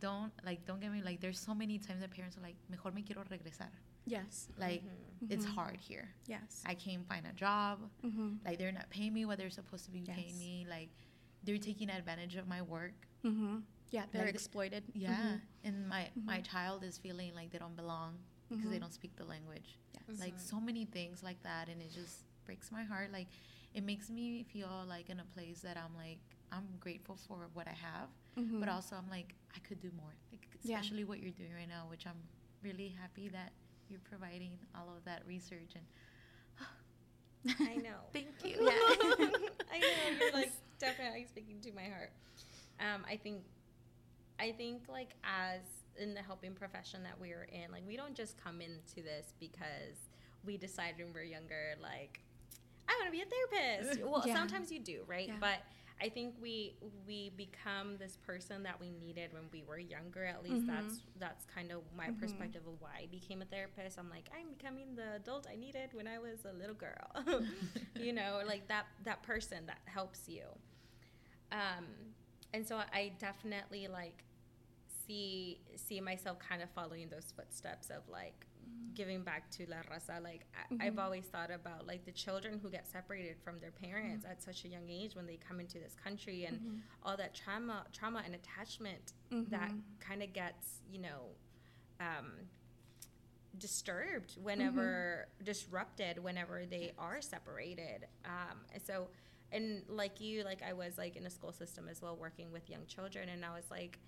don't 0.00 0.32
like 0.44 0.64
don't 0.64 0.80
get 0.80 0.92
me 0.92 1.02
like 1.02 1.20
there's 1.20 1.40
so 1.40 1.54
many 1.54 1.76
times 1.78 2.00
that 2.00 2.10
parents 2.10 2.36
are 2.38 2.40
like 2.42 2.54
mejor 2.70 2.92
me 2.92 3.02
quiero 3.02 3.24
regresar 3.24 3.68
yes 4.08 4.48
like 4.58 4.82
Mhm. 4.84 5.30
it's 5.32 5.46
Mhm. 5.46 5.54
hard 5.54 5.76
here 5.80 6.08
yes 6.26 6.62
i 6.66 6.74
can't 6.74 7.06
find 7.06 7.26
a 7.26 7.32
job 7.32 7.78
mm-hmm. 8.04 8.34
like 8.44 8.58
they're 8.58 8.72
not 8.72 8.88
paying 8.90 9.12
me 9.12 9.24
what 9.24 9.36
they're 9.38 9.50
supposed 9.50 9.84
to 9.86 9.90
be 9.90 10.00
Yes. 10.00 10.16
paying 10.16 10.38
me 10.38 10.66
like 10.68 10.90
they're 11.44 11.58
taking 11.58 11.88
advantage 11.90 12.36
of 12.36 12.46
my 12.48 12.62
work 12.62 12.94
Mm-hmm. 13.24 13.58
yeah 13.90 14.04
they're 14.12 14.26
Like 14.26 14.34
exploited 14.34 14.84
yeah 14.94 15.38
and 15.64 15.88
my 15.88 16.02
my 16.30 16.38
Mhm. 16.38 16.44
child 16.52 16.84
is 16.84 16.98
feeling 16.98 17.34
like 17.34 17.50
they 17.52 17.58
don't 17.58 17.76
belong 17.76 18.18
because 18.48 18.70
they 18.70 18.78
don't 18.78 18.94
speak 18.94 19.14
the 19.16 19.24
language 19.24 19.76
yes. 19.94 20.20
like 20.20 20.38
so 20.38 20.58
many 20.60 20.84
things 20.86 21.22
like 21.22 21.40
that 21.42 21.68
and 21.68 21.82
it 21.82 21.90
just 21.92 22.24
breaks 22.46 22.70
my 22.72 22.84
heart 22.84 23.10
like 23.12 23.26
it 23.74 23.82
makes 23.84 24.08
me 24.08 24.44
feel 24.44 24.70
like 24.88 25.10
in 25.10 25.18
a 25.20 25.24
place 25.34 25.60
that 25.60 25.76
i'm 25.76 25.94
like 25.96 26.20
i'm 26.50 26.66
grateful 26.80 27.16
for 27.26 27.48
what 27.52 27.66
i 27.68 27.76
have 27.88 28.08
but 28.60 28.68
also 28.68 28.94
i'm 28.96 29.10
like 29.10 29.34
i 29.56 29.58
could 29.66 29.80
do 29.80 29.90
more 30.02 30.14
like 30.32 30.46
Yeah. 30.62 30.76
especially 30.78 31.04
what 31.04 31.18
you're 31.20 31.32
doing 31.42 31.52
right 31.60 31.68
now 31.68 31.84
which 31.90 32.06
i'm 32.06 32.22
really 32.62 32.88
happy 33.02 33.28
that 33.28 33.52
you're 33.90 34.00
providing 34.08 34.52
all 34.74 34.88
of 34.96 35.04
that 35.04 35.22
research 35.26 35.72
and 35.74 37.56
I 37.68 37.76
know. 37.76 37.98
thank 38.12 38.28
you 38.44 38.56
Yeah. 38.60 38.70
I 39.72 39.78
know 39.80 40.18
you're 40.20 40.32
like 40.34 40.52
definitely 40.78 41.26
speaking 41.28 41.60
to 41.62 41.72
my 41.72 41.84
heart. 41.84 42.10
Um, 42.80 43.02
I 43.10 43.16
think, 43.16 43.42
I 44.38 44.52
think 44.52 44.82
like 44.88 45.10
as 45.24 45.60
in 46.00 46.14
the 46.14 46.22
helping 46.22 46.52
profession 46.54 47.02
that 47.02 47.18
we're 47.20 47.44
in, 47.52 47.72
like 47.72 47.82
we 47.86 47.96
don't 47.96 48.14
just 48.14 48.36
come 48.42 48.60
into 48.60 49.02
this 49.02 49.34
because 49.40 49.96
we 50.44 50.56
decided 50.56 50.98
when 51.04 51.12
we're 51.12 51.22
younger, 51.24 51.74
like 51.82 52.20
I 52.88 52.92
want 53.00 53.06
to 53.06 53.12
be 53.12 53.22
a 53.22 53.26
therapist. 53.26 54.02
Well, 54.02 54.22
Yeah. 54.26 54.34
sometimes 54.34 54.70
you 54.72 54.78
do, 54.80 55.02
right? 55.06 55.28
Yeah. 55.28 55.34
But 55.40 55.58
I 56.00 56.08
think 56.08 56.34
we 56.40 56.76
we 57.06 57.30
become 57.36 57.96
this 57.98 58.16
person 58.16 58.62
that 58.64 58.80
we 58.80 58.90
needed 58.90 59.32
when 59.32 59.44
we 59.52 59.62
were 59.62 59.78
younger. 59.78 60.24
At 60.24 60.42
least 60.44 60.66
Mhm. 60.66 60.66
that's 60.66 61.00
that's 61.18 61.44
kind 61.46 61.72
of 61.72 61.82
my 61.96 62.10
Mhm. 62.10 62.18
perspective 62.20 62.62
of 62.66 62.80
why 62.80 63.00
I 63.02 63.06
became 63.06 63.42
a 63.42 63.46
therapist. 63.46 63.98
I'm 63.98 64.08
like 64.10 64.28
I'm 64.36 64.50
becoming 64.50 64.94
the 64.94 65.14
adult 65.16 65.46
I 65.52 65.56
needed 65.56 65.90
when 65.94 66.06
I 66.06 66.18
was 66.18 66.44
a 66.44 66.52
little 66.52 66.74
girl. 66.76 67.10
you 67.98 68.12
know, 68.12 68.42
like 68.46 68.68
that 68.68 68.86
that 69.04 69.22
person 69.22 69.66
that 69.66 69.80
helps 69.86 70.28
you. 70.28 70.44
Um, 71.52 71.86
and 72.54 72.66
so 72.66 72.76
I 72.76 73.12
definitely 73.18 73.88
like 73.88 74.24
see 75.06 75.60
see 75.76 76.00
myself 76.00 76.38
kind 76.38 76.62
of 76.62 76.70
following 76.70 77.08
those 77.08 77.32
footsteps 77.36 77.90
of 77.90 78.08
like 78.08 78.46
giving 78.94 79.22
back 79.22 79.50
to 79.52 79.66
La 79.70 79.76
Raza. 79.90 80.22
Like 80.22 80.46
I, 80.80 80.86
I've 80.86 80.94
Mhm. 80.94 81.04
always 81.04 81.24
thought 81.26 81.50
about 81.50 81.86
like 81.86 82.04
the 82.04 82.12
children 82.12 82.58
who 82.62 82.70
get 82.70 82.86
separated 82.88 83.36
from 83.44 83.60
their 83.60 83.70
parents 83.70 84.24
at 84.24 84.42
such 84.42 84.64
a 84.64 84.68
young 84.68 84.88
age 84.88 85.14
when 85.14 85.26
they 85.26 85.36
come 85.36 85.60
into 85.60 85.78
this 85.78 85.94
country 85.94 86.44
and 86.44 86.60
Mhm. 86.60 86.80
all 87.02 87.16
that 87.16 87.34
trauma 87.34 87.86
trauma 87.92 88.22
and 88.24 88.34
attachment 88.34 89.12
that 89.30 89.70
Mhm. 89.70 89.82
kind 90.00 90.22
of 90.22 90.32
gets 90.32 90.80
you 90.90 90.98
know 91.00 91.30
um, 92.00 92.48
disturbed 93.56 94.36
whenever 94.40 95.26
disrupted 95.42 96.22
whenever 96.22 96.64
they 96.66 96.92
are 96.98 97.20
separated 97.20 98.06
um, 98.24 98.58
so 98.84 99.08
and 99.50 99.82
like 99.88 100.20
you 100.20 100.44
like 100.44 100.62
i 100.62 100.72
was 100.72 100.98
like 100.98 101.16
in 101.16 101.26
a 101.26 101.30
school 101.30 101.50
system 101.52 101.88
as 101.88 102.00
well 102.02 102.14
working 102.16 102.52
with 102.52 102.68
young 102.70 102.84
children 102.86 103.28
and 103.30 103.44
i 103.44 103.50
was 103.54 103.64
like 103.70 103.98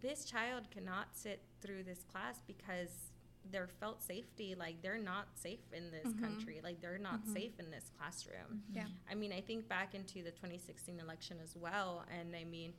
this 0.00 0.24
child 0.24 0.70
cannot 0.70 1.08
sit 1.12 1.42
through 1.60 1.82
this 1.82 2.02
class 2.04 2.40
because 2.46 3.10
their 3.50 3.66
felt 3.66 4.02
safety 4.02 4.54
like 4.54 4.82
they're 4.82 4.98
not 4.98 5.26
safe 5.38 5.72
in 5.72 5.90
this 5.90 6.06
Mhm. 6.06 6.20
country 6.20 6.60
like 6.62 6.80
they're 6.80 6.98
not 6.98 7.22
Mhm. 7.24 7.32
safe 7.32 7.58
in 7.58 7.70
this 7.70 7.88
classroom 7.96 8.62
Yeah. 8.72 8.86
I 9.08 9.14
mean, 9.14 9.32
I 9.32 9.40
think 9.40 9.68
back 9.68 9.94
into 9.94 10.22
the 10.22 10.30
2016 10.32 11.00
election 11.00 11.40
as 11.40 11.56
well, 11.56 12.04
and 12.10 12.34
I 12.36 12.44
mean, 12.44 12.74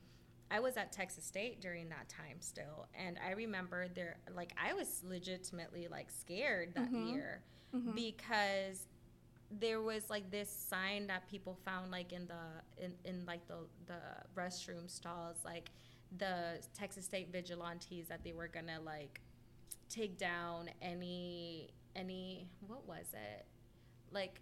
I 0.50 0.60
was 0.60 0.76
at 0.76 0.90
Texas 0.92 1.24
State 1.24 1.60
during 1.60 1.88
that 1.90 2.08
time 2.08 2.40
still, 2.40 2.88
and 2.94 3.18
I 3.18 3.30
remember 3.32 3.88
there, 3.88 4.18
like, 4.32 4.52
I 4.56 4.72
was 4.74 5.02
legitimately 5.04 5.88
like 5.88 6.10
scared 6.10 6.74
that 6.74 6.90
Mhm. 6.90 7.12
year 7.12 7.42
Mhm. 7.72 7.94
because 7.94 8.86
there 9.52 9.80
was 9.80 10.08
like 10.10 10.30
this 10.30 10.48
sign 10.50 11.06
that 11.08 11.26
people 11.28 11.54
found 11.64 11.90
like 11.90 12.12
in 12.12 12.26
the 12.28 12.62
in, 12.78 12.96
in 13.04 13.26
like 13.26 13.44
the 13.48 13.66
the 13.86 14.00
restroom 14.36 14.88
stalls 14.88 15.44
like 15.44 15.70
the 16.18 16.64
Texas 16.74 17.04
State 17.04 17.30
vigilantes 17.30 18.06
that 18.08 18.22
they 18.22 18.32
were 18.32 18.46
gonna 18.48 18.80
like 18.80 19.20
take 19.90 20.16
down 20.16 20.70
any 20.80 21.70
any 21.94 22.48
what 22.66 22.86
was 22.86 23.06
it? 23.12 23.46
Like 24.12 24.40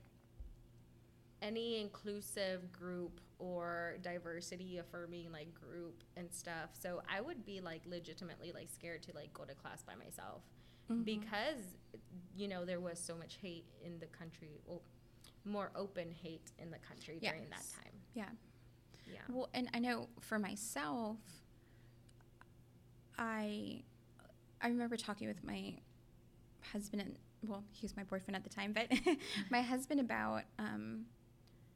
any 1.41 1.81
inclusive 1.81 2.71
group 2.73 3.21
or 3.39 3.97
diversity 4.03 4.79
affirming 4.79 5.31
like 5.33 5.55
group 5.55 6.03
and 6.17 6.33
stuff. 6.33 6.71
So 6.81 7.01
i 7.09 7.21
would 7.21 7.45
be 7.47 7.61
like 7.61 7.83
legitimately 7.87 8.53
like 8.53 8.69
scared 8.69 9.03
to 9.05 9.13
like 9.15 9.33
go 9.33 9.45
to 9.45 9.55
class 9.55 9.83
by 9.83 9.95
myself. 9.95 10.43
Mhm. 10.91 11.05
because 11.05 11.77
you 12.35 12.49
know 12.49 12.65
there 12.65 12.81
was 12.81 12.99
so 12.99 13.15
much 13.15 13.37
hate 13.43 13.67
in 13.85 13.99
the 13.99 14.07
country 14.07 14.59
well 14.65 14.81
more 15.45 15.71
open 15.77 16.11
hate 16.11 16.51
in 16.59 16.71
the 16.71 16.79
country 16.79 17.19
during 17.21 17.49
that 17.51 17.65
time. 17.75 17.93
Yeah. 18.15 18.31
yeah. 19.07 19.19
Well, 19.29 19.49
and 19.55 19.69
I 19.75 19.79
know 19.79 20.09
for 20.21 20.39
myself, 20.39 21.19
I 23.19 23.83
I 24.61 24.69
remember 24.69 24.97
talking 24.97 25.29
with 25.29 25.45
my 25.45 25.75
husband 26.73 27.03
and 27.03 27.17
well, 27.47 27.63
he 27.71 27.85
was 27.85 27.97
my 27.97 28.03
boyfriend 28.03 28.35
at 28.35 28.43
the 28.43 28.51
time, 28.51 28.73
but 28.73 28.91
my 29.51 29.63
husband 29.63 30.01
about 30.01 30.43
um, 30.59 31.05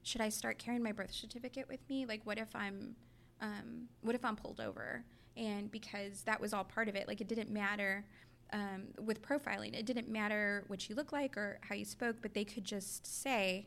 should 0.03 0.21
I 0.21 0.29
start 0.29 0.59
carrying 0.59 0.83
my 0.83 0.93
birth 0.93 1.13
certificate 1.13 1.69
with 1.69 1.81
me? 1.89 2.05
Like, 2.07 2.21
what 2.25 2.39
if 2.39 2.55
I'm 2.55 2.97
um, 3.41 3.89
what 4.03 4.15
if 4.15 4.25
I'm 4.25 4.37
pulled 4.37 4.61
over? 4.61 5.05
And 5.37 5.71
because 5.71 6.23
that 6.23 6.41
was 6.41 6.53
all 6.53 6.65
part 6.65 6.89
of 6.89 6.95
it, 6.95 7.09
like 7.09 7.21
it 7.21 7.29
didn't 7.29 7.51
matter 7.51 8.05
um, 8.53 8.85
with 9.01 9.23
profiling. 9.23 9.75
It 9.75 9.87
didn't 9.87 10.09
matter 10.09 10.65
what 10.67 10.89
you 10.89 10.95
look 10.95 11.13
like 11.13 11.37
or 11.37 11.59
how 11.63 11.75
you 11.75 11.85
spoke, 11.85 12.17
but 12.21 12.35
they 12.35 12.45
could 12.45 12.65
just 12.65 13.07
say, 13.23 13.67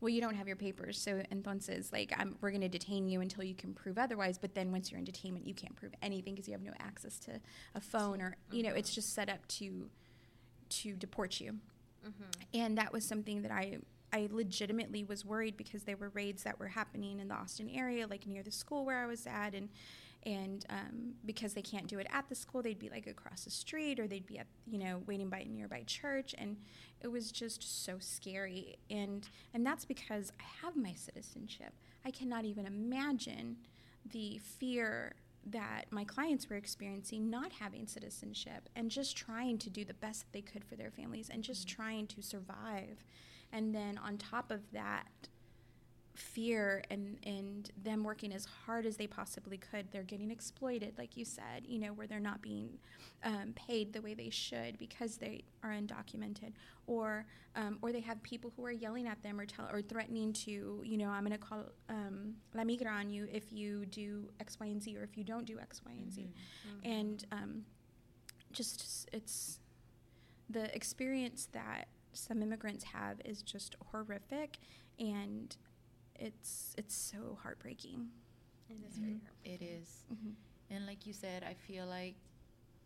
well, 0.00 0.10
you 0.10 0.20
don't 0.20 0.34
have 0.34 0.46
your 0.46 0.56
papers, 0.56 1.00
so 1.00 1.22
entonces, 1.32 1.92
like, 1.92 2.12
I'm, 2.16 2.36
we're 2.40 2.50
going 2.50 2.60
to 2.60 2.68
detain 2.68 3.08
you 3.08 3.20
until 3.20 3.42
you 3.42 3.54
can 3.54 3.74
prove 3.74 3.98
otherwise. 3.98 4.38
But 4.38 4.54
then 4.54 4.70
once 4.70 4.90
you're 4.90 4.98
in 4.98 5.04
detainment, 5.04 5.46
you 5.46 5.54
can't 5.54 5.74
prove 5.74 5.92
anything 6.02 6.34
because 6.34 6.46
you 6.46 6.52
have 6.52 6.62
no 6.62 6.72
access 6.78 7.18
to 7.20 7.40
a 7.74 7.80
phone 7.80 8.22
or, 8.22 8.36
you 8.52 8.62
know, 8.62 8.70
mm-hmm. 8.70 8.78
it's 8.78 8.94
just 8.94 9.14
set 9.14 9.28
up 9.28 9.46
to 9.48 9.90
to 10.68 10.94
deport 10.94 11.40
you. 11.40 11.52
Mm-hmm. 12.06 12.58
And 12.60 12.78
that 12.78 12.92
was 12.92 13.04
something 13.04 13.42
that 13.42 13.50
I 13.50 13.78
I 14.12 14.28
legitimately 14.30 15.04
was 15.04 15.24
worried 15.24 15.56
because 15.56 15.82
there 15.82 15.96
were 15.96 16.10
raids 16.10 16.42
that 16.44 16.58
were 16.58 16.68
happening 16.68 17.20
in 17.20 17.28
the 17.28 17.34
Austin 17.34 17.68
area, 17.68 18.06
like 18.06 18.26
near 18.26 18.42
the 18.42 18.52
school 18.52 18.84
where 18.84 19.02
I 19.02 19.06
was 19.06 19.26
at, 19.26 19.54
and 19.54 19.68
and 20.28 20.66
um, 20.68 21.14
because 21.24 21.54
they 21.54 21.62
can't 21.62 21.86
do 21.86 21.98
it 21.98 22.06
at 22.12 22.28
the 22.28 22.34
school, 22.34 22.60
they'd 22.60 22.78
be 22.78 22.90
like 22.90 23.06
across 23.06 23.44
the 23.44 23.50
street 23.50 23.98
or 23.98 24.06
they'd 24.06 24.26
be 24.26 24.38
at 24.38 24.46
you 24.66 24.78
know 24.78 25.02
waiting 25.06 25.30
by 25.30 25.38
a 25.38 25.48
nearby 25.48 25.82
church, 25.86 26.34
and 26.36 26.58
it 27.00 27.08
was 27.08 27.32
just 27.32 27.84
so 27.84 27.96
scary. 27.98 28.76
And 28.90 29.26
and 29.54 29.64
that's 29.64 29.86
because 29.86 30.30
I 30.38 30.66
have 30.66 30.76
my 30.76 30.92
citizenship. 30.92 31.72
I 32.04 32.10
cannot 32.10 32.44
even 32.44 32.66
imagine 32.66 33.56
the 34.04 34.38
fear 34.38 35.14
that 35.46 35.86
my 35.90 36.04
clients 36.04 36.50
were 36.50 36.56
experiencing 36.56 37.30
not 37.30 37.52
having 37.52 37.86
citizenship 37.86 38.68
and 38.76 38.90
just 38.90 39.16
trying 39.16 39.56
to 39.56 39.70
do 39.70 39.82
the 39.82 39.94
best 39.94 40.20
that 40.20 40.32
they 40.32 40.42
could 40.42 40.62
for 40.62 40.76
their 40.76 40.90
families 40.90 41.30
and 41.32 41.42
just 41.42 41.66
trying 41.66 42.06
to 42.06 42.20
survive. 42.20 43.02
And 43.50 43.74
then 43.74 43.96
on 43.96 44.18
top 44.18 44.50
of 44.50 44.60
that, 44.72 45.28
fear 46.18 46.82
and, 46.90 47.16
and 47.24 47.70
them 47.82 48.02
working 48.02 48.32
as 48.32 48.44
hard 48.44 48.84
as 48.86 48.96
they 48.96 49.06
possibly 49.06 49.56
could. 49.56 49.90
They're 49.90 50.02
getting 50.02 50.30
exploited, 50.30 50.94
like 50.98 51.16
you 51.16 51.24
said, 51.24 51.64
you 51.66 51.78
know, 51.78 51.92
where 51.92 52.06
they're 52.06 52.20
not 52.20 52.42
being 52.42 52.78
um, 53.22 53.54
paid 53.54 53.92
the 53.92 54.02
way 54.02 54.14
they 54.14 54.30
should 54.30 54.78
because 54.78 55.16
they 55.16 55.44
are 55.62 55.70
undocumented, 55.70 56.52
or 56.86 57.24
um, 57.56 57.78
or 57.82 57.92
they 57.92 58.00
have 58.00 58.22
people 58.22 58.52
who 58.56 58.64
are 58.64 58.72
yelling 58.72 59.06
at 59.06 59.22
them 59.22 59.40
or 59.40 59.46
tell 59.46 59.68
or 59.72 59.80
threatening 59.82 60.32
to, 60.32 60.82
you 60.84 60.96
know, 60.98 61.08
I'm 61.08 61.24
going 61.24 61.32
to 61.32 61.38
call 61.38 61.64
um, 61.88 62.34
la 62.54 62.62
migra 62.62 62.92
on 62.92 63.10
you 63.10 63.28
if 63.32 63.52
you 63.52 63.86
do 63.86 64.28
X, 64.40 64.58
Y, 64.60 64.66
and 64.66 64.82
Z, 64.82 64.96
or 64.96 65.02
if 65.02 65.16
you 65.16 65.24
don't 65.24 65.44
do 65.44 65.58
X, 65.58 65.80
Y, 65.86 65.92
and 65.92 66.12
Z, 66.12 66.32
and 66.84 67.24
um, 67.32 67.64
just 68.52 69.08
it's 69.12 69.60
the 70.50 70.74
experience 70.74 71.48
that 71.52 71.88
some 72.12 72.42
immigrants 72.42 72.84
have 72.84 73.20
is 73.24 73.42
just 73.42 73.76
horrific 73.92 74.58
and 74.98 75.56
it's 76.18 76.74
it's 76.76 76.94
so 76.94 77.38
heartbreaking. 77.42 78.08
It 78.68 78.76
is 78.86 78.98
very 78.98 79.12
Mhm. 79.14 79.20
hurtful. 79.24 79.52
It 79.54 79.62
is. 79.62 80.04
Mm-hmm. 80.12 80.30
And 80.70 80.86
like 80.86 81.06
you 81.06 81.12
said, 81.12 81.42
I 81.44 81.54
feel 81.54 81.86
like 81.86 82.16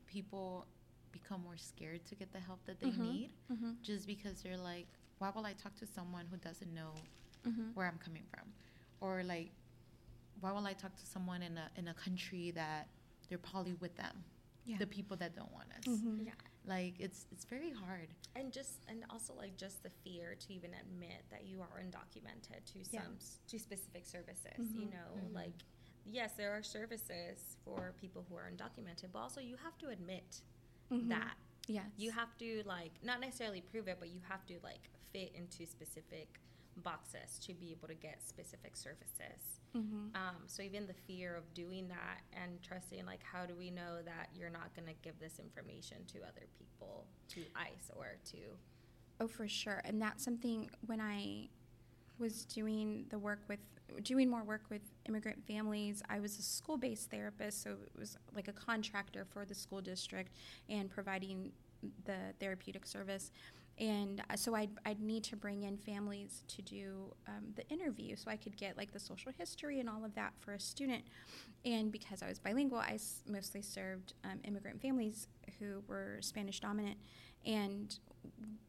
people 0.06 0.66
become 1.10 1.42
more 1.42 1.56
scared 1.56 2.04
to 2.06 2.14
get 2.14 2.32
the 2.32 2.38
help 2.40 2.64
that 2.66 2.78
they 2.80 2.90
Mhm. 2.90 2.98
need 2.98 3.30
Mm-hmm. 3.50 3.72
just 3.82 4.06
because 4.06 4.42
they're 4.42 4.56
like, 4.56 4.86
why 5.18 5.30
will 5.30 5.44
I 5.46 5.52
talk 5.54 5.74
to 5.76 5.86
someone 5.86 6.26
who 6.26 6.36
doesn't 6.36 6.72
know 6.72 6.94
Mm-hmm. 7.44 7.72
where 7.74 7.86
I'm 7.88 7.98
coming 7.98 8.24
from? 8.30 8.52
Or 9.00 9.22
like, 9.24 9.50
why 10.40 10.52
will 10.52 10.66
I 10.66 10.74
talk 10.74 10.94
to 10.96 11.06
someone 11.06 11.42
in 11.42 11.58
a 11.58 11.70
in 11.76 11.88
a 11.88 11.94
country 11.94 12.50
that 12.52 12.88
they're 13.28 13.38
probably 13.38 13.74
with 13.74 13.96
them, 13.96 14.24
Yeah. 14.64 14.78
the 14.78 14.86
people 14.86 15.16
that 15.16 15.34
don't 15.34 15.50
want 15.52 15.72
us? 15.72 15.84
Mhm. 15.86 16.24
Yeah. 16.26 16.34
Like 16.64 16.94
it's 17.00 17.26
it's 17.32 17.44
very 17.44 17.70
hard. 17.70 18.08
and 18.36 18.52
just 18.52 18.84
and 18.88 19.04
also 19.10 19.34
like 19.34 19.56
just 19.56 19.82
the 19.82 19.90
fear 20.04 20.34
to 20.46 20.52
even 20.54 20.70
admit 20.74 21.22
that 21.30 21.44
you 21.44 21.60
are 21.60 21.80
undocumented 21.82 22.64
to 22.72 22.78
Yeah. 22.90 23.02
some 23.02 23.18
to 23.48 23.58
specific 23.58 24.06
services 24.06 24.56
you 24.74 24.86
Mhm. 24.86 24.92
know 24.92 25.10
Mhm. 25.16 25.34
like 25.34 25.52
yes 26.06 26.32
there 26.34 26.52
are 26.56 26.62
services 26.62 27.56
for 27.64 27.92
people 28.00 28.22
who 28.28 28.36
are 28.36 28.50
undocumented 28.50 29.12
but 29.12 29.18
also 29.18 29.40
you 29.40 29.56
have 29.56 29.76
to 29.78 29.88
admit 29.88 30.40
Mhm. 30.90 31.08
that 31.10 31.36
Yes. 31.66 31.90
you 31.98 32.10
have 32.12 32.36
to 32.38 32.62
like 32.64 33.02
not 33.02 33.20
necessarily 33.20 33.60
prove 33.60 33.86
it 33.88 33.98
but 33.98 34.08
you 34.08 34.20
have 34.20 34.46
to 34.46 34.58
like 34.60 34.88
fit 35.12 35.32
into 35.34 35.66
specific 35.66 36.40
boxes 36.76 37.38
to 37.40 37.52
be 37.54 37.70
able 37.72 37.88
to 37.88 37.94
get 37.94 38.22
specific 38.22 38.76
services 38.76 39.60
Mm-hmm. 39.76 40.14
um, 40.14 40.36
so 40.46 40.62
even 40.62 40.86
the 40.86 40.94
fear 41.06 41.34
of 41.34 41.54
doing 41.54 41.88
that 41.88 42.20
and 42.32 42.60
trusting 42.62 43.06
like 43.06 43.20
how 43.22 43.46
do 43.46 43.54
we 43.58 43.70
know 43.70 44.02
that 44.04 44.28
you're 44.34 44.50
not 44.50 44.74
going 44.76 44.86
to 44.86 44.94
give 45.02 45.18
this 45.18 45.38
information 45.38 45.96
to 46.12 46.18
other 46.18 46.46
people 46.58 47.06
to 47.28 47.40
ice 47.56 47.90
or 47.96 48.16
to 48.32 48.36
Oh, 49.22 49.28
for 49.28 49.46
sure. 49.46 49.80
And 49.84 50.02
that's 50.02 50.24
something 50.24 50.68
when 50.86 51.00
I 51.00 51.48
was 52.18 52.44
doing 52.44 53.06
the 53.10 53.18
work 53.20 53.38
with, 53.48 53.60
doing 54.02 54.28
more 54.28 54.42
work 54.42 54.62
with 54.68 54.82
immigrant 55.08 55.46
families, 55.46 56.02
I 56.08 56.18
was 56.18 56.36
a 56.40 56.42
school 56.42 56.76
based 56.76 57.08
therapist. 57.08 57.62
So 57.62 57.70
it 57.70 57.96
was 57.96 58.16
like 58.34 58.48
a 58.48 58.52
contractor 58.52 59.24
for 59.24 59.44
the 59.44 59.54
school 59.54 59.80
district 59.80 60.32
and 60.68 60.90
providing 60.90 61.52
the 62.04 62.16
therapeutic 62.40 62.84
service. 62.84 63.30
And 63.82 64.22
uh, 64.30 64.36
so 64.36 64.54
I'd, 64.54 64.70
I'd 64.86 65.00
need 65.00 65.24
to 65.24 65.36
bring 65.36 65.64
in 65.64 65.76
families 65.76 66.44
to 66.48 66.62
do 66.62 67.12
um, 67.26 67.46
the 67.56 67.68
interview 67.68 68.14
so 68.16 68.30
I 68.30 68.36
could 68.36 68.56
get 68.56 68.76
like 68.78 68.92
the 68.92 69.00
social 69.00 69.32
history 69.36 69.80
and 69.80 69.88
all 69.88 70.04
of 70.04 70.14
that 70.14 70.34
for 70.40 70.54
a 70.54 70.60
student. 70.60 71.04
And 71.64 71.92
because 71.92 72.22
I 72.22 72.28
was 72.28 72.38
bilingual, 72.38 72.78
I 72.78 72.94
s- 72.94 73.22
mostly 73.28 73.62
served 73.62 74.14
um, 74.24 74.40
immigrant 74.44 74.82
families 74.82 75.28
who 75.58 75.82
were 75.88 76.18
Spanish 76.20 76.60
dominant. 76.60 76.98
And 77.44 77.98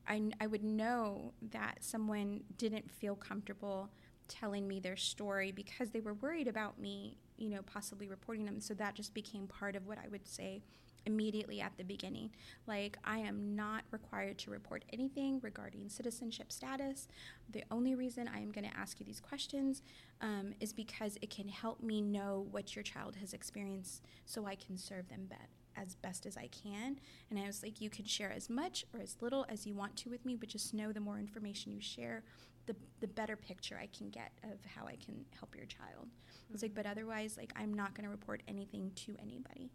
I, 0.07 0.21
I 0.41 0.47
would 0.47 0.63
know 0.63 1.33
that 1.51 1.77
someone 1.81 2.41
didn't 2.57 2.91
feel 2.91 3.15
comfortable 3.15 3.89
telling 4.27 4.67
me 4.67 4.79
their 4.79 4.97
story 4.97 5.51
because 5.51 5.91
they 5.91 6.01
were 6.01 6.15
worried 6.15 6.47
about 6.47 6.79
me, 6.79 7.17
you 7.37 7.49
know, 7.49 7.61
possibly 7.63 8.07
reporting 8.07 8.45
them. 8.45 8.59
So 8.61 8.73
that 8.75 8.95
just 8.95 9.13
became 9.13 9.47
part 9.47 9.75
of 9.75 9.87
what 9.87 9.97
I 9.99 10.07
would 10.09 10.27
say 10.27 10.63
immediately 11.05 11.61
at 11.61 11.75
the 11.77 11.83
beginning. 11.83 12.29
Like, 12.67 12.97
I 13.03 13.19
am 13.19 13.55
not 13.55 13.83
required 13.91 14.37
to 14.39 14.51
report 14.51 14.85
anything 14.91 15.39
regarding 15.41 15.89
citizenship 15.89 16.51
status. 16.51 17.07
The 17.49 17.63
only 17.71 17.95
reason 17.95 18.27
I 18.27 18.39
am 18.39 18.51
going 18.51 18.69
to 18.69 18.77
ask 18.77 18.99
you 18.99 19.05
these 19.05 19.19
questions 19.19 19.81
um, 20.21 20.53
is 20.59 20.73
because 20.73 21.17
it 21.21 21.29
can 21.29 21.47
help 21.47 21.81
me 21.81 22.01
know 22.01 22.47
what 22.51 22.75
your 22.75 22.83
child 22.83 23.15
has 23.17 23.33
experienced 23.33 24.03
so 24.25 24.45
I 24.45 24.55
can 24.55 24.77
serve 24.77 25.09
them 25.09 25.25
better 25.29 25.49
as 25.75 25.95
best 25.95 26.25
as 26.25 26.37
I 26.37 26.47
can. 26.47 26.99
And 27.29 27.39
I 27.39 27.47
was 27.47 27.63
like, 27.63 27.81
you 27.81 27.89
can 27.89 28.05
share 28.05 28.31
as 28.31 28.49
much 28.49 28.85
or 28.93 29.01
as 29.01 29.17
little 29.21 29.45
as 29.49 29.65
you 29.65 29.73
want 29.73 29.95
to 29.97 30.09
with 30.09 30.25
me, 30.25 30.35
but 30.35 30.49
just 30.49 30.73
know 30.73 30.91
the 30.91 30.99
more 30.99 31.17
information 31.17 31.71
you 31.71 31.81
share, 31.81 32.23
the, 32.65 32.75
the 32.99 33.07
better 33.07 33.35
picture 33.35 33.77
I 33.81 33.87
can 33.87 34.09
get 34.09 34.31
of 34.43 34.59
how 34.65 34.85
I 34.85 34.95
can 34.95 35.25
help 35.37 35.55
your 35.55 35.65
child. 35.65 36.07
I 36.07 36.51
was 36.51 36.61
like, 36.61 36.73
but 36.73 36.85
otherwise, 36.85 37.37
like, 37.37 37.51
I'm 37.55 37.73
not 37.73 37.93
going 37.93 38.05
to 38.05 38.11
report 38.11 38.41
anything 38.47 38.91
to 38.95 39.15
anybody. 39.21 39.69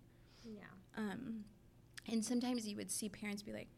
Yeah 0.55 0.65
Um, 0.97 1.45
and 2.11 2.25
sometimes 2.25 2.67
you 2.67 2.77
would 2.77 2.91
see 2.91 3.09
parents 3.09 3.43
be 3.43 3.53
like, 3.53 3.69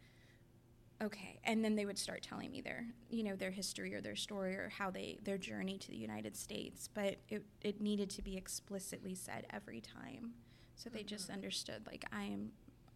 okay, 1.03 1.41
and 1.45 1.65
then 1.65 1.75
they 1.77 1.87
would 1.87 1.99
start 1.99 2.23
telling 2.23 2.51
me 2.51 2.61
their, 2.61 2.87
you 3.09 3.23
know, 3.25 3.35
their 3.37 3.51
history 3.51 3.95
or 3.95 4.01
their 4.01 4.17
story 4.17 4.55
or 4.55 4.69
how 4.77 4.91
they 4.91 5.19
their 5.25 5.39
journey 5.39 5.79
to 5.79 5.91
the 5.91 5.97
United 5.97 6.37
States, 6.37 6.89
but 6.93 7.17
it 7.29 7.45
it 7.63 7.81
needed 7.81 8.11
to 8.11 8.23
be 8.23 8.37
explicitly 8.37 9.15
said 9.15 9.47
every 9.51 9.81
time, 9.81 10.35
so 10.77 10.91
they 10.91 11.03
just 11.03 11.29
Mhm. 11.29 11.35
understood 11.35 11.87
like 11.87 12.05
I 12.13 12.25
am, 12.25 12.53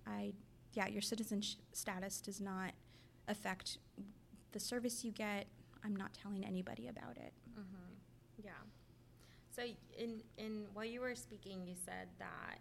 I, 0.06 0.34
yeah, 0.74 0.86
your 0.88 1.02
citizen 1.02 1.40
sh- 1.40 1.56
status 1.72 2.20
does 2.20 2.40
not 2.40 2.72
affect 3.28 3.78
the 4.52 4.60
service 4.60 5.04
you 5.04 5.12
get. 5.12 5.46
I'm 5.82 5.96
not 5.96 6.12
telling 6.14 6.44
anybody 6.44 6.88
about 6.88 7.16
it. 7.16 7.32
Mm-hmm. 7.58 7.94
Yeah. 8.44 8.52
So 9.50 9.62
in 9.96 10.22
in 10.36 10.66
while 10.74 10.84
you 10.84 11.00
were 11.00 11.14
speaking, 11.14 11.66
you 11.66 11.74
said 11.74 12.08
that 12.18 12.60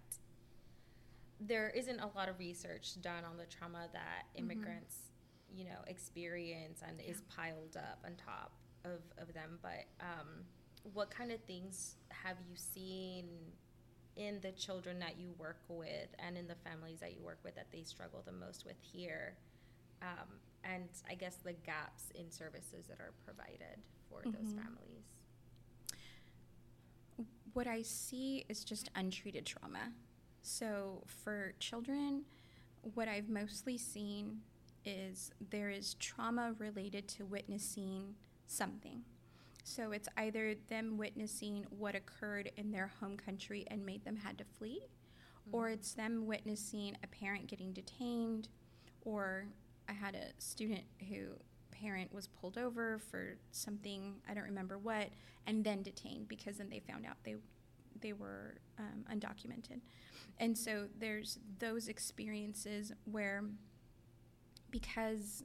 there 1.48 1.70
isn't 1.70 2.00
a 2.00 2.08
lot 2.16 2.30
of 2.30 2.40
research 2.40 3.00
done 3.02 3.24
on 3.26 3.38
the 3.38 3.46
trauma 3.46 3.88
that 3.94 4.26
Mhm. 4.40 4.40
immigrants, 4.40 5.12
you 5.50 5.66
know, 5.66 5.82
experience 5.88 6.82
and 6.88 7.00
is 7.02 7.22
piled 7.24 7.76
up 7.78 8.00
on 8.06 8.16
top 8.16 8.54
of, 8.86 9.02
of 9.18 9.34
them. 9.34 9.60
But 9.62 9.86
um, 10.00 10.46
what 10.94 11.10
kind 11.12 11.32
of 11.32 11.42
things 11.44 11.98
have 12.10 12.38
you 12.50 12.56
seen 12.56 13.28
in 14.16 14.40
the 14.42 14.52
children 14.52 15.00
that 15.00 15.18
you 15.18 15.32
work 15.38 15.60
with 15.68 16.10
and 16.20 16.38
in 16.38 16.48
the 16.48 16.56
families 16.56 17.00
that 17.00 17.14
you 17.16 17.24
work 17.24 17.40
with 17.44 17.56
that 17.56 17.72
they 17.72 17.84
struggle 17.84 18.22
the 18.26 18.32
most 18.32 18.66
with 18.66 18.78
here? 18.82 19.36
Um, 20.02 20.40
and 20.64 20.90
I 21.10 21.16
guess 21.16 21.36
the 21.38 21.54
gaps 21.54 22.12
in 22.16 22.30
services 22.32 22.88
that 22.88 23.00
are 23.00 23.14
provided 23.26 23.82
for 24.10 24.22
those 24.24 24.54
Mhm. 24.54 24.64
families. 24.64 25.04
what 27.54 27.68
I 27.68 27.84
see 27.84 28.46
is 28.50 28.64
just 28.64 28.90
untreated 28.96 29.46
trauma. 29.46 29.94
So 30.44 31.02
for 31.08 31.54
children, 31.60 32.24
what 32.94 33.08
I've 33.08 33.30
mostly 33.30 33.78
seen 33.78 34.42
is 34.86 35.32
there 35.50 35.70
is 35.70 35.94
trauma 35.96 36.54
related 36.60 37.08
to 37.08 37.26
witnessing 37.26 38.16
something. 38.46 39.04
So 39.64 39.94
it's 39.94 40.10
either 40.18 40.56
them 40.68 40.98
witnessing 40.98 41.66
what 41.70 41.96
occurred 41.96 42.52
in 42.58 42.72
their 42.72 42.92
home 43.00 43.16
country 43.16 43.64
and 43.68 43.86
made 43.86 44.04
them 44.04 44.18
had 44.18 44.38
to 44.40 44.44
flee, 44.44 44.82
or 45.54 45.70
Mhm. 45.70 45.74
it's 45.74 45.94
them 45.94 46.28
witnessing 46.28 46.98
a 47.02 47.08
parent 47.08 47.48
getting 47.48 47.72
detained, 47.72 48.50
or 49.06 49.48
I 49.88 49.94
had 49.94 50.16
a 50.16 50.34
student 50.42 50.84
who 51.08 51.40
parent 51.72 52.14
was 52.14 52.28
pulled 52.28 52.58
over 52.58 53.00
for 53.00 53.38
something 53.52 54.22
I 54.28 54.34
don't 54.34 54.44
remember 54.44 54.78
what, 54.78 55.10
and 55.46 55.64
then 55.64 55.82
detained 55.84 56.28
because 56.28 56.58
then 56.58 56.70
they 56.70 56.82
found 56.82 57.06
out 57.06 57.24
they 57.24 57.38
they 58.02 58.14
were 58.14 58.56
um, 58.80 59.06
undocumented. 59.12 59.80
And 60.40 60.58
so 60.58 60.88
there's 61.00 61.40
those 61.60 61.88
experiences 61.88 62.92
where, 63.06 63.44
because 64.72 65.44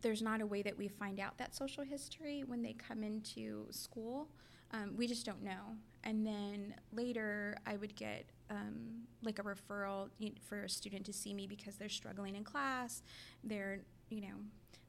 there's 0.00 0.22
not 0.22 0.40
a 0.40 0.46
way 0.46 0.62
that 0.62 0.76
we 0.76 0.88
find 0.88 1.20
out 1.20 1.36
that 1.38 1.54
social 1.54 1.84
history 1.84 2.42
when 2.46 2.62
they 2.62 2.72
come 2.72 3.02
into 3.02 3.66
school, 3.70 4.28
um, 4.72 4.94
we 4.96 5.06
just 5.06 5.26
don't 5.26 5.42
know. 5.42 5.76
And 6.04 6.26
then 6.26 6.74
later, 6.92 7.56
I 7.66 7.76
would 7.76 7.94
get 7.94 8.26
um, 8.50 9.02
like 9.22 9.38
a 9.38 9.42
referral 9.42 10.08
for 10.42 10.64
a 10.64 10.68
student 10.68 11.06
to 11.06 11.12
see 11.12 11.32
me 11.32 11.46
because 11.46 11.76
they're 11.76 11.88
struggling 11.88 12.34
in 12.34 12.44
class. 12.44 13.02
They're, 13.42 13.80
you 14.08 14.20
know, 14.22 14.34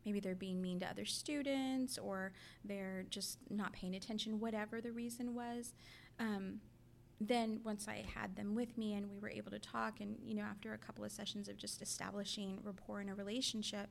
maybe 0.06 0.20
they're 0.20 0.36
being 0.36 0.62
mean 0.62 0.80
to 0.80 0.88
other 0.88 1.06
students 1.06 1.98
or 1.98 2.32
they're 2.64 3.06
just 3.10 3.40
not 3.50 3.74
paying 3.74 3.96
attention, 3.96 4.40
whatever 4.40 4.82
the 4.82 4.92
reason 4.92 5.34
was. 5.34 5.74
Um, 6.20 6.62
then 7.22 7.62
once 7.64 7.88
I 7.88 8.04
had 8.14 8.36
them 8.36 8.56
with 8.56 8.78
me 8.78 8.94
and 8.94 9.10
we 9.10 9.20
were 9.20 9.30
able 9.30 9.52
to 9.52 9.60
talk, 9.60 10.02
and 10.02 10.18
you 10.24 10.36
know, 10.36 10.44
after 10.44 10.74
a 10.74 10.78
couple 10.78 11.04
of 11.04 11.12
sessions 11.12 11.48
of 11.48 11.58
just 11.58 11.82
establishing 11.82 12.60
rapport 12.64 13.02
in 13.02 13.10
a 13.10 13.16
relationship, 13.16 13.88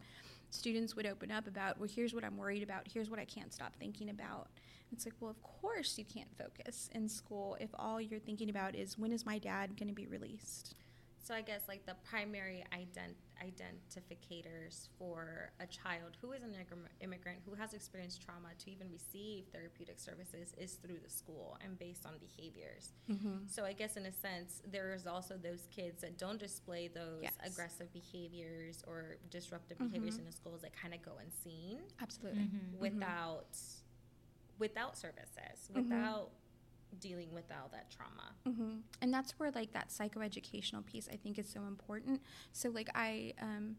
students 0.51 0.95
would 0.95 1.07
open 1.07 1.31
up 1.31 1.47
about, 1.47 1.79
well, 1.79 1.89
here's 1.93 2.15
what 2.15 2.25
I'm 2.25 2.37
worried 2.37 2.63
about. 2.63 2.87
Here's 2.93 3.11
what 3.11 3.19
I 3.19 3.25
can't 3.25 3.53
stop 3.53 3.75
thinking 3.77 4.11
about. 4.11 4.49
It's 4.93 5.07
like, 5.07 5.15
well, 5.21 5.31
of 5.31 5.43
course 5.43 5.99
you 5.99 6.05
can't 6.05 6.29
focus 6.37 6.91
in 6.95 7.09
school 7.09 7.57
if 7.61 7.71
all 7.75 8.01
you're 8.01 8.21
thinking 8.21 8.51
about 8.51 8.75
is 8.75 8.99
when 8.99 9.13
is 9.13 9.27
my 9.27 9.39
dad 9.39 9.77
going 9.77 9.89
to 9.89 9.95
be 9.95 10.07
released. 10.07 10.75
So 11.23 11.35
I 11.35 11.41
guess 11.41 11.63
like 11.67 11.87
the 11.87 11.97
primary 12.09 12.65
ident- 12.73 13.17
identificators 13.43 14.89
for 14.99 15.51
a 15.61 15.67
child 15.67 16.17
who 16.21 16.33
is 16.33 16.43
an 16.43 16.55
immigrant 17.01 17.39
who 17.47 17.55
has 17.55 17.75
experienced 17.75 18.23
trauma 18.23 18.49
to 18.59 18.71
even 18.71 18.91
receive 18.91 19.45
therapeutic 19.53 19.99
services 19.99 20.55
is 20.59 20.75
through 20.75 20.99
the 21.03 21.11
school 21.11 21.57
and 21.65 21.79
based 21.79 22.07
on 22.07 22.13
behaviors. 22.19 22.93
Mm-hmm. 23.11 23.47
So 23.47 23.65
I 23.65 23.73
guess 23.73 23.97
in 23.97 24.07
a 24.07 24.13
sense, 24.13 24.63
there 24.71 24.93
is 24.93 25.07
also 25.07 25.37
those 25.37 25.67
kids 25.71 26.03
that 26.03 26.19
don't 26.19 26.39
display 26.39 26.89
those 26.89 27.23
Yes. 27.23 27.33
aggressive 27.45 27.93
behaviors 27.93 28.83
or 28.87 29.17
disruptive 29.31 29.79
behaviors 29.79 30.17
Mhm. 30.17 30.21
in 30.21 30.25
the 30.27 30.33
schools 30.33 30.63
that 30.63 30.73
kind 30.75 30.95
of 30.95 31.03
go 31.03 31.13
unseen 31.19 31.83
Absolutely. 32.01 32.43
Mhm. 32.45 32.79
without 32.79 33.57
without 34.59 34.97
services, 34.97 35.69
without 35.75 36.31
dealing 37.01 37.33
with 37.33 37.45
all 37.51 37.69
that 37.73 37.91
trauma. 37.91 38.35
hmm 38.45 38.79
And 39.01 39.13
that's 39.13 39.33
where 39.39 39.51
like 39.51 39.73
that 39.73 39.89
psychoeducational 39.91 40.85
piece 40.87 41.09
I 41.13 41.17
think 41.17 41.39
is 41.39 41.49
so 41.49 41.63
important. 41.67 42.21
So 42.53 42.71
like 42.71 42.89
I 42.95 43.35
um, 43.41 43.77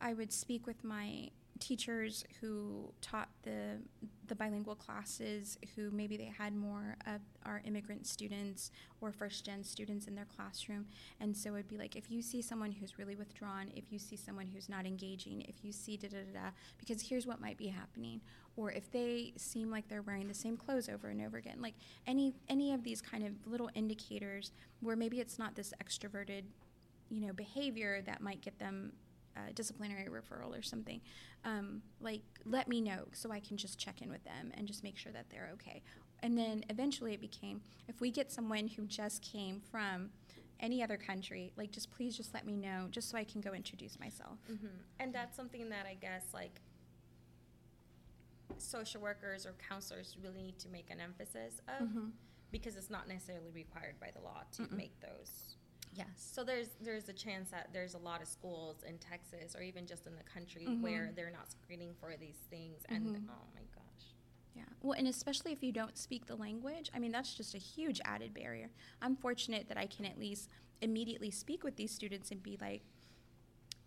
I 0.00 0.14
would 0.14 0.32
speak 0.32 0.66
with 0.66 0.82
my 0.84 1.30
teachers 1.62 2.24
who 2.40 2.92
taught 3.00 3.28
the 3.44 3.78
the 4.26 4.34
bilingual 4.34 4.74
classes 4.74 5.58
who 5.76 5.92
maybe 5.92 6.16
they 6.16 6.32
had 6.36 6.56
more 6.56 6.96
of 7.06 7.20
our 7.46 7.62
immigrant 7.64 8.04
students 8.04 8.72
or 9.00 9.12
first 9.12 9.44
gen 9.44 9.62
students 9.62 10.08
in 10.08 10.14
their 10.16 10.24
classroom. 10.24 10.86
And 11.20 11.36
so 11.36 11.54
it'd 11.54 11.68
be 11.68 11.78
like 11.78 11.94
if 11.94 12.10
you 12.10 12.20
see 12.20 12.42
someone 12.42 12.72
who's 12.72 12.98
really 12.98 13.14
withdrawn 13.14 13.70
if 13.76 13.92
you 13.92 13.98
see 14.00 14.16
someone 14.16 14.48
who's 14.48 14.68
not 14.68 14.86
engaging 14.86 15.42
if 15.42 15.62
you 15.62 15.70
see 15.70 15.96
da 15.96 16.08
da 16.08 16.16
da 16.16 16.40
da 16.40 16.50
because 16.78 17.00
here's 17.00 17.28
what 17.28 17.40
might 17.40 17.58
be 17.58 17.68
happening. 17.68 18.20
Or 18.56 18.72
if 18.72 18.90
they 18.90 19.32
seem 19.36 19.70
like 19.70 19.86
they're 19.86 20.02
wearing 20.02 20.26
the 20.26 20.34
same 20.34 20.56
clothes 20.56 20.88
over 20.88 21.08
and 21.08 21.22
over 21.22 21.36
again. 21.36 21.58
Like 21.60 21.74
any 22.08 22.34
any 22.48 22.74
of 22.74 22.82
these 22.82 23.00
kind 23.00 23.24
of 23.24 23.32
little 23.46 23.70
indicators 23.76 24.50
where 24.80 24.96
maybe 24.96 25.20
it's 25.20 25.38
not 25.38 25.54
this 25.54 25.72
extroverted 25.80 26.42
you 27.08 27.24
know 27.24 27.32
behavior 27.32 28.02
that 28.04 28.20
might 28.20 28.40
get 28.40 28.58
them 28.58 28.92
a 29.36 29.52
disciplinary 29.52 30.06
referral 30.08 30.56
or 30.56 30.62
something 30.62 31.00
um, 31.44 31.82
like 32.00 32.22
let 32.44 32.68
me 32.68 32.80
know 32.80 33.04
so 33.12 33.30
i 33.32 33.40
can 33.40 33.56
just 33.56 33.78
check 33.78 34.02
in 34.02 34.10
with 34.10 34.22
them 34.24 34.52
and 34.54 34.66
just 34.66 34.82
make 34.84 34.96
sure 34.96 35.12
that 35.12 35.26
they're 35.30 35.50
okay 35.52 35.82
and 36.22 36.36
then 36.38 36.64
eventually 36.70 37.12
it 37.14 37.20
became 37.20 37.60
if 37.88 38.00
we 38.00 38.10
get 38.10 38.30
someone 38.30 38.68
who 38.68 38.86
just 38.86 39.22
came 39.22 39.60
from 39.70 40.10
any 40.60 40.82
other 40.82 40.96
country 40.96 41.52
like 41.56 41.70
just 41.72 41.90
please 41.90 42.16
just 42.16 42.32
let 42.34 42.46
me 42.46 42.56
know 42.56 42.86
just 42.90 43.08
so 43.10 43.16
i 43.18 43.24
can 43.24 43.40
go 43.40 43.52
introduce 43.52 43.98
myself 43.98 44.38
hmm 44.46 44.66
And 45.00 45.12
that's 45.14 45.34
something 45.36 45.68
that 45.70 45.86
I 45.86 45.94
guess 45.94 46.22
like 46.32 46.60
social 48.58 49.00
workers 49.00 49.46
or 49.46 49.54
counselors 49.68 50.16
really 50.22 50.42
need 50.42 50.58
to 50.60 50.68
make 50.68 50.90
an 50.90 51.00
emphasis 51.00 51.60
of 51.80 51.88
Mhm. 51.88 52.12
because 52.52 52.76
it's 52.76 52.90
not 52.90 53.08
necessarily 53.08 53.50
required 53.50 53.98
by 53.98 54.10
the 54.12 54.20
law 54.20 54.42
to 54.52 54.62
Mm-mm. 54.62 54.72
make 54.76 55.00
those. 55.00 55.56
Yes 55.94 56.08
So 56.16 56.42
there's 56.44 56.68
there's 56.80 57.08
a 57.08 57.12
chance 57.12 57.50
that 57.50 57.68
there's 57.72 57.94
a 57.94 57.98
lot 57.98 58.22
of 58.22 58.28
schools 58.28 58.82
in 58.88 58.98
Texas 58.98 59.54
or 59.56 59.62
even 59.62 59.86
just 59.86 60.06
in 60.06 60.14
the 60.16 60.22
country 60.22 60.66
Mhm. 60.66 60.80
where 60.80 61.12
they're 61.14 61.30
not 61.30 61.50
screening 61.50 61.94
for 62.00 62.16
these 62.16 62.36
things 62.50 62.82
and 62.88 63.06
Mhm. 63.16 63.28
oh 63.28 63.46
my 63.54 63.62
gosh. 63.74 64.14
Yeah. 64.54 64.64
Well, 64.82 64.92
and 64.98 65.08
especially 65.08 65.52
if 65.52 65.62
you 65.62 65.72
don't 65.72 65.96
speak 65.96 66.26
the 66.26 66.36
language, 66.36 66.90
I 66.94 66.98
mean, 66.98 67.10
that's 67.12 67.34
just 67.34 67.54
a 67.54 67.58
huge 67.58 68.00
added 68.04 68.34
barrier. 68.34 68.70
I'm 69.00 69.16
fortunate 69.16 69.68
that 69.68 69.78
I 69.78 69.86
can 69.86 70.04
at 70.04 70.18
least 70.18 70.50
immediately 70.82 71.30
speak 71.30 71.64
with 71.64 71.76
these 71.76 71.90
students 71.90 72.30
and 72.30 72.42
be 72.42 72.58
like, 72.60 72.82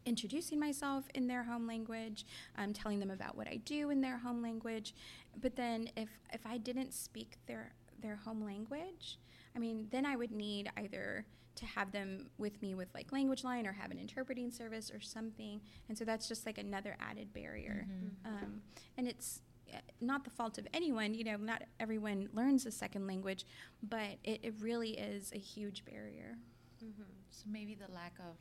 introducing 0.05 0.59
myself 0.59 1.05
in 1.15 1.27
their 1.27 1.43
home 1.43 1.65
language, 1.67 2.25
um, 2.57 2.73
telling 2.73 2.99
them 2.99 3.09
about 3.11 3.35
what 3.35 3.47
I 3.47 3.57
do 3.57 3.89
in 3.89 4.01
their 4.01 4.17
home 4.19 4.41
language. 4.41 4.93
But 5.41 5.55
then 5.55 5.89
if, 5.95 6.09
if 6.31 6.45
I 6.45 6.57
didn't 6.59 6.93
speak 6.93 7.37
their, 7.47 7.73
their 8.01 8.15
home 8.17 8.43
language, 8.43 9.17
I 9.55 9.59
mean, 9.59 9.87
then 9.91 10.05
I 10.05 10.15
would 10.15 10.31
need 10.31 10.69
either 10.77 11.25
to 11.55 11.65
have 11.65 11.91
them 11.91 12.29
with 12.37 12.61
me 12.61 12.75
with 12.75 12.89
like 12.93 13.11
language 13.11 13.43
line 13.43 13.65
or 13.65 13.73
have 13.73 13.91
an 13.91 13.97
interpreting 13.97 14.51
service 14.51 14.91
or 14.91 14.99
something. 14.99 15.61
And 15.89 15.97
so 15.97 16.03
that's 16.05 16.27
just 16.27 16.45
like 16.45 16.57
another 16.57 16.97
added 16.99 17.33
barrier. 17.33 17.87
Mhm. 17.89 18.11
Um, 18.25 18.61
and 18.97 19.07
it's 19.07 19.41
uh, 19.73 19.77
not 20.01 20.23
the 20.23 20.29
fault 20.29 20.57
of 20.57 20.67
anyone, 20.73 21.13
you 21.13 21.23
know, 21.23 21.37
not 21.37 21.63
everyone 21.79 22.29
learns 22.33 22.65
a 22.65 22.71
second 22.71 23.07
language, 23.07 23.45
but 23.81 24.17
it, 24.23 24.41
it 24.43 24.53
really 24.59 24.91
is 24.97 25.31
a 25.33 25.37
huge 25.39 25.83
barrier. 25.85 26.37
Mm-hmm. 26.83 27.03
So 27.31 27.45
maybe 27.49 27.73
the 27.75 27.91
lack 27.91 28.13
of 28.19 28.35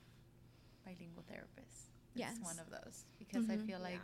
bilingual 0.85 1.25
therapists. 1.33 1.85
Yes. 2.15 2.35
Is 2.35 2.41
one 2.41 2.59
of 2.59 2.71
those 2.71 3.07
because 3.19 3.49
I 3.51 3.57
Mhm. 3.57 3.67
feel 3.67 3.81
like 3.81 4.01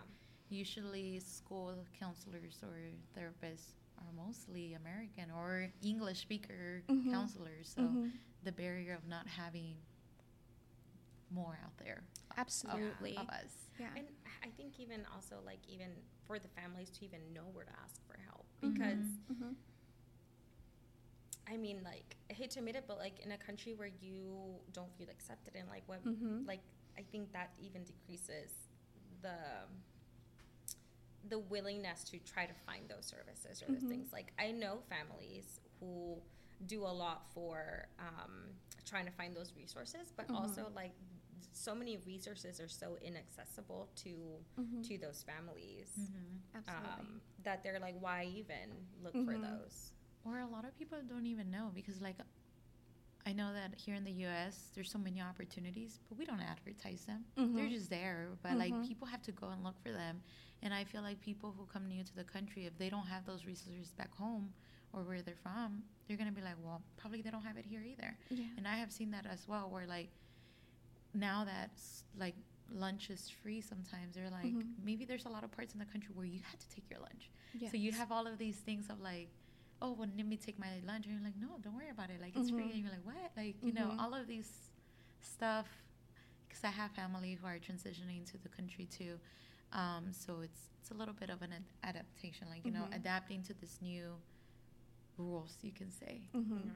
usually 0.49 1.21
school 1.21 1.85
counselors 1.99 2.59
or 2.63 2.77
therapists 3.17 3.75
are 3.99 4.13
mostly 4.17 4.75
American 4.75 5.31
or 5.31 5.71
English 5.83 6.21
speaker 6.21 6.83
Mhm. 6.89 7.11
counselors. 7.13 7.69
So 7.75 7.83
Mhm. 7.83 8.13
The 8.45 8.53
barrier 8.53 8.95
of 8.95 9.07
not 9.09 9.27
having 9.27 9.77
more 11.31 11.59
out 11.65 11.77
there 11.79 12.03
Absolutely. 12.37 13.17
of, 13.17 13.29
us. 13.29 13.69
Yeah. 13.79 13.87
And 13.97 14.07
I 14.43 14.49
think 14.57 14.81
even 14.81 15.07
also 15.15 15.37
like 15.45 15.61
even 15.69 15.89
for 16.27 16.39
the 16.39 16.49
families 16.49 16.91
to 16.91 17.05
even 17.05 17.21
know 17.35 17.45
where 17.53 17.65
to 17.65 17.73
ask 17.85 18.01
for 18.07 18.19
help 18.27 18.47
Mhm. 18.63 18.73
because 18.73 19.07
Mhm. 19.33 19.55
I 21.49 21.57
mean 21.57 21.83
like 21.85 22.17
I 22.31 22.35
hate 22.35 22.51
to 22.53 22.59
admit 22.61 22.77
it 22.77 22.85
but 22.87 22.99
like 22.99 23.21
in 23.21 23.33
a 23.33 23.39
country 23.39 23.75
where 23.75 23.91
you 24.01 24.61
don't 24.73 24.93
feel 24.97 25.09
accepted 25.11 25.55
and 25.57 25.69
like 25.69 25.83
what 25.89 26.05
Mhm. 26.05 26.47
like 26.47 26.61
I 26.99 27.03
think 27.03 27.33
that 27.33 27.53
even 27.61 27.85
decreases 27.85 28.53
the 29.23 29.37
the 31.29 31.39
willingness 31.39 32.03
to 32.05 32.19
try 32.21 32.47
to 32.47 32.55
find 32.67 32.89
those 32.89 33.05
services 33.07 33.63
or 33.63 33.67
those 33.73 33.83
Mhm. 33.83 33.89
things 33.89 34.13
like 34.13 34.33
I 34.39 34.53
know 34.53 34.81
families 34.89 35.61
who 35.79 36.21
do 36.67 36.83
a 36.85 36.95
lot 37.05 37.27
for 37.33 37.87
um, 37.99 38.33
trying 38.85 39.07
to 39.07 39.13
find 39.13 39.35
those 39.35 39.53
resources 39.57 40.13
but 40.17 40.27
Mhm. 40.29 40.35
also 40.37 40.69
like 40.75 40.93
so 41.53 41.75
many 41.75 41.97
resources 42.07 42.61
are 42.61 42.69
so 42.69 42.97
inaccessible 43.03 43.89
to 43.97 44.37
Mhm. 44.59 44.83
to 44.87 44.99
those 44.99 45.23
families 45.23 45.91
Mm-hmm. 45.99 46.59
Absolutely. 46.59 46.91
um, 46.91 47.21
that 47.45 47.63
they're 47.63 47.79
like 47.81 47.97
why 48.01 48.25
even 48.35 48.87
look 49.03 49.15
for 49.25 49.33
Mhm. 49.35 49.43
those 49.43 49.93
Or 50.25 50.39
a 50.41 50.47
lot 50.47 50.65
of 50.65 50.77
people 50.77 50.99
don't 51.09 51.27
even 51.27 51.51
know 51.51 51.71
because, 51.75 52.01
like, 52.03 52.19
I 53.27 53.33
know 53.33 53.53
that 53.53 53.75
here 53.79 53.95
in 53.95 54.05
the 54.05 54.13
U.S. 54.27 54.71
there's 54.75 54.91
so 54.91 54.99
many 54.99 55.21
opportunities, 55.21 55.99
but 56.09 56.19
we 56.19 56.25
don't 56.25 56.41
advertise 56.41 57.05
them. 57.05 57.25
They're 57.55 57.69
Mhm. 57.69 57.71
just 57.71 57.91
there, 57.91 58.29
but 58.43 58.57
like 58.59 58.73
Mhm. 58.75 58.89
people 58.89 59.07
have 59.07 59.23
to 59.23 59.33
go 59.33 59.49
and 59.49 59.63
look 59.63 59.79
for 59.83 59.93
them. 59.93 60.23
And 60.63 60.73
I 60.75 60.85
feel 60.85 61.03
like 61.03 61.21
people 61.21 61.53
who 61.57 61.67
come 61.67 61.87
new 61.89 62.03
to 62.05 62.15
the 62.17 62.25
country, 62.25 62.67
if 62.67 62.77
they 62.79 62.89
don't 62.91 63.07
have 63.07 63.25
those 63.27 63.45
resources 63.47 63.93
back 63.93 64.15
home 64.17 64.53
or 64.93 65.03
where 65.03 65.23
they're 65.23 65.35
from, 65.43 65.83
they're 66.09 66.17
gonna 66.17 66.33
be 66.33 66.41
like, 66.43 66.57
well, 66.65 66.83
probably 66.97 67.23
they 67.23 67.31
don't 67.31 67.43
have 67.45 67.57
it 67.57 67.65
here 67.65 67.83
either. 67.83 68.17
yeah. 68.31 68.45
And 68.57 68.67
I 68.67 68.77
have 68.77 68.91
seen 68.93 69.11
that 69.13 69.27
as 69.27 69.47
well, 69.49 69.69
where 69.71 69.87
like 69.87 70.11
now 71.15 71.45
that 71.45 71.71
like 72.19 72.35
lunch 72.73 73.11
is 73.11 73.29
free, 73.43 73.61
sometimes 73.61 74.15
they're 74.15 74.31
like, 74.31 74.53
Mhm. 74.55 74.75
maybe 74.85 75.05
there's 75.05 75.25
a 75.27 75.29
lot 75.29 75.43
of 75.45 75.51
parts 75.51 75.73
in 75.73 75.79
the 75.81 75.87
country 75.87 76.13
where 76.15 76.27
you 76.27 76.41
had 76.51 76.59
to 76.61 76.69
take 76.69 76.89
your 76.91 77.01
lunch. 77.01 77.31
Yes. 77.59 77.73
So 77.73 77.77
you 77.77 77.93
have 77.93 78.13
all 78.13 78.27
of 78.27 78.39
these 78.39 78.59
things 78.59 78.89
of 78.91 79.01
like, 79.01 79.29
oh, 79.83 79.93
well, 79.93 80.09
let 80.17 80.27
me 80.27 80.37
take 80.37 80.59
my 80.59 80.69
lunch. 80.87 81.07
And 81.07 81.15
you're 81.15 81.25
like, 81.25 81.37
no, 81.41 81.59
don't 81.63 81.75
worry 81.75 81.89
about 81.91 82.11
it. 82.11 82.21
Like, 82.21 82.37
it's 82.37 82.51
free. 82.51 82.65
Mhm. 82.65 82.71
And 82.75 82.79
you're 82.83 82.91
like, 82.91 83.05
what? 83.07 83.33
Like, 83.37 83.57
you 83.63 83.73
know, 83.73 83.89
Mhm. 83.89 83.99
all 83.99 84.15
of 84.15 84.27
these 84.27 84.71
stuff. 85.21 85.67
Because 86.47 86.63
I 86.65 86.69
have 86.69 86.91
family 86.93 87.35
who 87.35 87.47
are 87.47 87.59
transitioning 87.59 88.25
to 88.31 88.39
the 88.39 88.49
country 88.49 88.87
too. 88.87 89.19
Um, 89.73 90.13
so 90.13 90.41
it's 90.41 90.69
it's 90.81 90.91
a 90.91 90.95
little 90.95 91.15
bit 91.15 91.29
of 91.31 91.43
an 91.43 91.53
ad- 91.53 91.65
adaptation, 91.97 92.49
like, 92.49 92.65
you 92.65 92.71
know, 92.73 92.85
Mhm. 92.91 92.97
adapting 92.97 93.43
to 93.45 93.55
this 93.55 93.81
new 93.83 94.17
rules, 95.17 95.57
you 95.63 95.73
can 95.73 95.91
say. 95.91 96.23
Mhm. 96.35 96.67
Yeah. 96.67 96.73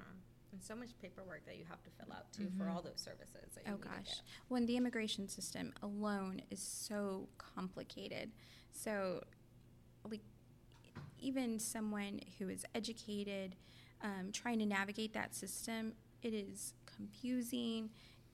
and 0.53 0.63
so 0.63 0.77
much 0.77 0.97
paperwork 0.99 1.45
that 1.47 1.57
you 1.59 1.65
have 1.65 1.83
to 1.83 1.91
fill 1.91 2.13
out 2.13 2.33
too 2.33 2.49
for 2.57 2.67
Mhm. 2.67 2.73
all 2.77 2.81
those 2.81 3.01
services 3.01 3.53
that 3.57 3.67
you 3.67 3.73
Oh 3.73 3.75
need 3.77 3.83
to 3.83 3.89
gosh. 3.89 4.05
get. 4.05 4.23
When 4.47 4.67
the 4.67 4.77
immigration 4.77 5.29
system 5.29 5.75
alone 5.83 6.43
is 6.49 6.63
so 6.63 7.29
complicated. 7.39 8.31
So 8.71 9.25
like 10.09 10.23
even 11.19 11.59
someone 11.59 12.21
who 12.39 12.49
is 12.49 12.65
educated 12.73 13.57
um, 14.01 14.31
trying 14.33 14.59
to 14.61 14.67
navigate 14.67 15.13
that 15.15 15.35
system, 15.35 15.95
it 16.23 16.33
is 16.35 16.75
confusing. 16.87 17.91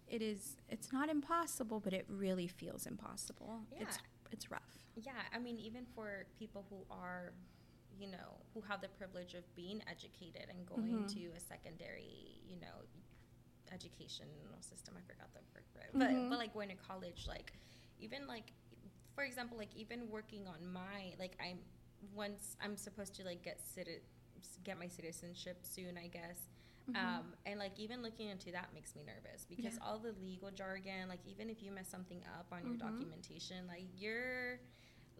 It 0.07 0.20
is. 0.20 0.57
It's 0.68 0.92
not 0.92 1.09
impossible, 1.09 1.80
but 1.80 1.92
it 1.94 2.05
really 2.09 2.48
feels 2.48 2.86
impossible. 2.86 3.64
It's 3.72 3.96
Yeah. 3.96 4.03
it's 4.32 4.51
rough. 4.51 4.84
Yeah, 4.96 5.22
I 5.32 5.38
mean, 5.38 5.59
even 5.59 5.86
for 5.86 6.26
people 6.38 6.64
who 6.68 6.84
are, 6.90 7.32
you 7.99 8.07
know, 8.07 8.38
who 8.55 8.61
have 8.62 8.80
the 8.80 8.88
privilege 8.88 9.34
of 9.34 9.45
being 9.55 9.82
educated 9.88 10.47
and 10.49 10.66
going 10.66 11.05
Mhm. 11.05 11.12
to 11.14 11.26
a 11.36 11.41
secondary, 11.41 12.41
you 12.47 12.57
know, 12.57 12.86
educational 13.72 14.28
system. 14.61 14.95
I 14.97 15.01
forgot 15.03 15.32
the 15.32 15.41
word 15.55 15.64
for 15.72 15.80
it, 15.80 15.91
but 15.93 16.11
Mhm. 16.11 16.30
but 16.30 16.38
like 16.38 16.53
going 16.53 16.68
to 16.70 16.74
college, 16.76 17.26
like 17.26 17.53
even 17.99 18.26
like, 18.26 18.53
for 19.14 19.24
example, 19.24 19.57
like 19.57 19.74
even 19.76 20.09
working 20.11 20.47
on 20.47 20.66
my 20.72 21.14
like 21.18 21.36
I'm 21.41 21.59
once 22.14 22.57
I'm 22.61 22.76
supposed 22.76 23.14
to 23.16 23.24
like 23.24 23.43
get 23.43 23.61
citi- 23.61 24.03
get 24.64 24.78
my 24.78 24.88
citizenship 24.88 25.59
soon, 25.64 25.97
I 25.99 26.09
guess. 26.09 26.49
Mhm. 26.88 26.97
Um, 26.97 27.36
and 27.47 27.59
like 27.61 27.78
even 27.78 28.03
looking 28.03 28.28
into 28.30 28.51
that 28.53 28.72
makes 28.74 28.97
me 28.97 29.05
nervous 29.05 29.45
because 29.45 29.74
Yeah. 29.76 29.84
all 29.84 29.99
the 29.99 30.12
legal 30.12 30.51
jargon, 30.51 31.09
like 31.09 31.24
even 31.26 31.49
if 31.51 31.62
you 31.62 31.70
mess 31.70 31.88
something 31.88 32.24
up 32.38 32.51
on 32.53 32.66
your 32.66 32.74
Mhm. 32.76 32.80
documentation, 32.80 33.66
like 33.68 33.86
you're 33.97 34.59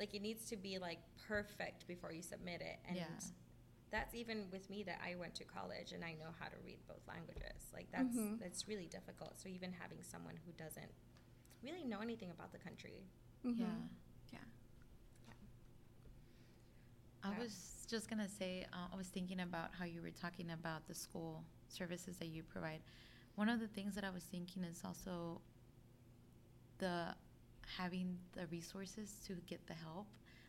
like 0.01 0.15
it 0.15 0.23
needs 0.23 0.47
to 0.47 0.57
be 0.57 0.79
like 0.79 0.99
perfect 1.29 1.87
before 1.87 2.11
you 2.13 2.23
submit 2.23 2.61
it. 2.63 2.79
And 2.89 2.97
Yeah. 2.97 3.21
that's 3.93 4.15
even 4.15 4.47
with 4.51 4.69
me 4.71 4.83
that 4.85 4.99
I 5.05 5.15
went 5.15 5.35
to 5.37 5.45
college 5.45 5.93
and 5.93 6.03
I 6.03 6.15
know 6.15 6.31
how 6.41 6.47
to 6.49 6.57
read 6.65 6.79
both 6.89 7.07
languages. 7.07 7.71
Like 7.73 7.89
that's 7.93 8.17
Mhm. 8.17 8.39
that's 8.41 8.67
really 8.67 8.87
difficult. 8.87 9.39
So 9.39 9.49
even 9.49 9.73
having 9.73 10.03
someone 10.03 10.37
who 10.45 10.53
doesn't 10.53 10.93
really 11.63 11.85
know 11.85 12.01
anything 12.01 12.31
about 12.31 12.51
the 12.51 12.59
country. 12.59 13.05
Mhm. 13.45 13.59
Yeah. 13.59 13.77
Yeah. 14.33 15.35
I 17.23 17.39
was 17.39 17.87
just 17.91 18.09
gonna 18.09 18.29
say, 18.29 18.67
uh, 18.73 18.89
I 18.93 18.97
was 18.97 19.09
thinking 19.09 19.41
about 19.41 19.75
how 19.75 19.85
you 19.85 20.01
were 20.01 20.11
talking 20.11 20.51
about 20.53 20.87
the 20.89 20.95
school 20.95 21.45
services 21.69 22.17
that 22.19 22.29
you 22.29 22.43
provide. 22.43 22.81
One 23.35 23.49
of 23.51 23.61
the 23.61 23.69
things 23.69 23.95
that 23.95 24.05
I 24.05 24.11
was 24.11 24.25
thinking 24.25 24.65
is 24.65 24.83
also 24.85 25.41
the 26.79 27.15
having 27.77 28.19
the 28.33 28.47
resources 28.49 29.21
to 29.27 29.35
get 29.47 29.67
the 29.67 29.75
help. 29.75 30.07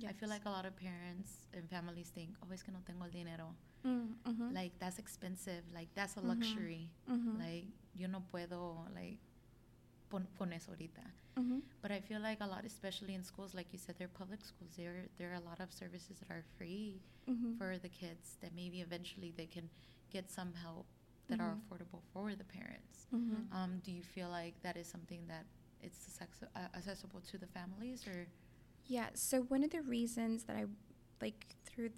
I 0.07 0.13
feel 0.13 0.30
like 0.30 0.45
a 0.45 0.49
lot 0.49 0.65
of 0.65 0.76
parents 0.76 1.45
and 1.53 1.69
families 1.69 2.09
think, 2.09 2.36
"Oh, 2.41 2.51
es 2.51 2.63
que 2.63 2.74
no 2.74 2.80
tengo 2.86 3.03
el 3.05 3.11
dinero." 3.11 3.53
Mm, 3.84 4.15
mhm. 4.26 4.51
Like 4.53 4.74
that's 4.80 4.97
expensive. 4.97 5.63
Like 5.74 5.93
that's 5.93 6.17
a 6.17 6.22
Mhm. 6.22 6.28
luxury. 6.28 6.89
Mhm. 7.07 7.38
Like 7.38 7.67
yo 7.95 8.07
no 8.07 8.22
puedo 8.32 8.88
like 8.95 9.19
pon, 10.09 10.28
con 10.38 10.51
eso 10.53 10.72
ahorita. 10.72 11.03
Mhm. 11.38 11.61
But 11.82 11.91
I 11.91 12.01
feel 12.01 12.19
like 12.19 12.41
a 12.41 12.47
lot, 12.47 12.65
especially 12.65 13.13
in 13.13 13.24
schools, 13.24 13.53
like 13.53 13.72
you 13.72 13.78
said, 13.80 13.95
they're 13.97 14.07
public 14.07 14.43
schools. 14.43 14.76
There, 14.76 15.07
there 15.17 15.30
are 15.32 15.36
a 15.36 15.39
lot 15.45 15.59
of 15.59 15.72
services 15.72 16.17
that 16.19 16.32
are 16.32 16.43
free 16.57 16.99
Mhm. 17.28 17.57
for 17.57 17.78
the 17.78 17.89
kids 17.89 18.38
that 18.41 18.53
maybe 18.53 18.82
eventually 18.82 19.32
they 19.38 19.47
can 19.47 19.69
get 20.09 20.30
some 20.32 20.53
help 20.53 20.88
that 21.28 21.39
are 21.39 21.55
Mhm. 21.55 21.61
affordable 21.61 22.01
for 22.11 22.36
the 22.36 22.43
parents. 22.43 23.07
Um, 23.51 23.80
do 23.84 23.91
you 23.91 24.03
feel 24.03 24.30
like 24.30 24.59
that 24.63 24.76
is 24.78 24.88
something 24.88 25.28
that 25.28 25.45
it's 25.82 26.19
uh, 26.21 26.59
accessible 26.75 27.21
to 27.32 27.38
the 27.38 27.47
families, 27.47 28.07
or 28.07 28.27
Yeah. 28.88 29.07
So 29.13 29.41
one 29.43 29.63
of 29.63 29.71
the 29.71 29.82
reasons 29.82 30.43
that 30.45 30.55
I 30.55 30.65
like 31.21 31.55
through 31.65 31.91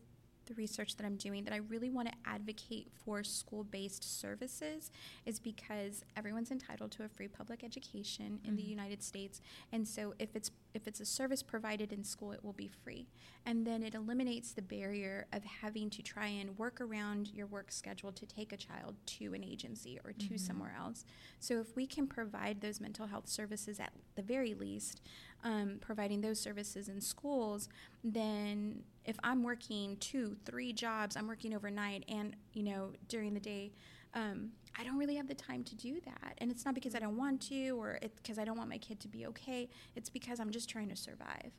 the 0.45 0.53
research 0.55 0.95
that 0.97 1.05
I'm 1.05 1.15
doing 1.15 1.43
that 1.45 1.53
I 1.53 1.57
really 1.57 1.89
want 1.89 2.07
to 2.09 2.13
advocate 2.25 2.87
for 3.05 3.23
school-based 3.23 4.03
services 4.19 4.91
is 5.25 5.39
because 5.39 6.03
everyone's 6.17 6.51
entitled 6.51 6.91
to 6.93 7.03
a 7.03 7.07
free 7.07 7.27
public 7.27 7.63
education 7.63 8.39
in 8.43 8.55
the 8.55 8.63
Mhm. 8.63 8.67
United 8.69 9.03
States 9.03 9.41
and 9.71 9.87
so 9.87 10.13
if 10.19 10.35
it's 10.35 10.51
if 10.73 10.87
it's 10.87 10.99
a 10.99 11.05
service 11.05 11.43
provided 11.43 11.93
in 11.93 12.03
school 12.03 12.31
it 12.31 12.43
will 12.43 12.53
be 12.53 12.67
free 12.67 13.07
and 13.45 13.65
then 13.67 13.83
it 13.83 13.93
eliminates 13.93 14.53
the 14.53 14.61
barrier 14.61 15.27
of 15.31 15.43
having 15.43 15.89
to 15.91 16.01
try 16.01 16.27
and 16.27 16.57
work 16.57 16.81
around 16.81 17.27
your 17.29 17.45
work 17.45 17.71
schedule 17.71 18.11
to 18.11 18.25
take 18.25 18.51
a 18.51 18.57
child 18.57 18.95
to 19.05 19.33
an 19.35 19.43
agency 19.43 19.99
or 20.03 20.13
to 20.13 20.33
Mhm. 20.33 20.39
somewhere 20.39 20.73
else 20.77 21.05
so 21.39 21.59
if 21.59 21.75
we 21.75 21.85
can 21.85 22.07
provide 22.07 22.59
those 22.61 22.81
mental 22.81 23.05
health 23.07 23.27
services 23.27 23.79
at 23.79 23.93
the 24.15 24.23
very 24.23 24.53
least 24.55 24.99
um, 25.43 25.77
providing 25.81 26.21
those 26.21 26.39
services 26.39 26.89
in 26.89 27.01
schools, 27.01 27.69
then 28.03 28.83
if 29.05 29.17
I'm 29.23 29.43
working 29.43 29.97
two, 29.97 30.37
three 30.45 30.73
jobs, 30.73 31.15
I'm 31.17 31.27
working 31.27 31.53
overnight 31.53 32.05
and, 32.07 32.35
you 32.53 32.63
know, 32.63 32.91
during 33.09 33.33
the 33.33 33.39
day, 33.39 33.71
um, 34.13 34.51
I 34.79 34.83
don't 34.83 34.97
really 34.97 35.15
have 35.15 35.27
the 35.27 35.35
time 35.35 35.63
to 35.65 35.75
do 35.75 35.99
that. 36.05 36.33
And 36.39 36.49
it's 36.49 36.65
not 36.65 36.73
because 36.73 36.95
I 36.95 36.99
don't 36.99 37.17
want 37.17 37.41
to 37.49 37.71
or 37.71 37.99
it's 38.01 38.19
because 38.19 38.39
I 38.39 38.45
don't 38.45 38.57
want 38.57 38.69
my 38.69 38.77
kid 38.77 38.99
to 39.01 39.07
be 39.07 39.25
okay. 39.27 39.69
It's 39.95 40.09
because 40.09 40.39
I'm 40.39 40.49
just 40.51 40.69
trying 40.69 40.89
to 40.89 40.95
survive. 40.95 41.51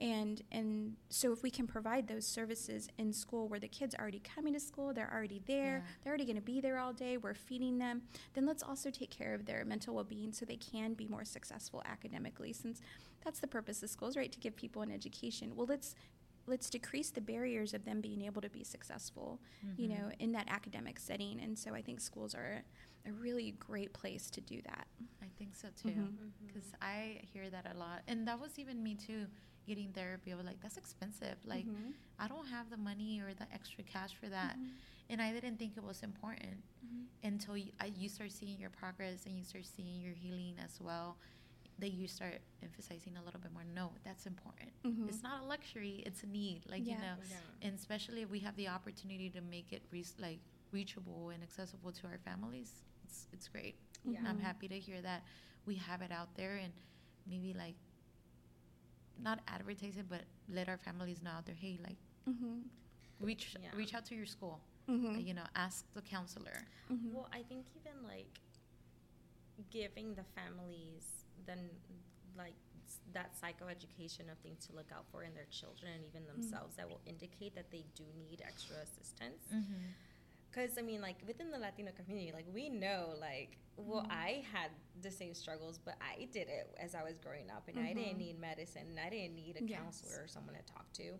And 0.00 0.42
and 0.50 0.96
so 1.10 1.32
if 1.32 1.42
we 1.42 1.50
can 1.50 1.66
provide 1.66 2.08
those 2.08 2.26
services 2.26 2.88
in 2.98 3.12
school 3.12 3.46
where 3.48 3.60
the 3.60 3.68
kids 3.68 3.94
are 3.94 4.00
already 4.02 4.20
coming 4.20 4.52
to 4.54 4.60
school, 4.60 4.92
they're 4.94 5.12
already 5.12 5.42
there, 5.46 5.82
Yeah. 5.84 5.92
they're 6.02 6.10
already 6.12 6.24
going 6.24 6.36
to 6.36 6.42
be 6.42 6.60
there 6.60 6.78
all 6.78 6.92
day, 6.92 7.18
we're 7.18 7.34
feeding 7.34 7.78
them, 7.78 8.02
then 8.34 8.46
let's 8.46 8.62
also 8.62 8.90
take 8.90 9.10
care 9.10 9.34
of 9.34 9.44
their 9.46 9.64
mental 9.64 9.94
well-being 9.94 10.32
so 10.32 10.44
they 10.46 10.56
can 10.56 10.94
be 10.94 11.06
more 11.06 11.24
successful 11.24 11.82
academically 11.86 12.52
since 12.52 12.80
that's 13.24 13.40
the 13.40 13.46
purpose 13.46 13.82
of 13.82 13.90
schools, 13.90 14.16
right? 14.16 14.30
To 14.32 14.38
give 14.38 14.56
people 14.56 14.82
an 14.82 14.90
education. 14.90 15.54
Well, 15.56 15.66
let's 15.66 15.94
let's 16.46 16.68
decrease 16.68 17.10
the 17.10 17.20
barriers 17.20 17.72
of 17.72 17.84
them 17.84 18.00
being 18.00 18.22
able 18.22 18.42
to 18.42 18.50
be 18.50 18.64
successful, 18.64 19.40
you 19.76 19.88
Mhm. 19.88 19.96
know, 19.96 20.10
in 20.18 20.32
that 20.32 20.48
academic 20.50 20.98
setting. 20.98 21.40
And 21.40 21.56
so 21.56 21.72
I 21.72 21.82
think 21.82 22.00
schools 22.00 22.34
are 22.34 22.64
a 23.06 23.12
really 23.12 23.52
great 23.52 23.92
place 23.92 24.28
to 24.30 24.40
do 24.40 24.60
that. 24.62 24.88
I 25.22 25.28
think 25.38 25.54
so 25.54 25.68
too. 25.70 25.90
Mhm. 25.90 26.30
Because 26.48 26.72
I 26.82 27.20
hear 27.32 27.48
that 27.48 27.72
a 27.72 27.78
lot, 27.78 28.02
and 28.08 28.26
that 28.26 28.40
was 28.40 28.58
even 28.58 28.82
me 28.82 28.96
too. 28.96 29.28
Getting 29.68 29.92
therapy, 29.92 30.32
I 30.32 30.34
was 30.36 30.44
like, 30.44 30.60
"That's 30.60 30.76
expensive. 30.76 31.38
Like, 31.44 31.64
Mhm. 31.66 31.92
I 32.18 32.26
don't 32.26 32.46
have 32.48 32.68
the 32.70 32.76
money 32.76 33.20
or 33.20 33.32
the 33.34 33.46
extra 33.52 33.84
cash 33.84 34.16
for 34.16 34.28
that." 34.28 34.56
Mhm. 34.58 34.72
And 35.10 35.22
I 35.22 35.32
didn't 35.32 35.58
think 35.58 35.76
it 35.76 35.84
was 35.84 36.02
important 36.02 36.64
Mhm. 36.84 37.06
until 37.22 37.56
you, 37.56 37.70
I, 37.78 37.86
you 37.86 38.08
start 38.08 38.32
seeing 38.32 38.58
your 38.58 38.70
progress 38.70 39.26
and 39.26 39.38
you 39.38 39.44
start 39.44 39.64
seeing 39.66 40.00
your 40.00 40.14
healing 40.14 40.58
as 40.58 40.80
well. 40.80 41.16
That 41.82 41.90
you 41.90 42.06
start 42.06 42.38
emphasizing 42.62 43.16
a 43.16 43.24
little 43.24 43.40
bit 43.40 43.52
more. 43.52 43.64
No, 43.74 43.90
that's 44.04 44.24
important. 44.26 44.70
Mhm. 44.84 45.08
It's 45.08 45.20
not 45.20 45.42
a 45.42 45.44
luxury; 45.44 46.00
it's 46.06 46.22
a 46.22 46.26
need. 46.28 46.60
Like 46.70 46.86
you 46.86 46.96
know, 46.96 47.16
Yeah. 47.28 47.38
and 47.60 47.74
especially 47.74 48.22
if 48.22 48.30
we 48.30 48.38
have 48.38 48.54
the 48.54 48.68
opportunity 48.68 49.28
to 49.30 49.40
make 49.40 49.72
it 49.72 49.82
re- 49.90 50.04
like 50.16 50.38
reachable 50.70 51.30
and 51.30 51.42
accessible 51.42 51.90
to 51.90 52.06
our 52.06 52.18
families. 52.18 52.84
It's 53.02 53.26
it's 53.32 53.48
great. 53.48 53.74
Yeah. 54.04 54.20
I'm 54.24 54.38
Mhm. 54.38 54.42
happy 54.42 54.68
to 54.68 54.78
hear 54.78 55.02
that 55.02 55.24
we 55.66 55.74
have 55.74 56.02
it 56.02 56.12
out 56.12 56.32
there 56.36 56.54
and 56.64 56.72
maybe 57.26 57.52
like 57.52 57.74
not 59.18 59.40
advertise 59.48 59.96
it, 59.96 60.08
but 60.08 60.22
let 60.48 60.68
our 60.68 60.78
families 60.78 61.20
know 61.20 61.30
out 61.32 61.46
there. 61.46 61.56
Hey, 61.56 61.78
like 61.82 61.98
Mhm. 62.28 62.62
reach 63.18 63.56
Yeah. 63.60 63.74
reach 63.74 63.92
out 63.92 64.04
to 64.06 64.14
your 64.14 64.26
school. 64.26 64.60
Mhm. 64.86 65.16
Uh, 65.16 65.18
you 65.18 65.34
know, 65.34 65.46
ask 65.56 65.92
the 65.94 66.02
counselor. 66.02 66.68
Mhm. 66.88 67.10
Well, 67.12 67.28
I 67.32 67.42
think 67.42 67.66
even 67.74 68.04
like 68.04 68.38
giving 69.70 70.14
the 70.14 70.24
families 70.24 71.21
then 71.46 71.58
like 72.36 72.54
that 73.12 73.32
psychoeducation 73.40 74.30
of 74.30 74.38
things 74.42 74.66
to 74.66 74.74
look 74.74 74.90
out 74.92 75.04
for 75.10 75.22
in 75.22 75.34
their 75.34 75.46
children 75.50 75.92
and 75.94 76.04
even 76.04 76.26
themselves 76.26 76.76
that 76.76 76.88
will 76.88 77.00
indicate 77.06 77.54
that 77.54 77.70
they 77.70 77.84
do 77.94 78.04
need 78.16 78.42
extra 78.46 78.76
assistance. 78.82 79.42
Mm-hmm. 79.54 79.72
Because 80.50 80.76
I 80.78 80.82
mean, 80.82 81.00
like 81.00 81.16
within 81.26 81.50
the 81.50 81.58
Latino 81.58 81.92
community, 81.92 82.32
like 82.32 82.46
we 82.52 82.68
know, 82.68 83.14
like 83.20 83.58
well, 83.76 84.02
Mhm. 84.02 84.10
I 84.12 84.44
had 84.52 84.70
the 85.00 85.10
same 85.10 85.32
struggles, 85.34 85.78
but 85.78 85.96
I 86.00 86.26
did 86.26 86.48
it 86.48 86.74
as 86.78 86.94
I 86.94 87.02
was 87.02 87.16
growing 87.18 87.50
up, 87.50 87.68
and 87.68 87.78
I 87.78 87.94
didn't 87.94 88.16
Mhm. 88.16 88.18
need 88.18 88.38
medicine, 88.38 88.86
and 88.90 89.00
I 89.00 89.08
didn't 89.08 89.34
need 89.34 89.56
a 89.56 89.64
Yes. 89.64 89.78
counselor 89.80 90.22
or 90.24 90.28
someone 90.28 90.54
to 90.56 90.62
talk 90.62 90.92
to. 90.94 91.18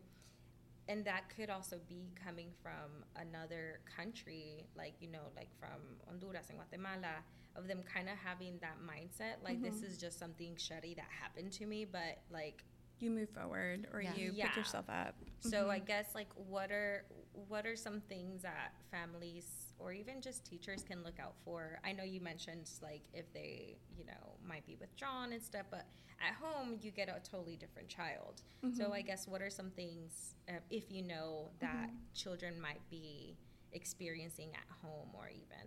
And 0.88 1.04
that 1.04 1.28
could 1.34 1.48
also 1.48 1.78
be 1.88 2.10
coming 2.24 2.50
from 2.62 3.04
another 3.16 3.80
country, 3.96 4.66
like 4.76 4.94
you 5.00 5.08
know, 5.08 5.30
like 5.36 5.48
from 5.58 5.80
Honduras 6.08 6.48
and 6.50 6.58
Guatemala, 6.58 7.22
of 7.54 7.68
them 7.68 7.82
kind 7.82 8.08
of 8.08 8.16
having 8.16 8.58
that 8.60 8.78
mindset, 8.80 9.42
like 9.44 9.62
this 9.62 9.76
Mhm. 9.80 9.84
is 9.84 9.98
just 9.98 10.18
something 10.18 10.56
shitty 10.56 10.96
that 10.96 11.08
happened 11.10 11.52
to 11.52 11.66
me, 11.66 11.84
but 11.84 12.18
like 12.30 12.64
You 13.03 13.11
move 13.11 13.30
forward 13.30 13.88
or 13.92 14.00
Yeah. 14.00 14.14
you 14.14 14.32
Yeah. 14.32 14.46
pick 14.48 14.57
yourself 14.59 14.88
up. 14.88 15.16
so 15.40 15.68
I 15.70 15.80
Mhm. 15.80 15.86
guess 15.86 16.14
like 16.14 16.28
what 16.36 16.70
are 16.70 17.05
what 17.48 17.66
are 17.66 17.74
some 17.74 18.00
things 18.03 18.42
that 18.42 18.74
families 18.92 19.74
or 19.80 19.92
even 19.92 20.20
just 20.20 20.44
teachers 20.44 20.84
can 20.84 21.03
look 21.03 21.18
out 21.18 21.34
for? 21.44 21.80
I 21.82 21.90
know 21.92 22.05
you 22.05 22.20
mentioned 22.20 22.70
like 22.80 23.03
if 23.12 23.32
they, 23.32 23.78
you 23.98 24.05
know, 24.05 24.36
might 24.46 24.64
be 24.66 24.76
withdrawn 24.76 25.32
and 25.32 25.42
stuff, 25.42 25.66
but 25.70 25.86
at 26.20 26.34
home 26.34 26.78
you 26.80 26.92
get 26.92 27.09
a 27.09 27.18
totally 27.28 27.57
different 27.57 27.88
child. 27.88 28.42
So 28.70 28.84
Mhm. 28.90 28.92
I 28.92 29.00
guess 29.03 29.26
what 29.26 29.42
are 29.42 29.50
some 29.50 29.70
things 29.70 30.36
uh, 30.48 30.61
if 30.70 30.92
you 30.92 31.03
know 31.03 31.50
that 31.59 31.90
Mhm. 31.90 32.14
children 32.14 32.61
might 32.61 32.88
be 32.88 33.36
experiencing 33.72 34.55
at 34.55 34.68
home 34.82 35.09
or 35.14 35.28
even 35.28 35.66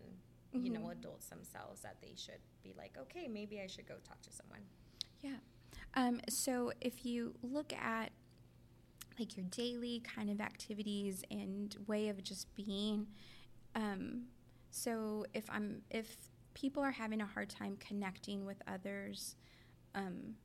you 0.64 0.70
know 0.72 0.88
Mhm. 0.88 0.92
adults 0.92 1.28
themselves 1.28 1.82
that 1.82 2.00
they 2.02 2.14
should 2.16 2.40
be 2.64 2.72
like, 2.78 2.98
okay, 2.98 3.28
maybe 3.28 3.60
I 3.60 3.68
should 3.68 3.88
go 3.88 3.96
talk 4.06 4.22
to 4.22 4.32
someone. 4.32 4.66
Yeah. 5.22 5.40
Um, 5.94 6.20
so 6.30 6.72
if 6.82 7.06
you 7.06 7.34
look 7.42 7.74
at 7.74 8.12
like 9.20 9.38
your 9.38 9.46
daily 9.46 10.02
kind 10.04 10.30
of 10.30 10.42
activities 10.42 11.24
and 11.32 11.76
way 11.88 12.10
of 12.10 12.22
just 12.24 12.54
being, 12.56 13.08
um, 13.76 14.24
so 14.72 15.26
if 15.34 15.46
I'm 15.50 15.82
if 15.90 16.18
people 16.54 16.84
are 16.84 16.92
having 16.92 17.22
a 17.22 17.26
hard 17.26 17.50
time 17.50 17.78
connecting 17.80 18.46
with 18.46 18.58
others, 18.68 19.36
um, 19.94 20.36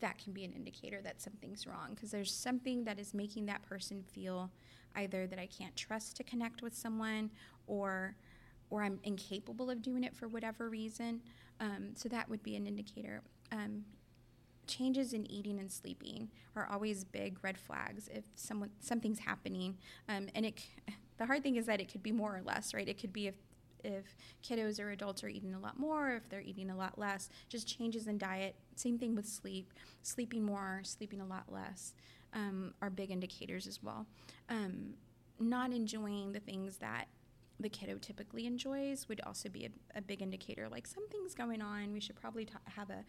that 0.00 0.18
can 0.18 0.32
be 0.32 0.44
an 0.44 0.52
indicator 0.52 1.00
that 1.02 1.20
something's 1.20 1.66
wrong 1.66 1.90
because 1.94 2.10
there's 2.10 2.32
something 2.32 2.84
that 2.84 2.98
is 2.98 3.12
making 3.12 3.46
that 3.46 3.62
person 3.62 4.02
feel 4.02 4.50
either 4.96 5.26
that 5.26 5.38
I 5.38 5.46
can't 5.46 5.74
trust 5.76 6.16
to 6.16 6.24
connect 6.24 6.62
with 6.62 6.74
someone 6.74 7.30
or 7.66 8.16
or 8.70 8.82
I'm 8.82 9.00
incapable 9.04 9.70
of 9.70 9.82
doing 9.82 10.02
it 10.02 10.16
for 10.16 10.28
whatever 10.28 10.70
reason. 10.70 11.20
Um, 11.60 11.90
so 11.94 12.08
that 12.08 12.28
would 12.30 12.42
be 12.42 12.56
an 12.56 12.66
indicator. 12.66 13.20
Um, 13.52 13.84
changes 14.72 15.12
in 15.12 15.30
eating 15.30 15.58
and 15.58 15.70
sleeping 15.70 16.28
are 16.56 16.66
always 16.70 17.04
big 17.04 17.38
red 17.42 17.58
flags 17.58 18.08
if 18.12 18.24
someone 18.36 18.70
something's 18.80 19.18
happening. 19.18 19.76
Um, 20.08 20.28
and 20.34 20.46
it 20.46 20.60
the 21.18 21.26
hard 21.26 21.42
thing 21.42 21.56
is 21.56 21.66
that 21.66 21.80
it 21.80 21.90
could 21.90 22.02
be 22.02 22.12
more 22.12 22.36
or 22.36 22.42
less, 22.42 22.74
right? 22.74 22.88
It 22.88 22.98
could 23.00 23.12
be 23.12 23.26
if 23.28 23.34
if 23.84 24.16
kiddos 24.44 24.78
or 24.78 24.90
adults 24.90 25.24
are 25.24 25.28
eating 25.28 25.54
a 25.54 25.58
lot 25.58 25.78
more, 25.78 26.10
if 26.12 26.28
they're 26.28 26.40
eating 26.40 26.70
a 26.70 26.76
lot 26.76 26.98
less, 26.98 27.28
just 27.48 27.66
changes 27.66 28.06
in 28.06 28.16
diet. 28.16 28.54
Same 28.76 28.96
thing 28.96 29.16
with 29.16 29.26
sleep, 29.26 29.72
sleeping 30.02 30.44
more, 30.44 30.80
sleeping 30.84 31.20
a 31.20 31.26
lot 31.26 31.44
less 31.50 31.92
um, 32.32 32.74
are 32.80 32.90
big 32.90 33.10
indicators 33.10 33.66
as 33.66 33.82
well. 33.82 34.06
Um, 34.48 34.94
not 35.40 35.72
enjoying 35.72 36.32
the 36.32 36.40
things 36.40 36.76
that 36.78 37.06
the 37.58 37.68
kiddo 37.68 37.98
typically 37.98 38.46
enjoys 38.46 39.08
would 39.08 39.20
also 39.22 39.48
be 39.48 39.66
a, 39.66 39.98
a 39.98 40.00
big 40.00 40.22
indicator. 40.22 40.68
Like 40.68 40.86
something's 40.86 41.34
going 41.34 41.60
on, 41.60 41.92
we 41.92 42.00
should 42.00 42.16
probably 42.16 42.44
ta 42.44 42.58
have 42.64 42.90
a 42.90 43.04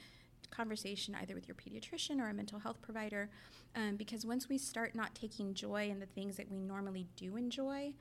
conversation 0.52 1.16
either 1.22 1.36
with 1.36 1.48
your 1.48 1.56
pediatrician 1.56 2.20
or 2.20 2.30
a 2.30 2.34
mental 2.34 2.60
health 2.60 2.82
provider 2.82 3.30
um, 3.76 3.96
because 3.96 4.26
once 4.26 4.50
we 4.50 4.58
start 4.58 4.96
not 4.96 5.16
taking 5.16 5.54
joy 5.54 5.90
in 5.90 6.00
the 6.00 6.06
things 6.06 6.38
that 6.38 6.50
we 6.50 6.60
normally 6.60 7.08
do 7.16 7.36
enjoy, 7.36 7.94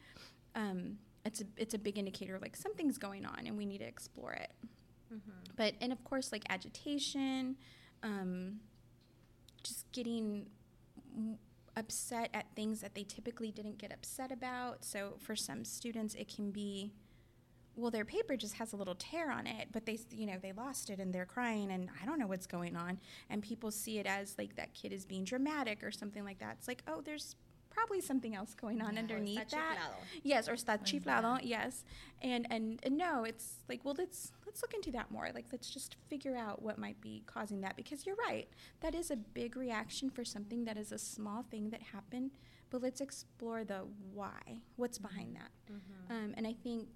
um, 0.55 0.99
it's 1.25 1.41
a 1.41 1.45
it's 1.57 1.75
a 1.75 1.79
big 1.79 1.99
indicator 1.99 2.39
like 2.41 2.57
something's 2.57 2.99
going 2.99 3.25
on 3.25 3.47
and 3.47 3.57
we 3.57 3.65
need 3.65 3.79
to 3.79 3.87
explore 3.87 4.33
it. 4.33 4.53
Mm-hmm. 5.13 5.53
But 5.57 5.75
and 5.81 5.93
of 5.93 6.03
course 6.05 6.31
like 6.33 6.45
agitation, 6.51 7.57
um, 8.03 8.61
just 9.63 9.91
getting 9.93 10.47
upset 11.77 12.29
at 12.35 12.47
things 12.55 12.81
that 12.83 12.95
they 12.95 13.05
typically 13.05 13.51
didn't 13.51 13.79
get 13.79 13.93
upset 13.93 14.31
about. 14.31 14.85
So 14.85 15.15
for 15.21 15.35
some 15.35 15.65
students 15.65 16.15
it 16.15 16.35
can 16.35 16.51
be 16.51 16.93
well 17.77 17.91
their 17.91 18.05
paper 18.05 18.37
just 18.37 18.55
has 18.55 18.73
a 18.73 18.77
little 18.77 18.95
tear 18.95 19.31
on 19.31 19.47
it 19.47 19.69
but 19.73 19.87
they 19.87 19.99
you 20.11 20.27
know 20.27 20.37
they 20.43 20.53
lost 20.53 20.91
it 20.91 20.99
and 20.99 21.13
they're 21.15 21.25
crying 21.27 21.71
and 21.71 21.89
i 22.03 22.05
don't 22.07 22.19
know 22.19 22.27
what's 22.27 22.47
going 22.47 22.77
on. 22.77 22.99
And 23.31 23.43
people 23.43 23.71
see 23.71 23.99
it 23.99 24.07
as 24.07 24.35
like 24.39 24.57
that 24.57 24.75
kid 24.75 24.93
is 24.93 25.05
being 25.07 25.25
dramatic 25.25 25.83
or 25.83 25.91
something 25.91 26.25
like 26.25 26.39
that. 26.41 26.57
It's 26.59 26.69
like 26.69 26.83
oh 26.87 27.01
there's 27.03 27.37
probably 27.71 28.03
something 28.03 28.35
else 28.35 28.55
going 28.55 28.83
on 28.83 28.93
Yeah. 28.95 28.99
underneath 29.01 29.49
that 29.51 29.79
chiflado. 29.79 29.95
yes 30.23 30.47
or 30.49 30.53
está 30.53 30.79
chiflado 30.85 31.39
yes. 31.43 31.85
And, 32.21 32.47
and 32.51 32.79
and 32.83 32.99
no 32.99 33.25
it's 33.25 33.55
like 33.69 33.83
well 33.85 33.95
let's 33.97 34.33
let's 34.45 34.61
look 34.61 34.75
into 34.75 34.91
that 34.93 35.11
more. 35.11 35.31
Like 35.35 35.47
let's 35.53 35.71
just 35.71 35.97
figure 36.09 36.37
out 36.37 36.61
what 36.61 36.77
might 36.79 37.01
be 37.01 37.23
causing 37.27 37.63
that. 37.63 37.75
Because 37.77 38.05
you're 38.05 38.17
right 38.29 38.49
that 38.81 38.95
is 38.95 39.11
a 39.11 39.17
big 39.17 39.57
reaction 39.57 40.11
for 40.11 40.25
something 40.25 40.65
that 40.67 40.77
is 40.77 40.93
a 40.93 40.99
small 40.99 41.43
thing 41.51 41.71
that 41.71 41.83
happened. 41.95 42.33
But 42.69 42.83
let's 42.83 43.01
explore 43.01 43.65
the 43.65 43.87
why 44.13 44.61
what's 44.77 44.99
behind 44.99 45.37
that. 45.37 45.51
Mm-hmm. 45.73 46.13
um, 46.15 46.35
and 46.37 46.47
I 46.47 46.53
think 46.63 46.89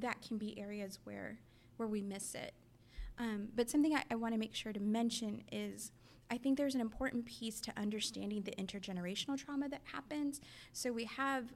that 0.00 0.22
can 0.22 0.38
be 0.38 0.58
areas 0.58 0.98
where 1.04 1.38
where 1.76 1.88
we 1.88 2.00
miss 2.00 2.34
it. 2.34 2.54
Um, 3.18 3.48
but 3.54 3.68
something 3.70 3.94
I, 3.94 4.04
I 4.10 4.14
want 4.14 4.34
to 4.34 4.38
make 4.40 4.54
sure 4.54 4.72
to 4.72 4.80
mention 4.80 5.42
is 5.52 5.92
I 6.30 6.38
think 6.38 6.58
there's 6.58 6.74
an 6.74 6.80
important 6.80 7.26
piece 7.26 7.60
to 7.62 7.72
understanding 7.76 8.42
the 8.42 8.52
intergenerational 8.52 9.38
trauma 9.38 9.68
that 9.68 9.82
happens. 9.92 10.40
So 10.72 10.92
we 10.92 11.04
have 11.04 11.52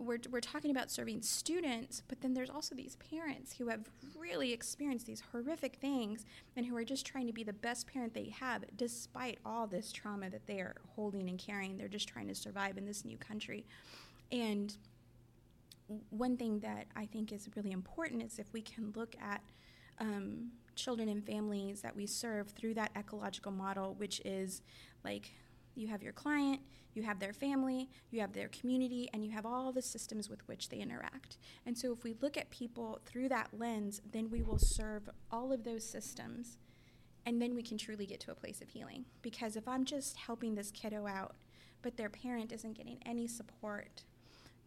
we're, 0.00 0.18
we're 0.30 0.40
talking 0.40 0.70
about 0.70 0.90
serving 0.90 1.20
students, 1.20 2.02
but 2.08 2.22
then 2.22 2.32
there's 2.32 2.48
also 2.48 2.74
these 2.74 2.96
parents 2.96 3.54
who 3.58 3.68
have 3.68 3.90
really 4.18 4.50
experienced 4.52 5.04
these 5.06 5.22
horrific 5.30 5.76
things 5.76 6.24
and 6.56 6.64
who 6.64 6.74
are 6.74 6.84
just 6.84 7.04
trying 7.04 7.26
to 7.26 7.34
be 7.34 7.44
the 7.44 7.52
best 7.52 7.86
parent 7.86 8.14
they 8.14 8.30
have 8.40 8.64
despite 8.78 9.38
all 9.44 9.66
this 9.66 9.92
trauma 9.92 10.30
that 10.30 10.46
they 10.46 10.60
are 10.60 10.74
holding 10.94 11.28
and 11.28 11.38
carrying. 11.38 11.76
They're 11.76 11.86
just 11.86 12.08
trying 12.08 12.28
to 12.28 12.34
survive 12.34 12.78
in 12.78 12.86
this 12.86 13.04
new 13.04 13.18
country. 13.18 13.66
And 14.32 14.74
one 16.10 16.36
thing 16.36 16.60
that 16.60 16.86
I 16.96 17.06
think 17.06 17.32
is 17.32 17.48
really 17.56 17.72
important 17.72 18.22
is 18.22 18.38
if 18.38 18.52
we 18.52 18.62
can 18.62 18.92
look 18.94 19.14
at 19.20 19.42
um, 19.98 20.50
children 20.74 21.08
and 21.08 21.24
families 21.24 21.82
that 21.82 21.94
we 21.94 22.06
serve 22.06 22.50
through 22.50 22.74
that 22.74 22.90
ecological 22.96 23.52
model, 23.52 23.94
which 23.94 24.20
is 24.24 24.62
like 25.04 25.32
you 25.74 25.88
have 25.88 26.02
your 26.02 26.12
client, 26.12 26.60
you 26.94 27.02
have 27.02 27.20
their 27.20 27.32
family, 27.32 27.88
you 28.10 28.20
have 28.20 28.32
their 28.32 28.48
community, 28.48 29.08
and 29.12 29.24
you 29.24 29.30
have 29.30 29.46
all 29.46 29.72
the 29.72 29.82
systems 29.82 30.28
with 30.28 30.46
which 30.48 30.68
they 30.68 30.78
interact. 30.78 31.38
And 31.66 31.76
so 31.76 31.92
if 31.92 32.02
we 32.02 32.16
look 32.20 32.36
at 32.36 32.50
people 32.50 33.00
through 33.06 33.28
that 33.28 33.50
lens, 33.56 34.00
then 34.10 34.30
we 34.30 34.42
will 34.42 34.58
serve 34.58 35.08
all 35.30 35.52
of 35.52 35.64
those 35.64 35.88
systems. 35.88 36.58
And 37.26 37.40
then 37.40 37.54
we 37.54 37.62
can 37.62 37.78
truly 37.78 38.06
get 38.06 38.18
to 38.20 38.32
a 38.32 38.34
place 38.34 38.60
of 38.60 38.68
healing. 38.68 39.04
Because 39.22 39.54
if 39.54 39.68
I'm 39.68 39.84
just 39.84 40.16
helping 40.16 40.54
this 40.54 40.70
kiddo 40.70 41.06
out, 41.06 41.36
but 41.82 41.96
their 41.96 42.08
parent 42.08 42.52
isn't 42.52 42.76
getting 42.76 42.98
any 43.06 43.26
support, 43.26 44.04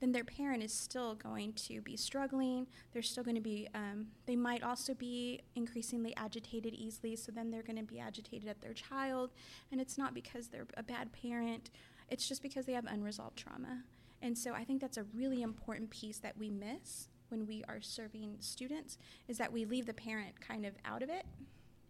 then 0.04 0.12
their 0.12 0.26
parent 0.26 0.62
is 0.62 0.74
still 0.74 1.16
going 1.16 1.54
to 1.54 1.80
be 1.80 1.95
struggling. 1.95 2.68
They're 2.91 3.01
still 3.01 3.24
going 3.24 3.38
to 3.38 3.41
be, 3.41 3.70
um, 3.74 4.08
they 4.26 4.36
might 4.36 4.62
also 4.62 4.93
be 4.93 5.39
increasingly 5.56 6.14
agitated 6.18 6.74
easily. 6.74 7.16
So 7.16 7.32
then 7.32 7.49
they're 7.49 7.64
going 7.64 7.78
to 7.78 7.84
be 7.84 8.01
agitated 8.01 8.49
at 8.49 8.62
their 8.62 8.74
child. 8.74 9.32
And 9.72 9.80
it's 9.80 9.97
not 9.97 10.14
because 10.14 10.49
they're 10.49 10.68
a 10.76 10.84
bad 10.84 11.14
parent, 11.14 11.70
it's 12.10 12.28
just 12.28 12.41
because 12.41 12.66
they 12.66 12.74
have 12.74 12.86
unresolved 12.86 13.38
trauma. 13.38 13.84
And 14.22 14.38
so 14.38 14.54
I 14.54 14.66
think 14.66 14.82
that's 14.82 14.97
a 14.97 15.06
really 15.16 15.41
important 15.41 15.89
piece 15.89 16.18
that 16.18 16.38
we 16.38 16.49
miss 16.49 17.08
when 17.30 17.47
we 17.47 17.64
are 17.70 17.80
serving 17.80 18.36
students 18.41 18.97
is 19.30 19.38
that 19.38 19.54
we 19.54 19.64
leave 19.64 19.86
the 19.86 19.93
parent 19.93 20.41
kind 20.41 20.66
of 20.66 20.74
out 20.84 21.01
of 21.01 21.10
it 21.10 21.26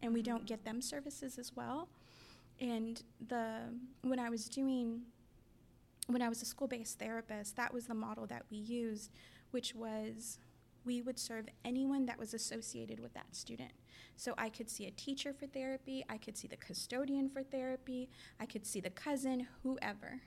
and 0.03 0.14
we 0.14 0.22
don't 0.22 0.45
get 0.45 0.66
them 0.66 0.84
services 0.84 1.39
as 1.39 1.55
well. 1.55 1.89
And 2.61 3.01
the 3.28 3.57
when 4.03 4.20
I 4.20 4.30
was 4.30 4.47
doing 4.47 5.01
when 6.08 6.22
I 6.22 6.30
was 6.30 6.41
a 6.41 6.45
school-based 6.45 6.99
therapist, 6.99 7.56
that 7.56 7.74
was 7.74 7.86
the 7.86 7.93
model 7.93 8.26
that 8.28 8.43
we 8.51 8.58
used, 8.58 9.12
which 9.51 9.74
was 9.74 10.39
we 10.86 11.01
would 11.01 11.18
serve 11.18 11.47
anyone 11.64 12.06
that 12.06 12.20
was 12.20 12.34
associated 12.34 12.99
with 12.99 13.14
that 13.14 13.36
student. 13.36 13.72
So 14.16 14.34
I 14.38 14.49
could 14.49 14.70
see 14.70 14.86
a 14.86 14.91
teacher 14.91 15.34
for 15.34 15.47
therapy, 15.47 16.04
I 16.10 16.18
could 16.18 16.38
see 16.38 16.47
the 16.47 16.58
custodian 16.58 17.30
for 17.30 17.41
therapy, 17.41 18.10
I 18.39 18.45
could 18.45 18.66
see 18.66 18.80
the 18.80 18.89
cousin, 18.89 19.47
whoever. 19.64 20.22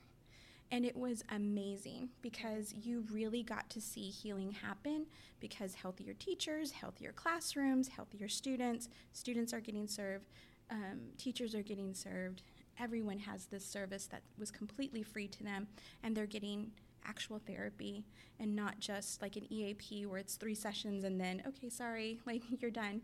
And 0.72 0.84
it 0.84 0.96
was 0.96 1.22
amazing 1.30 2.08
because 2.22 2.74
you 2.74 3.04
really 3.12 3.42
got 3.44 3.70
to 3.70 3.80
see 3.80 4.10
healing 4.10 4.50
happen 4.50 5.06
because 5.38 5.74
healthier 5.74 6.14
teachers, 6.14 6.72
healthier 6.72 7.12
classrooms, 7.12 7.88
healthier 7.88 8.28
students, 8.28 8.88
students 9.12 9.52
are 9.52 9.60
getting 9.60 9.86
served, 9.86 10.26
um, 10.70 11.00
teachers 11.18 11.54
are 11.54 11.62
getting 11.62 11.94
served. 11.94 12.42
Everyone 12.78 13.18
has 13.20 13.46
this 13.46 13.64
service 13.64 14.06
that 14.06 14.22
was 14.38 14.50
completely 14.50 15.02
free 15.02 15.28
to 15.28 15.42
them, 15.42 15.66
and 16.02 16.16
they're 16.16 16.26
getting 16.26 16.72
actual 17.08 17.40
therapy 17.46 18.04
and 18.40 18.54
not 18.54 18.78
just 18.80 19.22
like 19.22 19.36
an 19.36 19.50
EAP 19.52 20.06
where 20.06 20.18
it's 20.18 20.34
three 20.34 20.54
sessions 20.54 21.04
and 21.04 21.20
then, 21.20 21.42
okay, 21.46 21.68
sorry, 21.68 22.20
like 22.26 22.42
you're 22.60 22.70
done. 22.70 23.00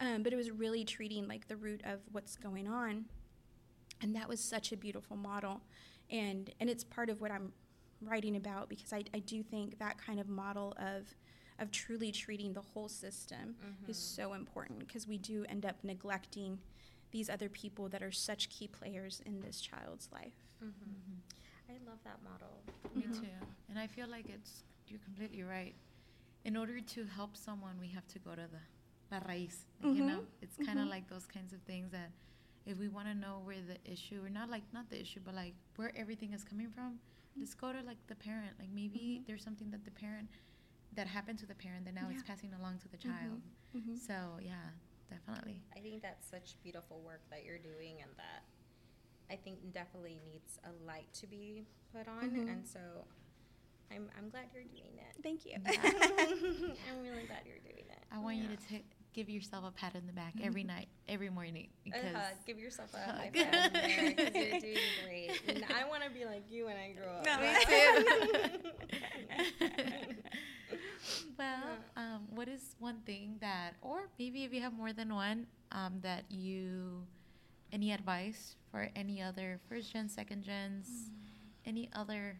Um, 0.00 0.22
but 0.22 0.32
it 0.32 0.36
was 0.36 0.50
really 0.50 0.84
treating 0.84 1.28
like 1.28 1.48
the 1.48 1.56
root 1.56 1.82
of 1.84 2.00
what's 2.12 2.36
going 2.36 2.68
on. 2.68 3.04
And 4.02 4.14
that 4.16 4.28
was 4.28 4.40
such 4.40 4.72
a 4.72 4.76
beautiful 4.76 5.16
model. 5.16 5.60
And, 6.10 6.50
and 6.60 6.68
it's 6.68 6.84
part 6.84 7.08
of 7.08 7.20
what 7.20 7.30
I'm 7.30 7.52
writing 8.02 8.36
about 8.36 8.68
because 8.68 8.92
I, 8.92 9.04
I 9.14 9.20
do 9.20 9.42
think 9.42 9.78
that 9.78 9.96
kind 10.04 10.20
of 10.20 10.28
model 10.28 10.74
of, 10.78 11.14
of 11.58 11.70
truly 11.70 12.10
treating 12.12 12.52
the 12.52 12.60
whole 12.60 12.88
system 12.88 13.54
is 13.88 13.96
so 13.96 14.34
important 14.34 14.80
because 14.80 15.06
we 15.08 15.16
do 15.16 15.46
end 15.48 15.64
up 15.64 15.76
neglecting 15.82 16.58
these 17.14 17.30
other 17.30 17.48
people 17.48 17.88
that 17.88 18.02
are 18.02 18.10
such 18.10 18.48
key 18.50 18.66
players 18.66 19.22
in 19.24 19.40
this 19.40 19.60
child's 19.60 20.08
life. 20.12 20.34
Mm-hmm. 20.62 21.72
I 21.72 21.74
love 21.88 22.00
that 22.02 22.18
model. 22.30 22.54
Me 22.96 23.04
too. 23.04 23.38
And 23.70 23.78
I 23.78 23.86
feel 23.86 24.08
like 24.08 24.26
it's 24.28 24.64
you're 24.88 24.98
completely 25.08 25.44
right. 25.44 25.74
In 26.44 26.56
order 26.56 26.80
to 26.80 27.04
help 27.18 27.36
someone, 27.36 27.76
we 27.80 27.86
have 27.88 28.06
to 28.08 28.18
go 28.18 28.32
to 28.34 28.46
the 28.54 28.62
la 29.12 29.20
raíz. 29.20 29.54
Like, 29.80 29.94
You 29.96 30.02
Mhm. 30.02 30.06
know, 30.08 30.26
it's 30.42 30.56
kind 30.56 30.78
of 30.80 30.86
Mhm. 30.86 30.90
like 30.96 31.08
those 31.08 31.26
kinds 31.36 31.52
of 31.52 31.60
things 31.62 31.92
that 31.92 32.10
if 32.66 32.76
we 32.78 32.88
want 32.88 33.06
to 33.06 33.14
know 33.14 33.34
where 33.46 33.62
the 33.62 33.78
issue, 33.94 34.18
or 34.24 34.28
not 34.28 34.48
like 34.50 34.64
not 34.72 34.90
the 34.90 35.00
issue, 35.00 35.20
but 35.24 35.34
like 35.36 35.54
where 35.76 35.92
everything 35.96 36.32
is 36.32 36.42
coming 36.42 36.68
from, 36.76 36.98
let's 37.38 37.54
go 37.54 37.72
to 37.72 37.80
like 37.90 38.00
the 38.08 38.16
parent. 38.16 38.58
Like 38.58 38.70
maybe 38.70 39.02
Mhm. 39.20 39.26
there's 39.26 39.44
something 39.44 39.70
that 39.70 39.84
the 39.84 39.92
parent 40.04 40.28
that 40.96 41.06
happened 41.06 41.38
to 41.44 41.46
the 41.46 41.54
parent 41.66 41.84
that 41.86 41.94
now 41.94 42.08
it's 42.10 42.22
Yeah. 42.22 42.32
passing 42.32 42.52
along 42.54 42.74
to 42.80 42.88
the 42.88 42.98
child. 42.98 43.40
Mhm. 43.72 43.96
So 43.98 44.16
yeah, 44.42 44.70
definitely. 45.10 45.60
I 45.76 45.80
think 45.80 46.02
that's 46.02 46.26
such 46.28 46.56
beautiful 46.62 47.00
work 47.04 47.20
that 47.30 47.44
you're 47.44 47.58
doing, 47.58 47.96
and 48.02 48.10
that 48.16 48.44
I 49.30 49.36
think 49.36 49.72
definitely 49.72 50.18
needs 50.30 50.58
a 50.64 50.70
light 50.86 51.12
to 51.14 51.26
be 51.26 51.66
put 51.92 52.06
on. 52.08 52.30
Mhm. 52.30 52.48
And 52.52 52.66
so, 52.66 52.78
I'm 53.90 54.08
I'm 54.18 54.28
glad 54.30 54.44
you're 54.54 54.64
doing 54.64 54.98
it. 54.98 55.16
Thank 55.22 55.44
you. 55.46 55.54
I'm 56.90 57.02
really 57.02 57.24
glad 57.26 57.42
you're 57.46 57.58
doing 57.64 57.84
it. 57.88 58.02
I 58.12 58.18
want 58.18 58.36
you 58.36 58.48
to 58.48 58.56
ta 58.56 58.76
give 59.12 59.28
yourself 59.30 59.64
a 59.64 59.70
pat 59.70 59.94
on 59.94 60.06
the 60.08 60.12
back 60.12 60.34
every 60.42 60.64
night, 60.64 60.88
every 61.08 61.30
morning 61.30 61.56
A 61.56 61.68
because 61.84 62.02
hug. 62.16 62.34
Give 62.46 62.58
yourself 62.58 62.92
a 62.94 62.98
high 62.98 63.30
Hug. 63.32 63.36
five 63.52 63.72
there 63.72 64.12
'cause 64.14 64.34
you're 64.34 64.60
doing 64.60 64.78
great. 65.04 65.40
And 65.48 65.64
I 65.72 65.84
want 65.88 66.02
to 66.02 66.10
be 66.10 66.24
like 66.24 66.50
you 66.50 66.64
when 66.66 66.76
I 66.76 66.92
grow 66.92 67.12
up. 67.12 67.24
No, 67.24 67.38
me 67.38 67.54
well, 71.38 71.76
um, 71.96 72.26
what 72.34 72.48
is 72.48 72.74
one 72.78 73.00
thing 73.06 73.36
that, 73.40 73.74
or 73.82 74.08
maybe 74.18 74.44
if 74.44 74.52
you 74.52 74.60
have 74.60 74.72
more 74.72 74.92
than 74.92 75.14
one, 75.14 75.46
um, 75.72 75.94
that 76.02 76.24
you, 76.30 77.06
any 77.72 77.92
advice 77.92 78.56
for 78.70 78.88
any 78.96 79.20
other 79.22 79.60
first 79.68 79.92
gen, 79.92 80.08
second 80.08 80.42
gens, 80.44 81.10
any 81.66 81.88
other 81.94 82.38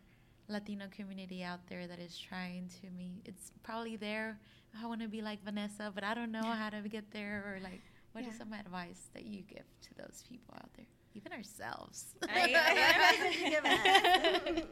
Latino 0.48 0.86
community 0.90 1.42
out 1.42 1.60
there 1.68 1.86
that 1.86 1.98
is 1.98 2.16
trying 2.18 2.68
to 2.80 2.90
meet. 2.96 3.22
It's 3.24 3.50
probably 3.62 3.96
there. 3.96 4.38
I 4.80 4.86
want 4.86 5.00
to 5.02 5.08
be 5.08 5.22
like 5.22 5.42
Vanessa, 5.44 5.90
but 5.94 6.04
I 6.04 6.14
don't 6.14 6.32
know 6.32 6.42
how 6.42 6.70
to 6.70 6.80
get 6.88 7.10
there. 7.12 7.44
Or 7.46 7.60
like, 7.62 7.80
what 8.12 8.22
is 8.22 8.28
Yeah. 8.32 8.38
some 8.38 8.52
advice 8.52 9.08
that 9.14 9.24
you 9.24 9.42
give 9.42 9.64
to 9.82 9.94
those 9.96 10.24
people 10.28 10.54
out 10.56 10.70
there, 10.76 10.86
even 11.14 11.32
ourselves? 11.32 12.14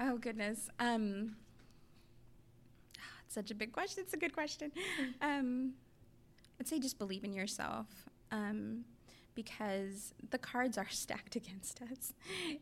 Oh 0.00 0.18
goodness. 0.18 0.68
Um, 0.80 1.36
it's 1.38 1.43
such 3.34 3.50
a 3.50 3.54
big 3.54 3.72
question. 3.72 4.04
It's 4.04 4.14
a 4.14 4.18
good 4.18 4.32
question. 4.32 4.70
Um, 5.20 5.74
I'd 6.60 6.68
say 6.68 6.78
just 6.78 6.98
believe 6.98 7.24
in 7.24 7.32
yourself, 7.32 7.86
um, 8.30 8.84
because 9.34 10.14
the 10.30 10.38
cards 10.38 10.78
are 10.78 10.88
stacked 10.90 11.36
against 11.36 11.82
us 11.82 12.14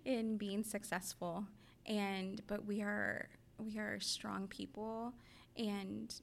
in 0.05 0.39
being 0.39 0.65
successful, 0.65 1.45
and 1.87 2.41
but 2.47 2.65
we 2.65 2.83
are 2.83 3.29
we 3.59 3.79
are 3.79 4.01
strong 4.01 4.49
people, 4.49 5.13
and 5.57 6.15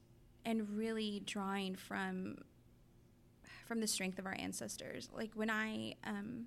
and 0.44 0.68
really 0.76 1.22
drawing 1.24 1.76
from 1.76 2.38
from 3.66 3.80
the 3.80 3.86
strength 3.86 4.18
of 4.18 4.26
our 4.26 4.36
ancestors. 4.36 5.08
Like 5.12 5.30
when 5.34 5.48
I, 5.48 5.94
um, 6.04 6.46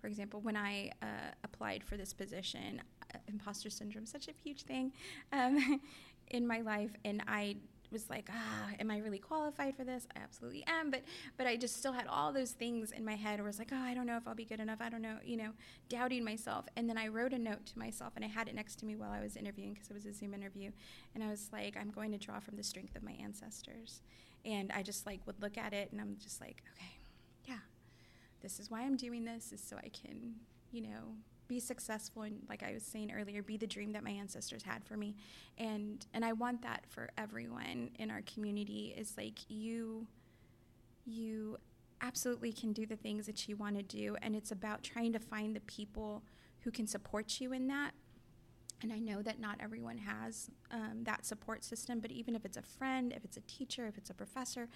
for 0.00 0.06
example, 0.06 0.40
when 0.40 0.56
I 0.56 0.92
uh, 1.02 1.32
applied 1.44 1.84
for 1.84 1.98
this 1.98 2.14
position, 2.14 2.80
uh, 3.14 3.18
imposter 3.28 3.68
syndrome 3.68 4.06
such 4.06 4.28
a 4.28 4.32
huge 4.42 4.62
thing 4.62 4.92
um, 5.32 5.80
in 6.30 6.46
my 6.46 6.60
life, 6.60 6.94
and 7.04 7.22
I 7.26 7.56
was 7.90 8.10
like, 8.10 8.28
ah, 8.32 8.70
am 8.80 8.90
I 8.90 8.98
really 8.98 9.18
qualified 9.18 9.76
for 9.76 9.84
this? 9.84 10.06
I 10.16 10.20
absolutely 10.20 10.64
am, 10.66 10.90
but 10.90 11.02
but 11.36 11.46
I 11.46 11.56
just 11.56 11.76
still 11.76 11.92
had 11.92 12.06
all 12.08 12.32
those 12.32 12.50
things 12.50 12.90
in 12.90 13.04
my 13.04 13.14
head 13.14 13.38
where 13.38 13.48
it's 13.48 13.58
like, 13.58 13.70
oh, 13.72 13.76
I 13.76 13.94
don't 13.94 14.06
know 14.06 14.16
if 14.16 14.26
I'll 14.26 14.34
be 14.34 14.44
good 14.44 14.58
enough. 14.58 14.80
I 14.80 14.88
don't 14.88 15.00
know, 15.02 15.18
you 15.24 15.36
know, 15.36 15.50
doubting 15.88 16.24
myself. 16.24 16.66
And 16.76 16.88
then 16.88 16.98
I 16.98 17.06
wrote 17.08 17.32
a 17.32 17.38
note 17.38 17.64
to 17.66 17.78
myself, 17.78 18.12
and 18.16 18.24
I 18.24 18.28
had 18.28 18.48
it 18.48 18.54
next 18.54 18.80
to 18.80 18.86
me 18.86 18.96
while 18.96 19.12
I 19.12 19.20
was 19.20 19.36
interviewing 19.36 19.74
because 19.74 19.90
it 19.90 19.94
was 19.94 20.06
a 20.06 20.12
Zoom 20.12 20.34
interview, 20.34 20.72
and 21.14 21.22
I 21.22 21.28
was 21.28 21.48
like, 21.52 21.76
I'm 21.76 21.90
going 21.90 22.10
to 22.10 22.18
draw 22.18 22.40
from 22.40 22.56
the 22.56 22.64
strength 22.64 22.96
of 22.96 23.02
my 23.04 23.16
ancestors, 23.22 24.02
and 24.44 24.72
I 24.72 24.82
just 24.82 25.06
like 25.06 25.20
would 25.26 25.40
look 25.40 25.56
at 25.56 25.72
it, 25.72 25.92
and 25.92 26.00
I'm 26.00 26.16
just 26.20 26.40
like, 26.40 26.62
okay, 26.74 26.96
yeah, 27.46 27.62
this 28.42 28.58
is 28.58 28.70
why 28.70 28.82
I'm 28.82 28.96
doing 28.96 29.24
this, 29.24 29.52
is 29.52 29.62
so 29.62 29.76
I 29.76 29.88
can, 29.88 30.34
you 30.72 30.82
know, 30.82 31.14
be 31.48 31.60
successful 31.60 32.22
and 32.22 32.38
like 32.48 32.62
I 32.62 32.72
was 32.72 32.82
saying 32.82 33.12
earlier, 33.12 33.42
be 33.42 33.56
the 33.56 33.66
dream 33.66 33.92
that 33.92 34.04
my 34.04 34.10
ancestors 34.10 34.62
had 34.62 34.84
for 34.84 34.96
me. 34.96 35.16
And 35.58 36.04
and 36.14 36.24
I 36.24 36.32
want 36.32 36.62
that 36.62 36.84
for 36.88 37.10
everyone 37.16 37.90
in 37.98 38.10
our 38.10 38.22
community 38.22 38.94
is 38.96 39.16
like 39.16 39.38
you 39.48 40.06
you 41.06 41.58
absolutely 42.00 42.52
can 42.52 42.72
do 42.72 42.86
the 42.86 42.96
things 42.96 43.26
that 43.26 43.48
you 43.48 43.56
want 43.56 43.76
to 43.76 43.82
do 43.82 44.16
and 44.20 44.34
it's 44.34 44.50
about 44.50 44.82
trying 44.82 45.12
to 45.12 45.18
find 45.18 45.54
the 45.54 45.60
people 45.60 46.22
who 46.60 46.70
can 46.70 46.86
support 46.86 47.40
you 47.40 47.52
in 47.52 47.68
that 47.68 47.92
and 48.82 48.92
I 48.92 48.98
know 48.98 49.22
that 49.22 49.40
not 49.40 49.56
everyone 49.60 49.96
has 49.98 50.50
um, 50.70 51.04
that 51.04 51.24
support 51.24 51.64
system, 51.64 52.00
but 52.00 52.10
even 52.10 52.34
if 52.36 52.44
it's 52.44 52.58
a 52.58 52.62
friend, 52.62 53.14
if 53.16 53.24
it's 53.24 53.38
a 53.38 53.40
teacher, 53.42 53.86
if 53.86 53.96
it's 53.96 54.10
a 54.10 54.14
professor, 54.14 54.68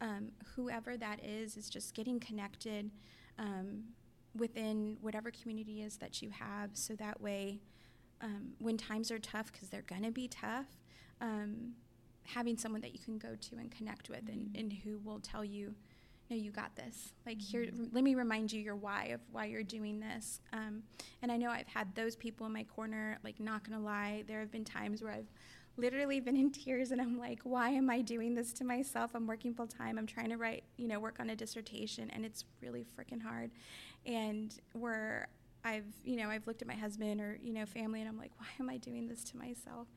um, 0.00 0.30
whoever 0.56 0.96
that 0.96 1.22
is, 1.22 1.58
is 1.58 1.68
just 1.68 1.94
getting 1.94 2.18
connected 2.18 2.90
um, 3.38 3.82
within 4.36 4.96
whatever 5.00 5.30
community 5.30 5.82
is 5.82 5.96
that 5.96 6.22
you 6.22 6.30
have. 6.30 6.70
So 6.74 6.94
that 6.96 7.20
way, 7.20 7.60
um, 8.20 8.52
when 8.58 8.76
times 8.76 9.10
are 9.10 9.18
tough, 9.18 9.52
because 9.52 9.68
they're 9.68 9.82
going 9.82 10.04
to 10.04 10.10
be 10.10 10.28
tough, 10.28 10.66
um, 11.20 11.72
having 12.24 12.56
someone 12.56 12.80
that 12.82 12.92
you 12.92 12.98
can 12.98 13.18
go 13.18 13.34
to 13.34 13.56
and 13.56 13.70
connect 13.70 14.08
with 14.08 14.28
and, 14.28 14.54
and 14.56 14.72
who 14.72 14.98
will 14.98 15.20
tell 15.20 15.44
you, 15.44 15.74
no, 16.28 16.36
you 16.36 16.52
got 16.52 16.76
this. 16.76 17.12
Like, 17.26 17.40
here, 17.40 17.66
let 17.92 18.04
me 18.04 18.14
remind 18.14 18.52
you 18.52 18.60
your 18.60 18.76
why 18.76 19.06
of 19.06 19.20
why 19.32 19.46
you're 19.46 19.64
doing 19.64 19.98
this. 19.98 20.40
Um, 20.52 20.84
and 21.22 21.32
I 21.32 21.36
know 21.36 21.50
I've 21.50 21.66
had 21.66 21.92
those 21.96 22.14
people 22.14 22.46
in 22.46 22.52
my 22.52 22.62
corner, 22.62 23.18
like, 23.24 23.40
not 23.40 23.68
gonna 23.68 23.82
lie, 23.82 24.22
there 24.28 24.38
have 24.38 24.52
been 24.52 24.64
times 24.64 25.02
where 25.02 25.12
I've 25.12 25.32
literally 25.76 26.20
been 26.20 26.36
in 26.36 26.50
tears 26.50 26.90
and 26.90 27.00
I'm 27.00 27.18
like, 27.18 27.40
why 27.44 27.70
am 27.70 27.90
I 27.90 28.00
doing 28.02 28.34
this 28.34 28.52
to 28.54 28.64
myself? 28.64 29.12
I'm 29.14 29.26
working 29.26 29.54
full 29.54 29.66
time. 29.66 29.98
I'm 29.98 30.06
trying 30.06 30.30
to 30.30 30.36
write, 30.36 30.64
you 30.76 30.88
know, 30.88 31.00
work 31.00 31.18
on 31.20 31.30
a 31.30 31.36
dissertation 31.36 32.10
and 32.10 32.24
it's 32.24 32.44
really 32.60 32.84
freaking 32.98 33.22
hard. 33.22 33.50
And 34.06 34.54
where 34.72 35.28
I've, 35.64 35.84
you 36.04 36.16
know, 36.16 36.28
I've 36.28 36.46
looked 36.46 36.62
at 36.62 36.68
my 36.68 36.74
husband 36.74 37.20
or, 37.20 37.38
you 37.42 37.52
know, 37.52 37.66
family 37.66 38.00
and 38.00 38.08
I'm 38.08 38.18
like, 38.18 38.32
why 38.38 38.46
am 38.58 38.68
I 38.68 38.76
doing 38.76 39.08
this 39.08 39.24
to 39.24 39.36
myself? 39.36 39.88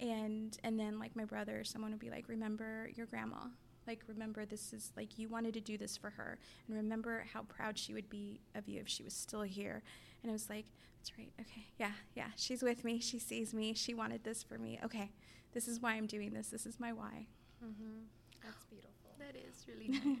And 0.00 0.56
and 0.64 0.78
then 0.78 0.98
like 0.98 1.14
my 1.14 1.24
brother 1.24 1.64
someone 1.64 1.90
would 1.92 2.00
be 2.00 2.10
like, 2.10 2.28
remember 2.28 2.90
your 2.94 3.06
grandma. 3.06 3.46
Like 3.86 4.02
remember 4.06 4.44
this 4.44 4.72
is 4.72 4.92
like 4.96 5.18
you 5.18 5.28
wanted 5.28 5.54
to 5.54 5.60
do 5.60 5.76
this 5.76 5.96
for 5.96 6.10
her 6.10 6.38
and 6.66 6.76
remember 6.76 7.24
how 7.32 7.42
proud 7.42 7.78
she 7.78 7.94
would 7.94 8.08
be 8.08 8.40
of 8.54 8.68
you 8.68 8.80
if 8.80 8.88
she 8.88 9.02
was 9.02 9.14
still 9.14 9.42
here. 9.42 9.82
And 10.22 10.30
I 10.30 10.32
was 10.32 10.48
like, 10.48 10.66
that's 11.02 11.18
right. 11.18 11.32
Okay. 11.40 11.66
Yeah. 11.78 11.90
Yeah. 12.14 12.28
She's 12.36 12.62
with 12.62 12.84
me. 12.84 13.00
She 13.00 13.18
sees 13.18 13.52
me. 13.52 13.74
She 13.74 13.92
wanted 13.92 14.22
this 14.22 14.42
for 14.42 14.56
me. 14.58 14.78
Okay. 14.84 15.10
This 15.52 15.66
is 15.66 15.80
why 15.80 15.94
I'm 15.94 16.06
doing 16.06 16.32
this. 16.32 16.48
This 16.48 16.64
is 16.64 16.78
my 16.78 16.92
why. 16.92 17.26
Mm-hmm. 17.64 18.04
That's 18.42 18.64
beautiful. 18.66 19.10
That 19.18 19.34
is 19.36 19.66
really 19.66 19.88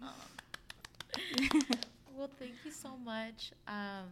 nice. 0.00 1.70
well, 2.16 2.30
thank 2.38 2.52
you 2.64 2.72
so 2.72 2.96
much. 3.04 3.52
Um, 3.68 4.10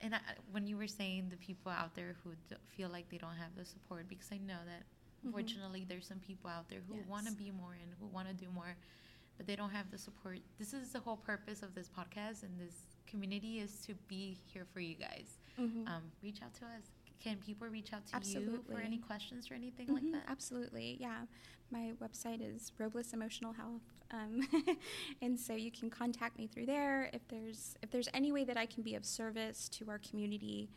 and 0.00 0.14
I, 0.16 0.18
when 0.50 0.66
you 0.66 0.76
were 0.76 0.88
saying 0.88 1.28
the 1.30 1.36
people 1.36 1.70
out 1.70 1.94
there 1.94 2.16
who 2.24 2.30
d- 2.48 2.56
feel 2.76 2.88
like 2.88 3.08
they 3.08 3.18
don't 3.18 3.36
have 3.36 3.54
the 3.56 3.64
support, 3.64 4.08
because 4.08 4.28
I 4.32 4.38
know 4.38 4.58
that 4.66 4.82
Mhm. 4.82 5.26
unfortunately 5.26 5.84
there's 5.88 6.06
some 6.08 6.18
people 6.18 6.50
out 6.50 6.68
there 6.68 6.80
who 6.88 6.96
want 7.08 7.26
to 7.26 7.32
be 7.32 7.52
more 7.52 7.74
and 7.74 7.92
who 8.00 8.06
want 8.08 8.26
to 8.28 8.34
do 8.34 8.50
more, 8.50 8.74
but 9.36 9.46
they 9.46 9.54
don't 9.54 9.70
have 9.70 9.90
the 9.92 9.98
support. 9.98 10.38
This 10.58 10.72
is 10.74 10.90
the 10.92 10.98
whole 10.98 11.16
purpose 11.18 11.62
of 11.62 11.74
this 11.76 11.88
podcast 11.88 12.42
and 12.42 12.58
this 12.58 12.74
community 13.06 13.60
is 13.60 13.80
to 13.86 13.94
be 14.08 14.36
here 14.52 14.66
for 14.72 14.80
you 14.80 14.96
guys. 14.96 15.38
Mhm. 15.58 15.86
Um, 15.88 16.02
reach 16.22 16.42
out 16.42 16.54
to 16.54 16.64
us. 16.66 16.90
Can 17.20 17.38
people 17.38 17.68
reach 17.68 17.92
out 17.92 18.04
to 18.06 18.28
you 18.28 18.64
for 18.66 18.78
any 18.80 18.98
questions 18.98 19.50
or 19.50 19.54
anything 19.54 19.86
Mhm, 19.88 19.94
like 19.94 20.12
that? 20.12 20.24
Absolutely, 20.28 20.96
yeah. 21.00 21.26
My 21.70 21.92
website 22.00 22.40
is 22.42 22.72
Robles 22.78 23.12
Emotional 23.12 23.52
Health, 23.52 23.82
um, 24.10 24.40
and 25.22 25.38
so 25.38 25.54
you 25.54 25.70
can 25.70 25.88
contact 25.88 26.36
me 26.36 26.46
through 26.48 26.66
there. 26.66 27.10
If 27.12 27.26
there's 27.28 27.76
if 27.82 27.90
there's 27.90 28.08
any 28.12 28.32
way 28.32 28.44
that 28.44 28.56
I 28.56 28.66
can 28.66 28.82
be 28.82 28.94
of 28.96 29.04
service 29.04 29.68
to 29.70 29.88
our 29.88 29.98
community, 30.00 30.68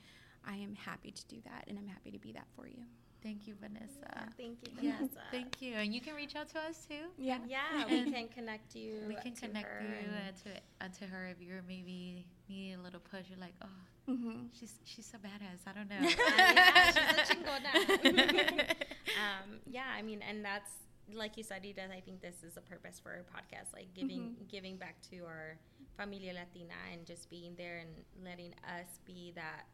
I 0.45 0.55
am 0.57 0.75
happy 0.75 1.11
to 1.11 1.25
do 1.25 1.41
that, 1.45 1.65
and 1.67 1.77
I'm 1.79 1.87
happy 1.87 2.11
to 2.11 2.19
be 2.19 2.31
that 2.33 2.47
for 2.55 2.67
you. 2.67 2.85
Thank 3.23 3.47
you, 3.47 3.55
Vanessa. 3.55 4.29
Thank 4.37 4.59
you, 4.61 4.71
Yeah, 4.79 4.97
Vanessa. 4.97 5.19
thank 5.31 5.59
you. 5.59 5.73
And 5.73 5.95
you 5.95 5.99
can 5.99 6.13
reach 6.13 6.35
out 6.35 6.47
to 6.49 6.59
us 6.59 6.85
too. 6.85 7.09
Yeah. 7.17 7.39
Yeah, 7.47 7.87
we 7.87 8.03
can 8.11 8.27
connect 8.27 8.75
you. 8.75 9.01
We 9.07 9.15
can 9.15 9.33
to 9.33 9.47
connect 9.47 9.67
her 9.67 9.81
you 9.89 10.09
uh, 10.13 10.31
to 10.43 10.85
uh, 10.85 10.89
to 10.99 11.07
her 11.07 11.25
if 11.29 11.41
you're 11.41 11.63
maybe 11.67 12.27
needing 12.47 12.75
a 12.79 12.83
little 12.83 12.99
push. 12.99 13.27
You're 13.31 13.39
like, 13.39 13.55
oh, 13.63 13.67
Mm-hmm. 14.09 14.47
she's 14.57 14.73
she's 14.85 15.05
so 15.05 15.17
badass. 15.17 15.65
I 15.65 15.71
don't 15.73 15.89
know. 15.89 15.97
yeah, 16.07 16.85
she's 16.91 16.97
a 16.97 17.35
chingona. 17.35 18.69
um, 19.17 19.59
yeah, 19.65 19.85
I 19.97 20.01
mean, 20.03 20.21
and 20.21 20.45
that's 20.45 20.71
like 21.13 21.37
you 21.37 21.43
said, 21.43 21.61
Ida. 21.65 21.85
I 21.95 22.01
think 22.01 22.21
this 22.21 22.43
is 22.43 22.57
a 22.57 22.61
purpose 22.61 22.99
for 23.01 23.09
our 23.11 23.25
podcast, 23.33 23.73
like 23.73 23.93
giving 23.93 24.35
Mhm. 24.37 24.47
giving 24.47 24.77
back 24.77 25.01
to 25.09 25.25
our 25.25 25.57
familia 25.97 26.33
latina 26.33 26.73
and 26.93 27.05
just 27.05 27.29
being 27.29 27.55
there 27.57 27.77
and 27.77 27.89
letting 28.23 28.53
us 28.77 28.99
be 29.05 29.31
that 29.35 29.65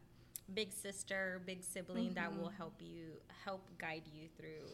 big 0.54 0.72
sister, 0.72 1.42
big 1.46 1.62
sibling 1.62 2.14
that 2.14 2.34
will 2.36 2.48
help 2.50 2.80
you 2.80 3.20
help 3.44 3.68
guide 3.78 4.06
you 4.12 4.28
through 4.36 4.68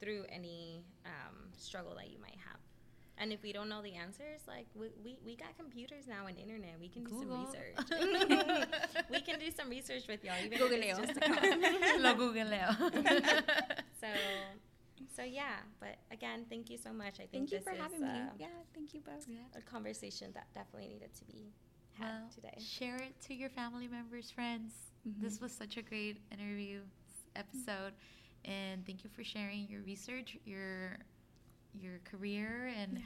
through 0.00 0.24
any 0.28 0.84
um, 1.06 1.50
struggle 1.56 1.94
that 1.96 2.10
you 2.10 2.18
might 2.20 2.38
have. 2.46 2.58
And 3.18 3.32
if 3.32 3.42
we 3.42 3.52
don't 3.52 3.68
know 3.68 3.82
the 3.82 3.94
answers, 3.94 4.40
like 4.48 4.66
we, 4.74 4.88
we, 5.04 5.18
we 5.24 5.36
got 5.36 5.56
computers 5.56 6.08
now 6.08 6.26
and 6.26 6.36
internet, 6.38 6.74
we 6.80 6.88
can 6.88 7.04
do 7.04 7.10
Google. 7.10 7.46
some 7.46 7.46
research. 7.46 8.68
we 9.10 9.20
can 9.20 9.38
do 9.38 9.50
some 9.56 9.68
research 9.68 10.04
with 10.08 10.24
y'all, 10.24 10.34
even 10.44 10.58
Googleo. 10.58 10.96
Lo 12.02 12.14
googleo. 12.14 12.74
So, 14.00 14.08
so 15.14 15.22
yeah. 15.22 15.56
But 15.78 15.96
again, 16.10 16.46
thank 16.50 16.70
you 16.70 16.76
so 16.78 16.92
much. 16.92 17.14
I 17.20 17.26
think 17.26 17.50
Thank 17.50 17.52
you 17.52 17.60
for 17.60 17.70
is 17.72 17.78
having 17.78 18.00
me. 18.00 18.08
uh, 18.08 18.30
Yeah, 18.38 18.46
thank 18.74 18.94
you 18.94 19.00
both. 19.00 19.26
yeah. 19.28 19.36
a 19.56 19.60
conversation 19.60 20.32
that 20.34 20.46
definitely 20.54 20.88
needed 20.88 21.14
to 21.14 21.24
be 21.26 21.52
had 21.92 22.06
Well, 22.08 22.30
today. 22.34 22.54
share 22.58 22.96
it 22.96 23.14
to 23.28 23.34
your 23.34 23.50
family 23.50 23.86
members, 23.86 24.30
friends. 24.30 24.72
This 25.04 25.40
was 25.40 25.52
such 25.52 25.76
a 25.76 25.82
great 25.82 26.16
interview 26.32 26.80
episode, 27.36 27.92
and 28.44 28.84
thank 28.86 29.02
you 29.04 29.10
for 29.10 29.22
sharing 29.24 29.66
your 29.68 29.82
research, 29.82 30.36
your 30.44 30.96
your 31.78 31.98
career 32.04 32.72
and 32.78 33.00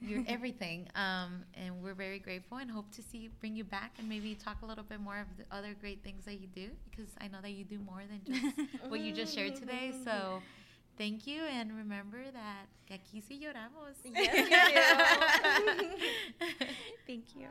yeah. 0.00 0.08
your 0.08 0.24
everything. 0.28 0.88
Um, 0.94 1.44
and 1.54 1.82
we're 1.82 1.94
very 1.94 2.18
grateful 2.18 2.58
and 2.58 2.70
hope 2.70 2.90
to 2.92 3.02
see 3.02 3.30
bring 3.40 3.56
you 3.56 3.64
back 3.64 3.94
and 3.98 4.08
maybe 4.08 4.34
talk 4.34 4.62
a 4.62 4.66
little 4.66 4.84
bit 4.84 5.00
more 5.00 5.18
of 5.18 5.26
the 5.36 5.44
other 5.54 5.74
great 5.80 6.02
things 6.02 6.24
that 6.24 6.40
you 6.40 6.46
do 6.54 6.68
because 6.90 7.10
I 7.20 7.28
know 7.28 7.38
that 7.42 7.52
you 7.52 7.64
do 7.64 7.78
more 7.78 8.02
than 8.08 8.20
just 8.24 8.56
what 8.88 9.00
you 9.00 9.12
just 9.12 9.34
shared 9.34 9.56
today. 9.56 9.92
Mm-hmm. 9.92 10.04
So. 10.04 10.42
Thank 10.98 11.26
you, 11.26 11.40
and 11.50 11.74
remember 11.74 12.18
that 12.22 12.68
aquí 12.90 13.22
sí 13.22 13.40
lloramos. 13.40 13.96
Yes, 14.04 14.46
Thank 17.06 17.34
you. 17.34 17.48